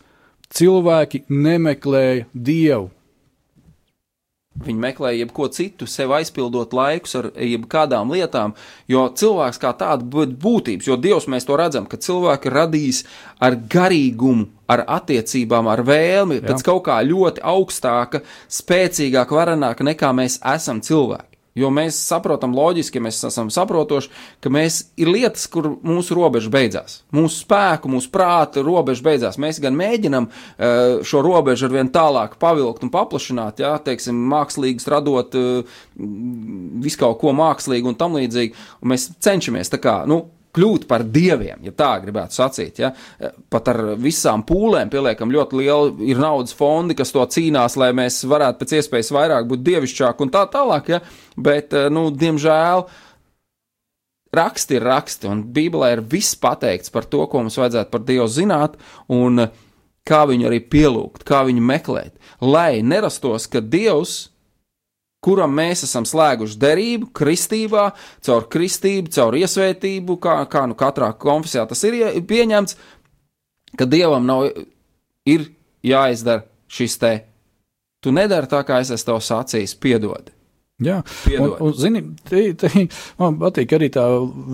cilvēki 0.53 1.25
nemeklēja 1.33 2.29
Dievu. 2.33 2.91
Viņi 4.65 4.81
meklē 4.81 5.13
jebko 5.19 5.51
citu, 5.53 5.87
sev 5.91 6.15
aizpildot 6.17 6.73
laikus 6.77 7.17
ar 7.19 7.29
jebkādām 7.37 8.13
lietām, 8.15 8.55
jo 8.89 9.05
cilvēks 9.13 9.61
kā 9.61 9.75
tāda 9.77 10.27
būtības, 10.33 10.89
jo 10.89 10.97
Dievs 10.97 11.29
mēs 11.29 11.45
to 11.49 11.59
redzam, 11.61 11.85
ka 11.87 12.01
cilvēki 12.01 12.53
radīs 12.55 13.03
ar 13.43 13.59
garīgumu, 13.75 14.49
ar 14.73 14.87
attiecībām, 14.97 15.69
ar 15.71 15.85
vēlmi, 15.87 16.41
Jā. 16.41 16.49
pēc 16.49 16.65
kaut 16.67 16.87
kā 16.89 16.99
ļoti 17.05 17.45
augstāka, 17.45 18.25
spēcīgāka, 18.49 19.37
varenāka 19.43 19.87
nekā 19.87 20.13
mēs 20.17 20.41
esam 20.57 20.81
cilvēki. 20.83 21.36
Jo 21.57 21.71
mēs 21.73 21.97
saprotam 22.11 22.53
loģiski, 22.57 23.01
mēs 23.01 23.23
esam 23.25 23.49
saprotoši, 23.53 24.11
ka 24.45 24.53
mēs 24.53 24.83
ir 25.01 25.09
lietas, 25.09 25.47
kur 25.49 25.71
mūsu 25.87 26.17
robeža 26.19 26.53
beidzās. 26.53 27.01
Mūsu 27.17 27.41
spēku, 27.47 27.91
mūsu 27.93 28.13
prāta 28.13 28.65
robeža 28.67 29.07
beidzās. 29.07 29.41
Mēs 29.41 29.61
gan 29.65 29.77
mēģinam 29.79 30.29
uh, 30.29 31.01
šo 31.07 31.25
robežu 31.25 31.71
ar 31.71 31.77
vien 31.79 31.93
tālāk 31.93 32.37
pavilkt 32.43 32.85
un 32.85 32.93
paplašināt, 32.93 33.65
jā, 33.65 33.73
teiksim, 33.89 34.21
mākslīgus 34.33 34.91
radot 34.93 35.37
uh, 35.41 35.77
visu 36.85 37.01
kaut 37.01 37.21
ko 37.25 37.33
mākslīgu 37.37 37.93
un 37.93 37.99
tam 37.99 38.21
līdzīgi. 38.21 38.57
Un 38.85 38.93
mēs 38.93 39.11
cenšamies 39.25 39.73
tā 39.73 39.81
kā, 39.81 40.03
nu, 40.11 40.27
kļūt 40.57 40.87
par 40.89 41.05
dieviem, 41.05 41.61
ja 41.67 41.73
tā 41.77 41.91
gribētu 42.03 42.39
sacīt. 42.39 42.81
Ja? 42.83 42.93
Pat 43.53 43.71
ar 43.73 43.83
visām 44.01 44.45
pūlēm 44.47 44.91
pieliekam 44.93 45.33
ļoti 45.33 45.61
liela 45.61 45.93
ir 46.07 46.21
naudas 46.23 46.57
fondi, 46.57 46.97
kas 46.99 47.13
to 47.15 47.25
cīnās, 47.37 47.79
lai 47.81 47.93
mēs 47.97 48.23
varētu 48.29 48.63
pēc 48.63 48.77
iespējas 48.81 49.13
vairāk 49.17 49.51
būt 49.51 49.65
dievišķāk 49.67 50.23
un 50.25 50.33
tā 50.35 50.47
tālāk. 50.53 50.95
Ja? 50.95 51.03
Bet, 51.37 51.77
eh, 51.77 51.91
nu, 51.93 52.09
diemžēl. 52.11 52.87
Raksti 54.37 54.77
ir 54.77 54.85
raksti, 54.85 55.29
un 55.31 55.45
Bībelē 55.55 55.93
ir 55.95 56.01
viss 56.13 56.35
pateikts 56.37 56.91
par 56.93 57.07
to, 57.09 57.23
ko 57.31 57.41
mums 57.41 57.57
vajadzētu 57.57 57.93
par 57.93 58.03
Dievu 58.05 58.27
zināt, 58.29 58.75
un 59.09 59.47
eh, 59.47 59.53
kā 60.07 60.25
viņu 60.29 60.49
arī 60.51 60.61
pielūgt, 60.61 61.25
kā 61.25 61.45
viņu 61.47 61.63
meklēt. 61.65 62.17
Lai 62.45 62.83
nerastos, 62.85 63.47
ka 63.49 63.63
Dievs 63.63 64.27
kuram 65.27 65.55
mēs 65.59 65.83
esam 65.87 66.07
slēguši 66.07 66.59
derību, 66.63 67.11
kristībā, 67.17 67.89
caur 68.27 68.47
kristību, 68.53 69.11
caur 69.17 69.37
iesvētību, 69.41 70.19
kā, 70.23 70.39
kā 70.51 70.67
nu 70.71 70.79
katrā 70.79 71.11
konfesijā 71.19 71.67
tas 71.67 71.83
ir 71.89 71.99
pieņemts, 72.31 72.79
ka 73.77 73.89
dievam 73.91 74.27
nav 74.29 74.47
ir 75.27 75.49
jāizdara 75.87 76.47
šis 76.71 76.99
te. 77.03 77.15
Tu 78.05 78.13
nedari 78.15 78.51
tā, 78.51 78.63
kā 78.67 78.79
es 78.83 78.93
esmu 78.95 79.13
tev 79.13 79.23
sacījis, 79.27 79.79
piedod. 79.83 80.31
Jā, 80.85 81.01
Piedod. 81.25 81.57
un, 81.57 81.71
un 81.71 81.73
zini, 81.75 82.03
te, 82.29 82.51
te, 82.61 82.69
man 83.17 83.39
patīk 83.41 83.73
arī 83.73 83.89
tā 83.95 84.05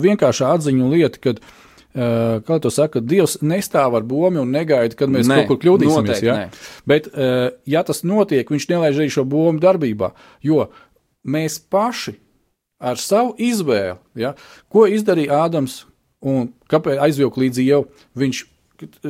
vienkāršā 0.05 0.53
atziņu 0.55 0.93
lieta, 0.95 1.19
kad 1.21 1.43
Uh, 1.43 1.62
kā 1.93 2.57
tu 2.63 2.71
saki, 2.73 3.03
Dievs 3.05 3.37
nestāv 3.45 3.97
ar 3.99 4.05
bumbu 4.07 4.41
un 4.41 4.53
negaida, 4.53 4.95
kad 4.97 5.11
mēs 5.13 5.29
ne, 5.29 5.41
kaut 5.41 5.53
kur 5.53 5.61
kļūdīsimies. 5.61 6.23
Ja? 6.25 6.37
Ne. 6.41 6.65
Bet, 6.89 7.11
uh, 7.13 7.51
ja 7.69 7.83
tas 7.85 8.01
notiek, 8.07 8.49
viņš 8.49 8.69
nelaiž 8.71 8.99
arī 9.01 9.13
šo 9.13 9.25
bumbu 9.29 9.61
darbībā, 9.63 10.13
jo 10.45 10.67
mēs 11.23 11.59
paši 11.71 12.17
ar 12.83 12.99
savu 12.99 13.35
izvēli, 13.39 13.95
ja, 14.19 14.33
ko 14.73 14.87
izdarīja 14.89 15.45
Ādams 15.45 15.83
un 16.23 16.49
kāpēc 16.71 16.99
aizvilka 17.03 17.41
līdz 17.43 17.61
jau 17.63 17.83
viņš, 18.19 18.41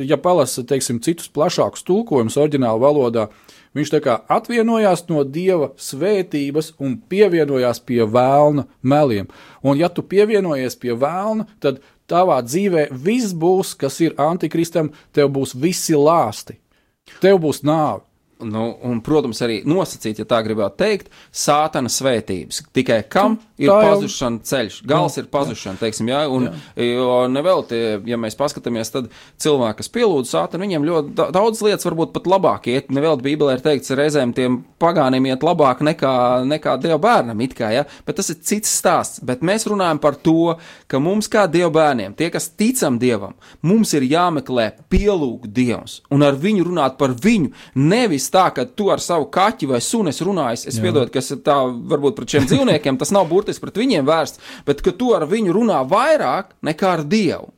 ja 0.06 0.18
palasa, 0.20 0.64
teiksim, 0.66 1.00
citus 1.02 1.30
plašākus 1.34 1.86
tulkojumus 1.86 2.38
oriģinālu 2.40 2.82
valodā, 2.82 3.28
viņš 3.74 3.90
tā 3.96 4.00
kā 4.04 4.18
atvienojās 4.30 5.06
no 5.10 5.24
Dieva 5.26 5.72
svētības 5.80 6.74
un 6.82 6.96
pievienojās 7.10 7.82
pie 7.86 8.04
vēlna 8.06 8.68
meliem. 8.82 9.30
Un 9.66 9.80
ja 9.80 9.90
tu 9.90 10.04
pievienojies 10.06 10.78
pie 10.78 10.94
vēlna, 10.98 11.48
tad 11.62 11.82
tavā 12.10 12.40
dzīvē 12.44 12.88
viss 12.92 13.34
būs, 13.34 13.74
kas 13.78 14.00
ir 14.04 14.16
antikristam, 14.20 14.92
tev 15.12 15.30
būs 15.36 15.54
visi 15.56 15.96
lāsti. 15.96 16.58
Tev 17.20 17.40
būs 17.44 17.62
nāve. 17.66 18.04
Nu, 18.44 18.66
un, 18.84 19.00
protams, 19.04 19.40
arī 19.44 19.60
nosacīt, 19.68 20.20
ja 20.20 20.28
tā 20.28 20.40
gribētu 20.44 20.78
teikt, 20.82 21.10
sātana 21.32 21.90
svētības. 21.92 22.62
Tikai 22.74 23.00
kam 23.10 23.38
ir 23.60 23.70
tā 23.70 23.78
pazušana 23.84 24.40
jau... 24.40 24.46
ceļš, 24.50 24.78
gals 24.88 25.16
jā, 25.16 25.24
ir 25.24 25.30
pazušana, 25.32 25.78
jā. 25.78 25.82
teiksim, 25.84 26.10
jā, 26.12 26.20
un, 26.30 26.48
jā. 26.50 26.88
jo 26.90 27.18
nevēl 27.30 27.64
tie, 27.70 27.82
ja 28.10 28.18
mēs 28.20 28.36
paskatāmies, 28.38 28.92
tad 28.94 29.10
cilvēki, 29.42 29.78
kas 29.80 29.92
pielūdz 29.94 30.32
sātanu, 30.34 30.66
viņiem 30.66 30.86
ļoti 30.88 31.30
daudz 31.34 31.62
lietas 31.64 31.88
varbūt 31.88 32.14
pat 32.16 32.28
labāk 32.30 32.68
iet, 32.72 32.90
nevēl 32.94 33.20
Bībelē 33.24 33.56
ir 33.56 33.64
teikts, 33.64 33.94
reizēm 33.96 34.34
tiem 34.36 34.60
pagāniem 34.82 35.30
iet 35.30 35.46
labāk 35.46 35.84
nekā, 35.86 36.14
nekā 36.50 36.76
Dieva 36.82 36.98
bērnam, 37.02 37.40
it 37.46 37.56
kā, 37.58 37.70
ja, 37.74 37.86
bet 38.06 38.18
tas 38.20 38.32
ir 38.34 38.40
cits 38.44 38.72
stāsts, 38.80 39.22
bet 39.24 39.44
mēs 39.46 39.68
runājam 39.70 40.02
par 40.02 40.18
to, 40.18 40.56
ka 40.90 41.00
mums 41.02 41.30
kā 41.32 41.46
Dieva 41.50 41.72
bērniem, 41.78 42.16
tie, 42.18 42.30
kas 42.34 42.50
ticam 42.58 42.98
Dievam, 43.00 43.36
mums 43.62 43.94
ir 43.96 44.06
jāmeklē 44.10 44.70
pielūgt 44.92 45.52
Dievs 45.54 46.00
un 46.14 46.26
ar 46.26 46.36
viņu 46.38 46.66
runāt 46.68 46.98
par 47.00 47.14
viņu, 47.14 47.52
nevis 47.78 48.28
tā, 48.34 48.44
ka 48.54 48.64
tu 48.66 48.88
ar 48.92 49.02
savu 49.02 49.28
kaķi 49.32 49.68
vai 49.70 49.80
suni 49.84 50.12
runājas, 50.26 50.66
es 50.70 50.80
piedodu, 50.82 51.12
kas 51.14 51.32
tā 51.44 51.56
varbūt 51.92 52.16
pret 52.18 52.34
šiem 52.34 52.48
dzīvniekiem, 52.50 52.98
tas 53.00 53.12
nav 53.14 53.28
burtiski 53.30 53.64
pret 53.64 53.78
viņiem 53.82 54.08
vērsts, 54.08 54.40
bet 54.66 54.82
ka 54.84 54.94
tu 54.98 55.12
ar 55.16 55.26
viņu 55.30 55.54
runā 55.54 55.82
vairāk 55.88 56.56
nekā 56.66 56.96
ar 56.98 57.04
Dievu. 57.06 57.52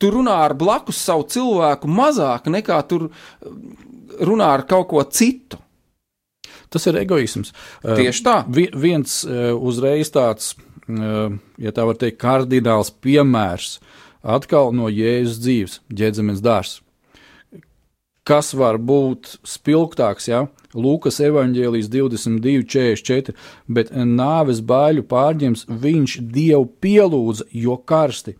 Tu 0.00 0.08
runā 0.12 0.38
ar 0.46 0.54
blakus 0.56 1.00
savu 1.00 1.26
cilvēku 1.28 1.88
mazāk 1.88 2.48
nekā 2.48 2.78
tur 2.88 3.10
runā 4.20 4.52
ar 4.56 4.64
kaut 4.68 4.88
ko 4.92 5.04
citu. 5.04 5.60
Tas 6.70 6.86
ir 6.86 7.00
egoisms. 7.00 7.50
Tieši 7.82 8.22
tā. 8.24 8.36
Uh, 8.46 8.68
viens 8.78 9.16
uzreiz 9.26 10.12
tāds, 10.14 10.54
ja 10.88 11.72
tā 11.74 11.86
var 11.88 11.98
teikt, 11.98 12.20
kardināls 12.22 12.92
piemērs 13.02 13.80
atkal 14.20 14.70
no 14.76 14.88
Jēzus 14.92 15.40
dzīves, 15.42 15.80
ģēdzemes 15.90 16.44
dārsts 16.44 16.84
kas 18.28 18.52
var 18.56 18.78
būt 18.78 19.38
spilgtāks, 19.46 20.28
ja? 20.30 20.44
Lūkas 20.74 21.18
evanģēlijas 21.24 21.88
22, 21.90 22.62
44, 22.70 23.34
bet 23.66 23.90
nāves 23.90 24.60
baiļu 24.62 25.04
pārņems 25.10 25.66
viņš 25.68 26.16
Dievu 26.30 26.68
pielūdza, 26.82 27.48
jo 27.50 27.74
karsti, 27.76 28.36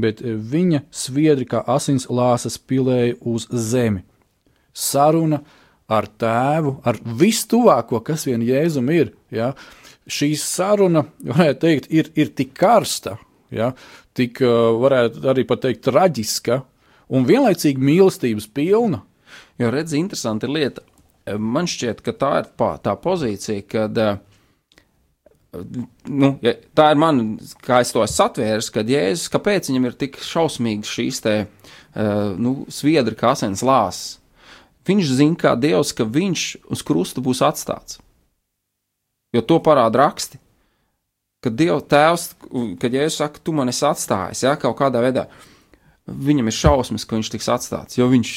bet 0.00 0.22
viņa 0.24 0.84
sviedri 0.94 1.48
kā 1.50 1.60
asins 1.66 2.08
lāsas 2.08 2.56
pilēja 2.58 3.18
uz 3.20 3.48
zemi. 3.52 4.04
Saruna 4.72 5.42
ar 5.92 6.08
tēvu, 6.08 6.78
ar 6.86 6.98
vistuvāko, 7.04 8.00
kas 8.04 8.24
vien 8.26 8.42
Jēzum 8.44 8.88
ir, 8.94 9.12
ja? 9.34 9.52
šī 10.08 10.34
saruna, 10.40 11.06
varētu 11.24 11.60
teikt, 11.66 11.90
ir, 11.92 12.10
ir 12.16 12.32
tik 12.36 12.56
karsta, 12.56 13.18
ja? 13.52 13.74
tik, 14.16 14.40
varētu 14.40 15.26
arī 15.28 15.44
pateikt, 15.48 15.84
traģiska 15.84 16.62
un 17.12 17.28
vienlaicīgi 17.28 17.82
mīlestības 17.92 18.48
pilna 18.56 19.04
Jo 19.58 19.70
redzi, 19.70 19.98
interesanti 20.00 20.50
lieta. 20.50 20.82
Man 21.38 21.68
šķiet, 21.70 22.02
ka 22.04 22.12
tā 22.18 22.30
ir 22.42 22.48
pā, 22.58 22.74
tā 22.84 22.92
pozīcija, 23.00 23.64
kad 23.70 24.00
eh, 24.02 24.16
nu, 26.10 26.34
ja, 26.44 26.52
tā 26.76 26.90
ir 26.92 27.00
man, 27.00 27.22
kā 27.64 27.80
es 27.84 27.94
to 27.94 28.02
esmu 28.04 28.16
satvēris, 28.18 28.70
kad 28.74 28.90
Jēzus, 28.90 29.30
kāpēc 29.32 29.70
viņam 29.70 29.88
ir 29.88 29.96
tik 30.00 30.18
šausmīgas 30.20 30.90
šīs 30.90 31.22
te, 31.24 31.34
uh, 31.46 32.34
nu, 32.36 32.54
sviedra 32.72 33.16
kā 33.18 33.32
asins 33.32 33.64
lāsas. 33.64 34.18
Viņš 34.84 35.12
zina, 35.16 35.38
kā 35.40 35.54
Dievs, 35.56 35.94
ka 35.96 36.04
viņš 36.04 36.46
uz 36.74 36.82
krusta 36.84 37.22
būs 37.24 37.40
atstāts. 37.46 38.00
Jo 39.34 39.40
to 39.40 39.56
parāda 39.64 40.02
raksti. 40.02 40.40
Kad 41.44 41.56
Dievs 41.56 41.86
tēvs, 41.88 42.26
kad 42.82 42.92
Jēzus 42.92 43.20
saka, 43.22 43.40
tu 43.40 43.54
man 43.56 43.72
esi 43.72 43.84
atstājis, 43.88 44.44
ja, 44.44 44.58
kaut 44.60 44.76
kādā 44.80 45.00
veidā, 45.04 45.28
viņam 46.04 46.50
ir 46.50 46.56
šausmas, 46.56 47.06
ka 47.08 47.16
viņš 47.16 47.32
tiks 47.32 47.48
atstāts, 47.52 47.96
jo 47.96 48.08
viņš 48.12 48.34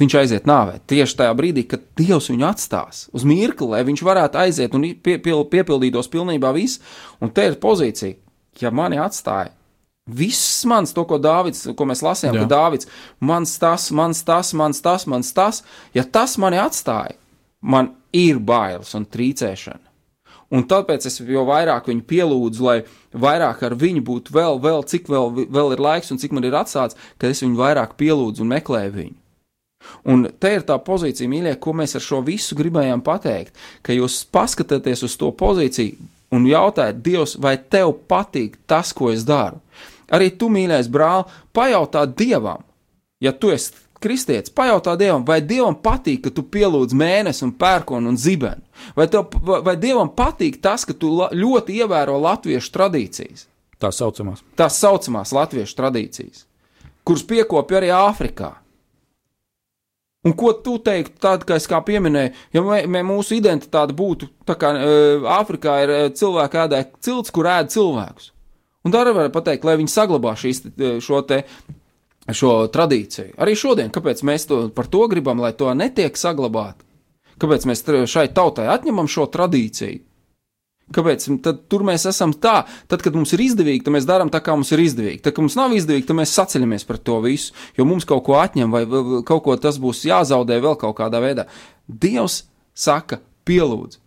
viņš 0.00 0.16
aiziet 0.20 0.48
nāvē. 0.48 0.78
Tieši 0.90 1.18
tajā 1.20 1.34
brīdī, 1.38 1.66
kad 1.70 1.84
Dievs 1.98 2.30
viņu 2.32 2.46
atstās 2.48 3.04
uz 3.14 3.26
mirkli, 3.28 3.70
lai 3.74 3.84
viņš 3.86 4.04
varētu 4.06 4.40
aiziet 4.42 4.74
un 4.74 4.86
pie, 4.98 5.18
pie, 5.22 5.36
piepildītos 5.52 6.10
pilnībā 6.12 6.50
viss. 6.56 6.82
Un 7.22 7.30
te 7.34 7.46
ir 7.50 7.60
pozīcija, 7.62 8.18
ja 8.60 8.74
mani 8.74 8.98
atstāja. 9.02 9.52
Viss 10.04 10.66
mans, 10.68 10.92
to, 10.92 11.06
ko 11.08 11.16
Dāvids, 11.16 11.62
ko 11.72 11.86
mēs 11.88 12.02
lasījām, 12.04 12.36
Jā. 12.36 12.44
ka 12.44 12.50
Dāvids, 12.50 12.88
mans 13.24 13.54
tas, 13.56 13.88
mans 13.88 14.20
tas, 14.26 14.52
mans 14.52 14.82
tas, 14.84 15.06
mans 15.08 15.32
tas, 15.32 15.62
ja 15.96 16.04
tas 16.04 16.36
mani 16.36 16.60
atstāja, 16.60 17.16
man 17.64 17.94
ir 18.12 18.36
bailes 18.36 18.92
un 18.98 19.08
trīcēšana. 19.08 19.80
Un 20.54 20.66
tāpēc 20.68 21.06
es 21.08 21.16
jau 21.24 21.46
vairāk 21.48 21.88
viņu 21.88 22.04
pielūdzu, 22.10 22.66
lai 22.66 22.76
vairāk 23.16 23.64
ar 23.64 23.74
viņu 23.80 24.04
būtu 24.04 24.34
vēl, 24.36 24.60
vēl 24.62 24.84
cik 24.90 25.08
vēl, 25.08 25.32
vēl 25.48 25.72
ir 25.74 25.82
laiks 25.82 26.12
un 26.12 26.20
cik 26.20 26.36
man 26.36 26.44
ir 26.44 26.54
atstāts, 26.60 26.98
ka 27.16 27.32
es 27.32 27.40
viņu 27.42 27.56
vairāk 27.58 27.96
pielūdzu 27.96 28.44
un 28.44 28.52
meklēju 28.52 28.94
viņu. 28.98 29.16
Un 30.04 30.26
te 30.40 30.50
ir 30.56 30.64
tā 30.68 30.76
pozīcija, 30.84 31.30
mīļie, 31.30 31.54
ko 31.60 31.72
mēs 31.76 31.96
ar 31.96 32.04
šo 32.04 32.20
visu 32.24 32.56
gribējām 32.58 33.00
pateikt, 33.04 33.54
ka 33.82 33.96
jūs 33.96 34.22
paskatāties 34.32 35.04
uz 35.06 35.16
to 35.20 35.30
pozīciju 35.32 36.10
un 36.34 36.48
jautājat, 36.48 37.00
Dievs, 37.04 37.36
vai 37.40 37.56
tev 37.58 37.94
patīk 38.10 38.58
tas, 38.68 38.92
ko 38.96 39.12
es 39.14 39.24
daru? 39.28 39.60
Arī 40.12 40.30
tu, 40.36 40.50
mīļais 40.52 40.90
brāl, 40.92 41.24
pajautā 41.56 42.04
Dievam, 42.10 42.64
ja 43.22 43.32
tu 43.32 43.52
esi 43.54 43.72
kristietis, 44.04 44.52
pajautā 44.52 44.96
Dievam, 45.00 45.24
vai 45.24 45.40
Dievam 45.40 45.76
patīk, 45.80 46.26
ka 46.26 46.34
tu 46.34 46.44
pielūdz 46.44 46.96
mēnesi 46.96 47.44
un 47.46 47.54
pērkonu 47.56 48.12
un 48.12 48.18
zibenu? 48.20 48.60
Vai, 48.98 49.08
tev, 49.08 49.32
vai 49.64 49.76
Dievam 49.80 50.10
patīk 50.12 50.60
tas, 50.64 50.84
ka 50.84 50.96
tu 50.96 51.14
ļoti 51.32 51.78
ievēro 51.80 52.18
latviešu 52.26 52.74
tradīcijas? 52.74 53.46
Tā 53.80 53.90
saucamās. 53.92 54.44
Tās 54.58 54.76
saucamās 54.80 55.32
latviešu 55.34 55.78
tradīcijas, 55.78 56.44
kuras 57.06 57.24
piekopja 57.28 57.80
arī 57.80 57.90
Āfrikā. 57.96 58.52
Un 60.24 60.32
ko 60.32 60.54
tu 60.64 60.78
teiktu, 60.80 61.18
tādu, 61.20 61.44
kā 61.48 61.58
es 61.60 61.66
kā 61.68 61.82
pieminēju, 61.84 62.32
ja 62.56 62.62
mē, 62.64 62.78
mē, 62.88 63.02
mūsu 63.04 63.36
identitāte 63.36 63.92
būtu 63.96 64.30
tā 64.48 64.56
kā 64.60 64.70
Āfrikā 65.36 65.74
ir 65.84 65.92
cilvēku 66.16 66.62
ēdē 66.62 66.80
cilts, 67.04 67.32
kur 67.34 67.50
ēd 67.52 67.68
cilvēkus. 67.74 68.30
Un 68.84 68.92
tā 68.92 69.02
arī 69.04 69.12
var 69.16 69.28
pateikt, 69.32 69.66
lai 69.68 69.76
viņi 69.80 69.92
saglabā 69.92 70.32
šīs, 70.40 70.62
šo 71.04 71.20
te, 71.28 71.42
šo 72.32 72.54
tradīciju. 72.72 73.36
Arī 73.40 73.56
šodien, 73.56 73.92
kāpēc 73.92 74.24
mēs 74.24 74.48
to 74.48 74.62
par 74.76 74.88
to 74.92 75.04
gribam, 75.12 75.44
lai 75.44 75.52
to 75.56 75.68
netiek 75.76 76.16
saglabāt? 76.16 76.80
Kāpēc 77.40 77.68
mēs 77.68 77.84
šai 78.08 78.28
tautai 78.32 78.68
atņemam 78.72 79.08
šo 79.10 79.26
tradīciju? 79.32 80.00
Kāpēc? 80.92 81.24
Tad 81.40 81.62
tur 81.72 81.80
mēs 81.88 82.04
esam 82.10 82.34
tā, 82.36 82.58
tad, 82.92 83.00
kad 83.00 83.14
mums 83.16 83.32
ir 83.32 83.40
izdevīgi, 83.46 83.86
tad 83.86 83.94
mēs 83.96 84.08
darām 84.08 84.28
tā, 84.32 84.42
kā 84.44 84.52
mums 84.52 84.72
ir 84.76 84.82
izdevīgi. 84.84 85.22
Tad, 85.24 85.32
kad 85.32 85.46
mums 85.46 85.56
nav 85.56 85.72
izdevīgi, 85.72 86.04
tad 86.10 86.18
mēs 86.18 86.34
saceļamies 86.36 86.84
par 86.84 87.00
to 87.00 87.16
visu, 87.24 87.54
jo 87.78 87.86
mums 87.88 88.04
kaut 88.08 88.26
ko 88.26 88.36
atņem 88.42 88.74
vai 88.74 88.84
kaut 89.24 89.44
ko 89.46 89.56
tas 89.56 89.80
būs 89.80 90.04
jāzaudē 90.10 90.60
vēl 90.60 90.76
kaut 90.80 90.98
kādā 91.00 91.22
veidā. 91.24 91.48
Dievs 91.88 92.42
saka, 92.76 93.22
pielūdz 93.48 94.00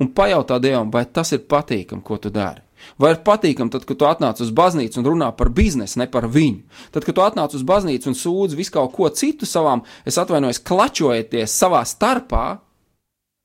un 0.00 0.08
pajautā 0.16 0.60
Dievam, 0.62 0.90
vai 0.94 1.04
tas 1.04 1.34
ir 1.36 1.42
patīkami, 1.50 2.04
ko 2.06 2.16
tu 2.22 2.32
dari. 2.32 2.62
Vai 2.96 3.12
ir 3.12 3.20
patīkami, 3.26 3.68
tad, 3.72 3.84
kad 3.84 3.98
tu 4.00 4.06
atnāc 4.08 4.40
uz 4.40 4.52
baznīcu 4.56 5.02
un 5.02 5.08
runā 5.10 5.28
par 5.36 5.50
biznesu, 5.52 5.98
ne 6.00 6.06
par 6.08 6.24
viņu? 6.32 6.62
Tad, 6.94 7.04
kad 7.04 7.16
tu 7.16 7.24
atnāc 7.24 7.52
uz 7.56 7.64
baznīcu 7.66 8.08
un 8.08 8.16
sūdz 8.16 8.56
visu 8.56 8.72
kaut 8.78 8.94
ko 8.94 9.10
citu 9.12 9.48
savām, 9.48 9.84
es 10.08 10.16
atvainojos, 10.20 10.62
klačojieties 10.64 11.58
savā 11.60 11.82
starpā, 11.84 12.46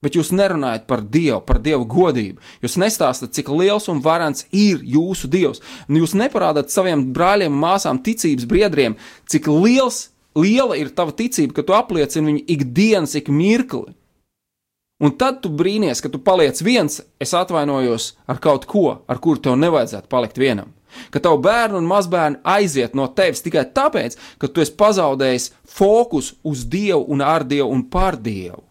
bet 0.06 0.18
jūs 0.18 0.30
nerunājat 0.36 0.86
par 0.89 1.01
Dievu, 1.01 1.41
par 1.47 1.58
Dieva 1.66 1.82
godību. 1.89 2.38
Jūs 2.62 2.78
nestāstat, 2.82 3.34
cik 3.34 3.49
liels 3.49 3.89
un 3.89 4.03
varants 4.06 4.45
ir 4.53 4.84
jūsu 4.86 5.30
Dievs. 5.32 5.64
Un 5.89 5.97
jūs 6.03 6.14
neparādat 6.18 6.70
saviem 6.74 7.08
brāļiem 7.16 7.53
un 7.53 7.64
māsām, 7.64 8.03
ticības 8.06 8.45
biedriem, 8.49 8.99
cik 9.32 9.49
liels, 9.49 10.12
liela 10.38 10.78
ir 10.78 10.93
tava 10.93 11.16
ticība, 11.16 11.58
ka 11.58 11.66
tu 11.66 11.74
apliecini 11.74 12.32
viņu 12.32 12.43
ikdienas, 12.56 13.18
ik 13.18 13.32
mirkli. 13.34 13.95
Un 15.03 15.12
tad 15.20 15.41
tu 15.43 15.49
brīnies, 15.51 15.99
ka 15.99 16.08
tu 16.12 16.22
paliec 16.24 16.62
viens, 16.64 17.01
es 17.20 17.34
atvainojos 17.36 18.14
ar 18.32 18.39
kaut 18.39 18.64
ko, 18.70 18.86
ar 19.12 19.20
kuru 19.20 19.41
tev 19.43 19.58
nevajadzētu 19.60 20.08
palikt 20.12 20.39
vienam. 20.39 20.72
Ka 21.12 21.20
tavu 21.20 21.41
bērnu 21.43 21.82
un 21.82 21.89
mazbērnu 21.89 22.39
aiziet 22.47 22.95
no 22.95 23.10
tevis 23.12 23.43
tikai 23.43 23.66
tāpēc, 23.76 24.16
ka 24.39 24.47
tu 24.47 24.64
esi 24.64 24.72
pazaudējis 24.80 25.49
fokus 25.68 26.32
uz 26.47 26.64
Dievu 26.72 27.03
un 27.12 27.26
ar 27.26 27.43
Dievu 27.43 27.74
un 27.76 27.84
par 27.91 28.16
Dievu. 28.16 28.64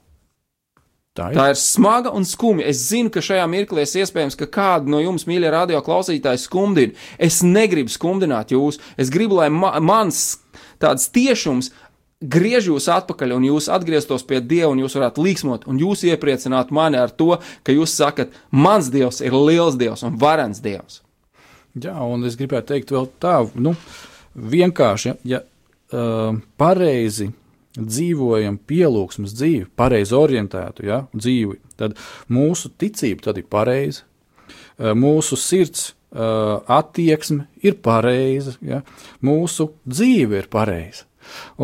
Tā 1.15 1.29
ir. 1.31 1.39
Tā 1.39 1.47
ir 1.53 1.59
smaga 1.61 2.11
un 2.17 2.27
skumja. 2.27 2.67
Es 2.67 2.89
zinu, 2.89 3.13
ka 3.15 3.23
šajā 3.23 3.45
mirklī 3.51 3.85
ir 3.87 4.03
iespējams, 4.03 4.35
ka 4.39 4.49
kādu 4.51 4.91
no 4.91 4.99
jums, 4.99 5.29
mīļie 5.31 5.53
radio 5.55 5.83
klausītāji, 5.87 6.43
skumdina. 6.43 6.99
Es 7.23 7.39
negribu 7.47 7.93
skumdināt 7.95 8.51
jūs. 8.51 8.81
Es 8.99 9.13
gribu, 9.15 9.39
lai 9.39 9.47
ma 9.55 9.77
mans 9.79 10.41
tāds 10.83 11.07
tiešums 11.15 11.71
griež 12.25 12.71
jūs 12.71 12.89
atpakaļ, 12.91 13.37
un 13.37 13.47
jūs 13.47 13.69
atgrieztos 13.73 14.25
pie 14.27 14.41
Dieva, 14.43 14.73
un 14.73 14.83
jūs 14.83 14.97
varētu 14.99 15.23
līksmot, 15.23 15.69
un 15.71 15.79
jūs 15.79 16.05
iepriecināt 16.09 16.73
mani 16.75 16.99
ar 16.99 17.13
to, 17.13 17.37
ka 17.63 17.75
jūs 17.75 17.95
sakat, 17.95 18.35
mans 18.51 18.91
Dievs 18.93 19.21
ir 19.23 19.37
liels 19.37 19.79
Dievs 19.79 20.03
un 20.07 20.19
varens 20.19 20.63
Dievs. 20.65 21.03
Jā, 21.75 21.95
un 22.07 22.25
es 22.27 22.39
gribētu 22.39 22.73
teikt 22.73 22.95
vēl 22.95 23.09
tā, 23.23 23.41
nu, 23.59 23.75
vienkārši, 24.35 25.11
ja, 25.11 25.17
ja 25.37 25.43
uh, 25.43 26.39
pareizi 26.59 27.33
dzīvojam 27.79 28.59
pielūgsmes 28.69 29.35
dzīvi, 29.35 29.69
pareizi 29.77 30.15
orientētu 30.19 30.87
ja, 30.87 31.05
dzīvi, 31.15 31.59
tad 31.81 31.97
mūsu 32.33 32.71
ticība 32.79 33.31
tad 33.31 33.41
ir 33.41 33.49
pareiza, 33.51 34.05
mūsu 34.79 35.39
sirds 35.41 35.93
attieksme 36.15 37.49
ir 37.67 37.81
pareiza, 37.83 38.55
ja, 38.63 38.85
mūsu 39.25 39.73
dzīve 39.91 40.45
ir 40.45 40.49
pareiza. 40.53 41.09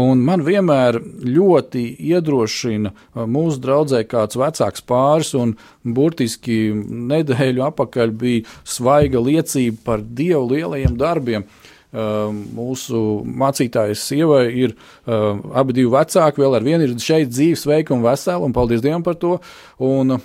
Un 0.01 0.23
man 0.25 0.41
vienmēr 0.45 0.97
ļoti 1.27 1.83
iedrošina 2.11 2.93
mūsu 3.29 3.61
draudzē 3.63 4.03
kāds 4.09 4.39
vecāks 4.41 4.85
pāris, 4.87 5.35
un 5.37 5.53
burtiski 5.85 6.73
nedēļu 7.13 7.67
atpakaļ 7.69 8.15
bija 8.23 8.47
svaiga 8.65 9.23
liecība 9.23 9.85
par 9.85 10.05
Dievu 10.05 10.47
lielajiem 10.55 10.97
darbiem. 11.01 11.47
Mūsu 11.91 12.99
mācītājas 13.27 14.05
sievai 14.07 14.45
ir 14.63 14.77
uh, 14.77 15.41
abi 15.59 15.75
divi 15.75 15.91
vecāki, 15.91 16.43
vēl 16.45 16.59
ar 16.61 16.67
vienu 16.67 16.87
ir 16.87 16.93
šeit 17.03 17.33
dzīves, 17.33 17.65
sveika 17.67 17.97
un 17.97 18.05
vesela, 18.05 18.45
un 18.47 18.55
paldies 18.55 18.85
Dievam 18.85 19.03
par 19.07 19.19
to. 19.19 19.39
Un 19.83 20.21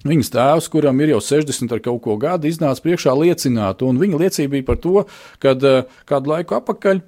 Viņas 0.00 0.30
tēvs, 0.32 0.68
kuram 0.72 1.00
ir 1.02 1.10
jau 1.12 1.18
60 1.20 1.74
ar 1.74 1.80
kaut 1.84 1.98
ko 2.04 2.14
gadu, 2.20 2.48
iznāca 2.48 2.80
priekšā 2.84 3.12
liecināt, 3.18 3.82
un 3.84 3.98
viņa 4.00 4.20
liecība 4.22 4.54
bija 4.54 4.66
par 4.70 4.78
to, 4.80 5.02
ka 5.42 5.52
kādu 6.08 6.30
laiku 6.30 6.56
atpakaļ, 6.56 7.02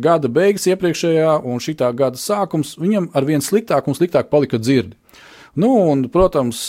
gada 0.00 0.30
beigas 0.32 0.64
iepriekšējā 0.70 1.34
un 1.44 1.60
šī 1.60 1.74
gada 1.98 2.16
sākums, 2.16 2.76
viņam 2.80 3.10
ar 3.18 3.26
vien 3.28 3.44
sliktāk 3.44 3.90
un 3.90 3.98
sliktāk 3.98 4.30
palika 4.32 4.62
dzirdi. 4.62 4.96
Nu, 5.58 5.72
un, 5.90 6.06
protams, 6.08 6.62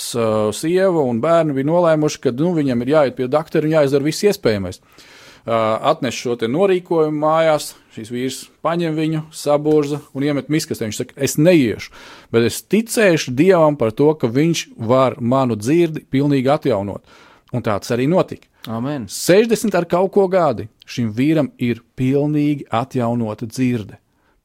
sieva 0.57 1.05
un 1.05 1.21
bērni 1.21 1.55
bija 1.55 1.69
nolēmuši, 1.69 2.19
ka 2.25 2.35
nu, 2.35 2.51
viņam 2.57 2.81
ir 2.81 2.93
jāiet 2.95 3.15
pie 3.15 3.29
doktora 3.31 3.69
un 3.69 3.75
jāizdara 3.77 4.07
viss 4.09 4.25
iespējamais. 4.25 4.81
Atnes 5.45 6.17
šo 6.17 6.35
norīkojumu 6.47 7.23
mājās, 7.23 7.71
Šis 7.91 8.07
vīrs 8.07 8.37
paņem 8.63 8.95
viņu, 8.95 9.21
saburza 9.35 9.99
un 10.15 10.23
iemet 10.23 10.47
miskastē. 10.51 10.87
Viņš 10.87 10.99
saka, 11.01 11.15
es 11.19 11.35
neiešu, 11.35 11.91
bet 12.31 12.45
es 12.47 12.61
ticēšu 12.63 13.33
Dievam 13.35 13.75
par 13.79 13.91
to, 13.91 14.13
ka 14.15 14.29
viņš 14.31 14.63
var 14.79 15.17
manu 15.19 15.57
dzirdi 15.59 16.05
pilnīgi 16.07 16.47
atjaunot. 16.53 17.03
Un 17.51 17.65
tāds 17.65 17.91
arī 17.91 18.05
notika. 18.07 18.47
Amen. 18.71 19.09
60 19.11 19.75
ar 19.75 19.87
kaut 19.91 20.13
ko 20.15 20.29
gadi 20.31 20.69
šim 20.87 21.09
vīram 21.17 21.49
ir 21.59 21.81
pilnīgi 21.99 22.69
atjaunota 22.71 23.49
dzirde. 23.49 23.99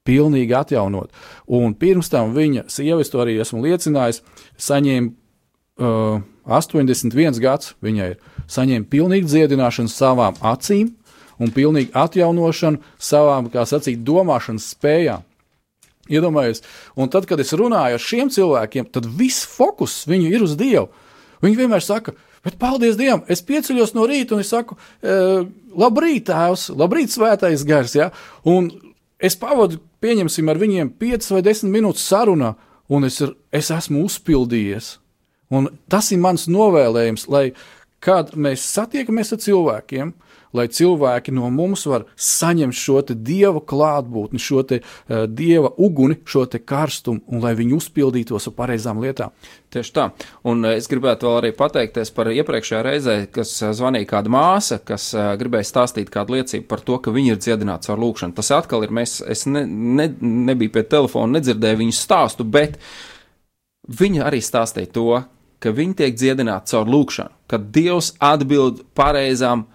Pilnīgi 0.06 0.54
atjaunot. 0.56 1.12
Un 1.46 1.74
pirms 1.78 2.10
tam 2.10 2.34
viņa 2.34 2.66
sieva, 2.70 2.98
es 3.02 3.12
to 3.12 3.22
arī 3.22 3.38
esmu 3.42 3.62
liecinājis, 3.62 4.24
saņēma 4.58 5.12
uh, 5.78 6.18
81 6.50 7.38
gads. 7.42 7.76
Viņai 7.82 8.10
ir 8.14 8.18
saņēma 8.52 8.88
pilnīgu 8.90 9.30
dziedināšanu 9.30 9.92
savām 9.92 10.38
acīm, 10.44 10.92
un 11.42 11.52
pilnīgu 11.52 11.94
atjaunošanu 11.96 12.80
savām, 13.02 13.50
kā 13.52 13.66
sacīt, 13.68 14.04
domāšanas 14.06 14.70
spējām. 14.74 15.24
Iedomājieties, 16.06 16.62
un 16.94 17.10
tad, 17.10 17.26
kad 17.26 17.40
es 17.42 17.50
runāju 17.58 17.98
ar 17.98 18.02
šiem 18.02 18.30
cilvēkiem, 18.30 18.86
tad 18.94 19.08
viss 19.18 19.46
fokus 19.50 20.04
viņu 20.06 20.30
ir 20.30 20.44
uz 20.46 20.54
Dievu. 20.58 20.86
Viņi 21.42 21.58
vienmēr 21.58 21.82
saka, 21.82 22.14
bet 22.46 22.60
paldies 22.60 22.98
Dievam, 22.98 23.24
es 23.28 23.42
pieceļos 23.44 23.96
no 23.96 24.06
rīta 24.06 24.36
un 24.36 24.44
es 24.44 24.52
saku, 24.54 24.78
e, 25.02 25.16
labrīt, 25.74 26.28
tēvs, 26.30 26.68
labrīt, 26.78 27.10
svētais 27.10 27.66
gars. 27.66 27.96
Ja? 27.98 28.12
Un 28.46 28.70
es 29.18 29.34
pavadu, 29.40 29.80
pieņemsim, 30.04 30.46
ar 30.46 30.62
viņiem 30.62 30.94
5 31.00 31.32
vai 31.34 31.42
10 31.48 31.74
minūtes 31.74 32.06
sarunā, 32.06 32.54
un 32.86 33.08
es, 33.08 33.18
es 33.50 33.72
esmu 33.74 34.06
uzpildījies. 34.06 34.94
Un 35.54 35.68
tas 35.90 36.08
ir 36.14 36.22
mans 36.22 36.46
novēlējums, 36.50 37.26
lai 37.30 37.48
kad 38.06 38.36
mēs 38.38 38.64
satiekamies 38.76 39.34
ar 39.34 39.42
cilvēkiem, 39.42 40.14
lai 40.56 40.66
cilvēki 40.72 41.34
no 41.34 41.48
mums 41.52 41.84
var 41.90 42.06
saņemt 42.14 42.76
šo 42.76 43.02
dieva 43.10 43.60
klātbūtni, 43.60 44.40
šo 44.40 44.62
te, 44.68 44.80
uh, 44.80 45.24
dieva 45.26 45.72
uguni, 45.76 46.18
šo 46.24 46.46
karstumu, 46.46 47.24
un 47.26 47.42
lai 47.42 47.54
viņi 47.58 47.76
uzpildītos 47.76 48.48
ar 48.48 48.54
pareizām 48.56 49.02
lietām. 49.02 49.34
Tieši 49.72 49.92
tā. 49.92 50.06
Un 50.46 50.64
eh, 50.64 50.78
es 50.80 50.86
gribētu 50.88 51.26
vēl 51.26 51.38
arī 51.40 51.50
pateikties 51.56 52.12
par 52.14 52.30
iepriekšējā 52.32 52.82
reizē, 52.86 53.16
kas 53.34 53.52
eh, 53.60 53.74
zvanīja 53.76 54.08
kāda 54.14 54.32
māsa, 54.32 54.78
kas 54.78 55.10
uh, 55.16 55.32
gribēja 55.40 55.68
stāstīt 55.68 56.12
kādu 56.12 56.36
liecību 56.36 56.68
par 56.70 56.84
to, 56.86 57.00
ka 57.02 57.12
viņi 57.14 57.34
ir 57.34 57.42
dziedināti 57.42 57.90
ar 57.92 58.00
lūkšanu. 58.00 58.36
Tas 58.38 58.52
atkal 58.54 58.86
ir, 58.86 58.94
mēs, 58.94 59.18
es 59.26 59.44
ne, 59.50 59.66
ne, 59.66 60.08
nebiju 60.46 60.76
pie 60.78 60.86
telefona, 60.88 61.36
nedzirdēju 61.36 61.82
viņu 61.82 61.96
stāstu, 61.98 62.46
bet 62.46 62.78
viņa 63.90 64.24
arī 64.30 64.40
stāstīja 64.44 64.92
to, 64.94 65.10
ka 65.62 65.72
viņi 65.74 65.96
tiek 66.02 66.18
dziedināti 66.18 66.74
caur 66.74 66.90
lūkšanu, 66.90 67.34
ka 67.50 67.58
Dievs 67.58 68.12
atbild 68.22 68.84
pareizām 68.96 69.66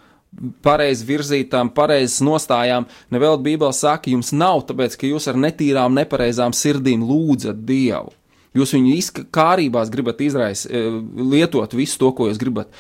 pareizi 0.64 1.06
virzītām, 1.10 1.74
pareizas 1.76 2.22
nostājām. 2.24 2.88
Nevēl 3.12 3.38
Bībele 3.44 3.76
saka, 3.76 4.12
jums 4.14 4.32
nav, 4.32 4.64
tāpēc, 4.70 4.96
ka 5.00 5.10
jūs 5.10 5.28
ar 5.28 5.40
netīrām, 5.40 5.96
nepareizām 5.98 6.56
sirdīm 6.56 7.04
lūdzat 7.08 7.66
Dievu. 7.68 8.14
Jūs 8.56 8.74
viņu 8.76 8.96
izkārībās 9.00 9.92
gribat 9.92 10.24
izraisīt, 10.24 10.72
eh, 10.72 10.98
lietot 11.16 11.74
visu 11.76 12.00
to, 12.00 12.12
ko 12.12 12.28
jūs 12.28 12.40
gribat. 12.40 12.72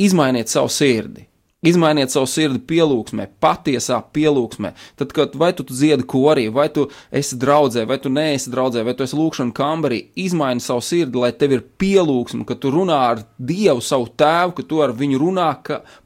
Izmainiet 0.00 0.48
savu 0.48 0.68
sirdi. 0.72 1.26
Izmainiet 1.60 2.08
savu 2.08 2.24
sirdi 2.24 2.56
pielūgsmē, 2.70 3.26
patiesā 3.42 3.98
pielūgsmē. 4.14 4.70
Tad, 4.96 5.10
kad 5.12 5.34
vai 5.36 5.50
tu 5.52 5.66
dziedi 5.68 6.06
korī, 6.08 6.46
vai 6.48 6.70
tu 6.72 6.86
esi 7.12 7.36
draudzē, 7.36 7.84
vai 7.88 7.98
tu 8.00 8.08
neesi 8.08 8.48
draudzē, 8.48 8.80
vai 8.86 8.94
tu 8.96 9.04
esi 9.04 9.18
lūkšana 9.18 9.52
kambarī, 9.56 9.98
izmaini 10.16 10.64
savu 10.64 10.80
sirdi, 10.80 11.20
lai 11.20 11.34
tev 11.36 11.52
ir 11.58 11.66
pielūgsme, 11.82 12.46
ka 12.48 12.56
tu 12.56 12.72
runā 12.72 12.96
ar 13.10 13.20
Dievu, 13.36 13.84
savu 13.84 14.08
tēvu, 14.08 14.56
ka 14.56 14.64
tu 14.72 14.80
ar 14.80 14.96
viņu 14.96 15.20
runā 15.20 15.50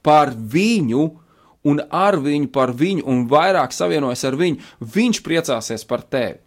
par 0.02 0.34
viņu 0.34 1.06
un 1.70 1.84
ar 1.86 2.18
viņu, 2.18 2.50
par 2.50 2.74
viņu, 2.74 3.06
un 3.06 3.22
vairāk 3.30 3.72
savienojas 3.72 4.26
ar 4.26 4.34
viņu, 4.40 4.58
viņš 4.82 5.22
priecāsies 5.22 5.86
par 5.86 6.02
tevi. 6.02 6.40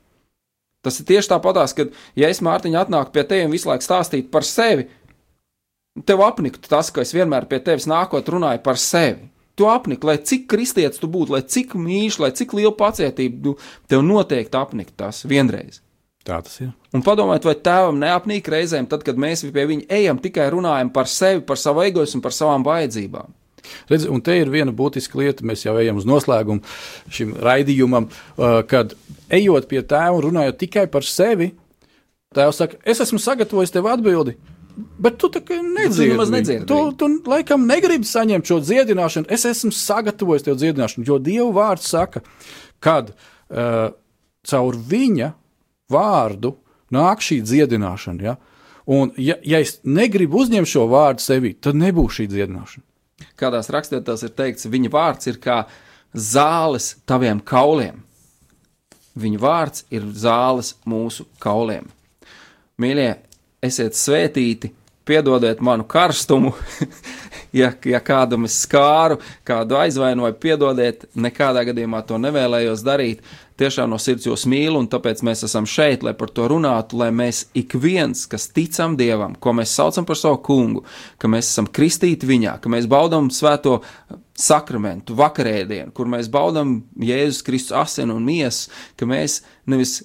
Tas 0.84 1.00
ir 1.00 1.08
tieši 1.08 1.32
tāpatās, 1.32 1.74
kad, 1.76 1.96
ja 2.16 2.28
es 2.28 2.44
Mārtiņa 2.44 2.84
atnāku 2.84 3.16
pie 3.16 3.24
tevis 3.24 3.48
un 3.48 3.56
visu 3.56 3.72
laiku 3.72 3.88
stāstītu 3.88 4.30
par 4.36 4.46
sevi, 4.48 4.90
tev 6.06 6.22
apniktu 6.26 6.70
tas, 6.70 6.92
ka 6.94 7.02
es 7.02 7.14
vienmēr 7.16 7.48
pie 7.50 7.60
tevis 7.64 7.88
nākot 7.90 8.30
runāju 8.34 8.62
par 8.66 8.80
sevi. 8.82 9.30
Tu 9.58 9.66
apnik, 9.66 10.04
lai 10.06 10.20
cik 10.22 10.46
kristietis 10.52 11.02
tu 11.02 11.10
būtu, 11.10 11.34
lai 11.34 11.42
cik 11.42 11.74
mīļš, 11.74 12.20
lai 12.22 12.30
cik 12.38 12.54
liela 12.54 12.76
pacietība, 12.78 13.40
tu, 13.42 13.54
tev 13.90 14.04
noteikti 14.06 14.60
apnikt 14.60 14.94
tas 15.02 15.24
vienreiz. 15.26 15.82
Tā 16.28 16.38
tas 16.44 16.60
ir. 16.62 16.70
Un 16.94 17.02
padomājiet, 17.06 17.48
vai 17.48 17.56
tēvam 17.66 17.98
neapnīk 18.02 18.50
reizēm, 18.52 18.86
tad, 18.92 19.02
kad 19.08 19.18
mēs 19.18 19.46
pie 19.56 19.66
viņa 19.70 19.88
ejam, 19.98 20.20
tikai 20.22 20.50
runājam 20.54 20.92
par 20.94 21.10
sevi, 21.10 21.42
par 21.48 21.58
savu 21.58 21.86
egoismu, 21.88 22.22
par 22.22 22.36
savām 22.36 22.66
vajadzībām. 22.68 23.34
Redz, 23.90 24.06
un 24.12 24.22
te 24.24 24.36
ir 24.38 24.52
viena 24.52 24.74
būtiska 24.76 25.18
lieta, 25.20 25.46
mēs 25.48 25.66
jau 25.66 25.74
ejam 25.80 25.98
uz 26.00 26.06
noslēgumu 26.08 26.62
šim 27.14 27.34
raidījumam, 27.44 28.10
uh, 28.12 28.60
kad 28.68 28.94
ejot 29.34 29.68
pie 29.72 29.82
tēva 29.82 30.20
un 30.20 30.28
runājot 30.28 30.60
tikai 30.62 30.86
par 30.92 31.08
sevi, 31.08 31.54
tēvs 32.36 32.62
saka, 32.62 32.80
es 32.86 33.02
esmu 33.04 33.20
sagatavojis 33.24 33.74
tev 33.74 33.90
atbildi. 33.92 34.38
Bet 34.78 35.18
tu 35.18 35.30
tā 35.34 35.42
kā 35.42 35.58
nedzirdi. 35.58 36.14
Tu 36.14 36.32
nedzirdi 36.34 36.66
Tu, 36.70 36.78
tu 37.00 37.08
laikam 37.30 37.66
negribi 37.70 38.06
saņemt 38.06 38.46
šo 38.46 38.60
dziedināšanu. 38.62 39.30
Es 39.34 39.46
esmu 39.50 39.72
sagatavojis 39.74 40.46
tev 40.46 40.60
dziedināšanu, 40.62 41.06
jo 41.08 41.18
Dieva 41.24 41.50
vārds 41.56 41.90
saka, 41.90 42.22
kad 42.84 43.10
uh, 43.14 43.90
caur 44.46 44.78
viņa 44.78 45.32
vārdu 45.94 46.54
nāk 46.94 47.26
šī 47.26 47.40
dziedināšana. 47.46 48.28
Ja? 48.28 48.38
Un, 48.88 49.12
ja, 49.20 49.40
ja 49.44 49.64
es 49.64 49.80
negribu 49.84 50.44
uzņemt 50.44 50.70
šo 50.70 50.86
vārdu 50.92 51.26
sevī, 51.26 51.56
tad 51.60 51.80
nebūs 51.80 52.20
šī 52.20 52.30
dziedināšana. 52.32 52.86
Kādās 53.38 53.72
rakstvietās 53.74 54.24
ir 54.28 54.34
teikts, 54.38 54.70
viņa 54.70 54.94
vārds 54.94 55.30
ir 55.30 55.42
kā 55.42 55.64
zāles 56.14 56.94
taviem 57.10 57.42
kauliem. 57.42 58.04
Viņa 59.18 59.42
vārds 59.42 59.88
ir 59.90 60.06
zāles 60.14 60.76
mūsu 60.86 61.26
kauliem. 61.42 61.90
Mīļie, 62.78 63.10
esiet 63.68 63.98
svētīti, 63.98 64.74
piedodiet 65.08 65.62
manu 65.62 65.84
karstumu, 65.88 66.52
ja, 67.62 67.72
ja 67.86 68.00
kādam 68.04 68.46
es 68.48 68.60
skāru, 68.66 69.20
kādu 69.48 69.80
aizvainoju, 69.80 70.36
piedodiet, 70.42 71.08
nekādā 71.16 71.64
gadījumā 71.70 72.04
to 72.08 72.20
nevēlējos 72.22 72.84
darīt. 72.86 73.24
Tiešām 73.58 73.90
no 73.90 73.98
sirds 73.98 74.28
jūs 74.28 74.44
mīlu, 74.46 74.78
un 74.84 74.90
tāpēc 74.92 75.24
mēs 75.26 75.42
esam 75.48 75.66
šeit, 75.66 76.04
lai 76.06 76.14
par 76.18 76.30
to 76.30 76.46
runātu, 76.52 77.00
lai 77.00 77.08
mēs 77.16 77.48
ik 77.58 77.74
viens, 77.82 78.28
kas 78.30 78.52
ticam 78.54 78.94
Dievam, 79.00 79.34
ko 79.42 79.56
mēs 79.58 79.74
saucam 79.80 80.06
par 80.06 80.20
savu 80.20 80.38
kungu, 80.46 80.84
ka 81.18 81.32
mēs 81.32 81.50
esam 81.50 81.70
kristīti 81.74 82.30
viņā, 82.30 82.60
ka 82.62 82.70
mēs 82.70 82.86
baudām 82.92 83.32
svēto 83.34 83.80
sakramentu, 84.38 85.16
vakarēdienu, 85.18 85.90
kur 85.98 86.12
mēs 86.12 86.30
baudām 86.30 86.84
Jēzus 87.02 87.42
Kristus 87.48 87.80
asinu 87.80 88.20
un 88.20 88.28
miesu, 88.28 88.70
ka 89.00 89.10
mēs 89.10 89.40
nevis 89.66 90.04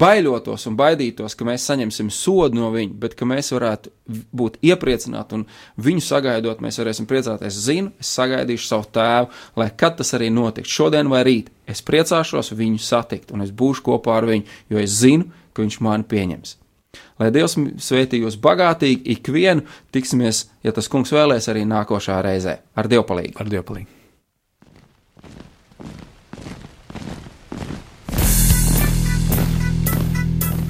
baidotos 0.00 0.66
un 0.68 0.76
baidītos, 0.78 1.36
ka 1.38 1.46
mēs 1.48 1.66
saņemsim 1.68 2.10
sodu 2.12 2.58
no 2.58 2.70
viņa, 2.74 2.96
bet 3.02 3.16
ka 3.18 3.28
mēs 3.28 3.52
varētu 3.54 3.92
būt 4.34 4.58
iepriecināti 4.64 5.38
un 5.38 5.46
viņu 5.86 6.04
sagaidot, 6.04 6.62
mēs 6.64 6.80
varēsim 6.80 7.08
priecāties. 7.10 7.54
Es 7.54 7.68
zinu, 7.68 7.92
es 8.00 8.10
sagaidīšu 8.16 8.68
savu 8.68 8.88
tēvu, 8.94 9.30
lai 9.60 9.70
kad 9.76 9.98
tas 10.00 10.14
arī 10.18 10.30
notiks, 10.34 10.72
šodien 10.72 11.10
vai 11.12 11.24
rīt, 11.26 11.50
es 11.70 11.82
priecāšos 11.86 12.52
viņu 12.56 12.82
satikt 12.82 13.32
un 13.34 13.46
es 13.46 13.54
būšu 13.54 13.86
kopā 13.88 14.18
ar 14.18 14.28
viņu, 14.30 14.60
jo 14.74 14.82
es 14.82 15.00
zinu, 15.00 15.30
ka 15.54 15.64
viņš 15.64 15.80
mani 15.84 16.08
pieņems. 16.10 16.58
Lai 17.18 17.30
Dievs 17.34 17.56
svētī 17.82 18.20
jūs 18.22 18.38
bagātīgi, 18.42 19.02
ikvienu 19.16 19.66
tiksimies, 19.94 20.48
ja 20.66 20.74
tas 20.74 20.90
kungs 20.90 21.14
vēlēs 21.14 21.50
arī 21.50 21.66
nākošā 21.70 22.20
reizē 22.26 22.60
ar 22.74 22.90
Dievpalīgu. 22.90 23.38
Ar 23.40 23.50
Dievu 23.50 23.66
palīdzību. 23.70 24.03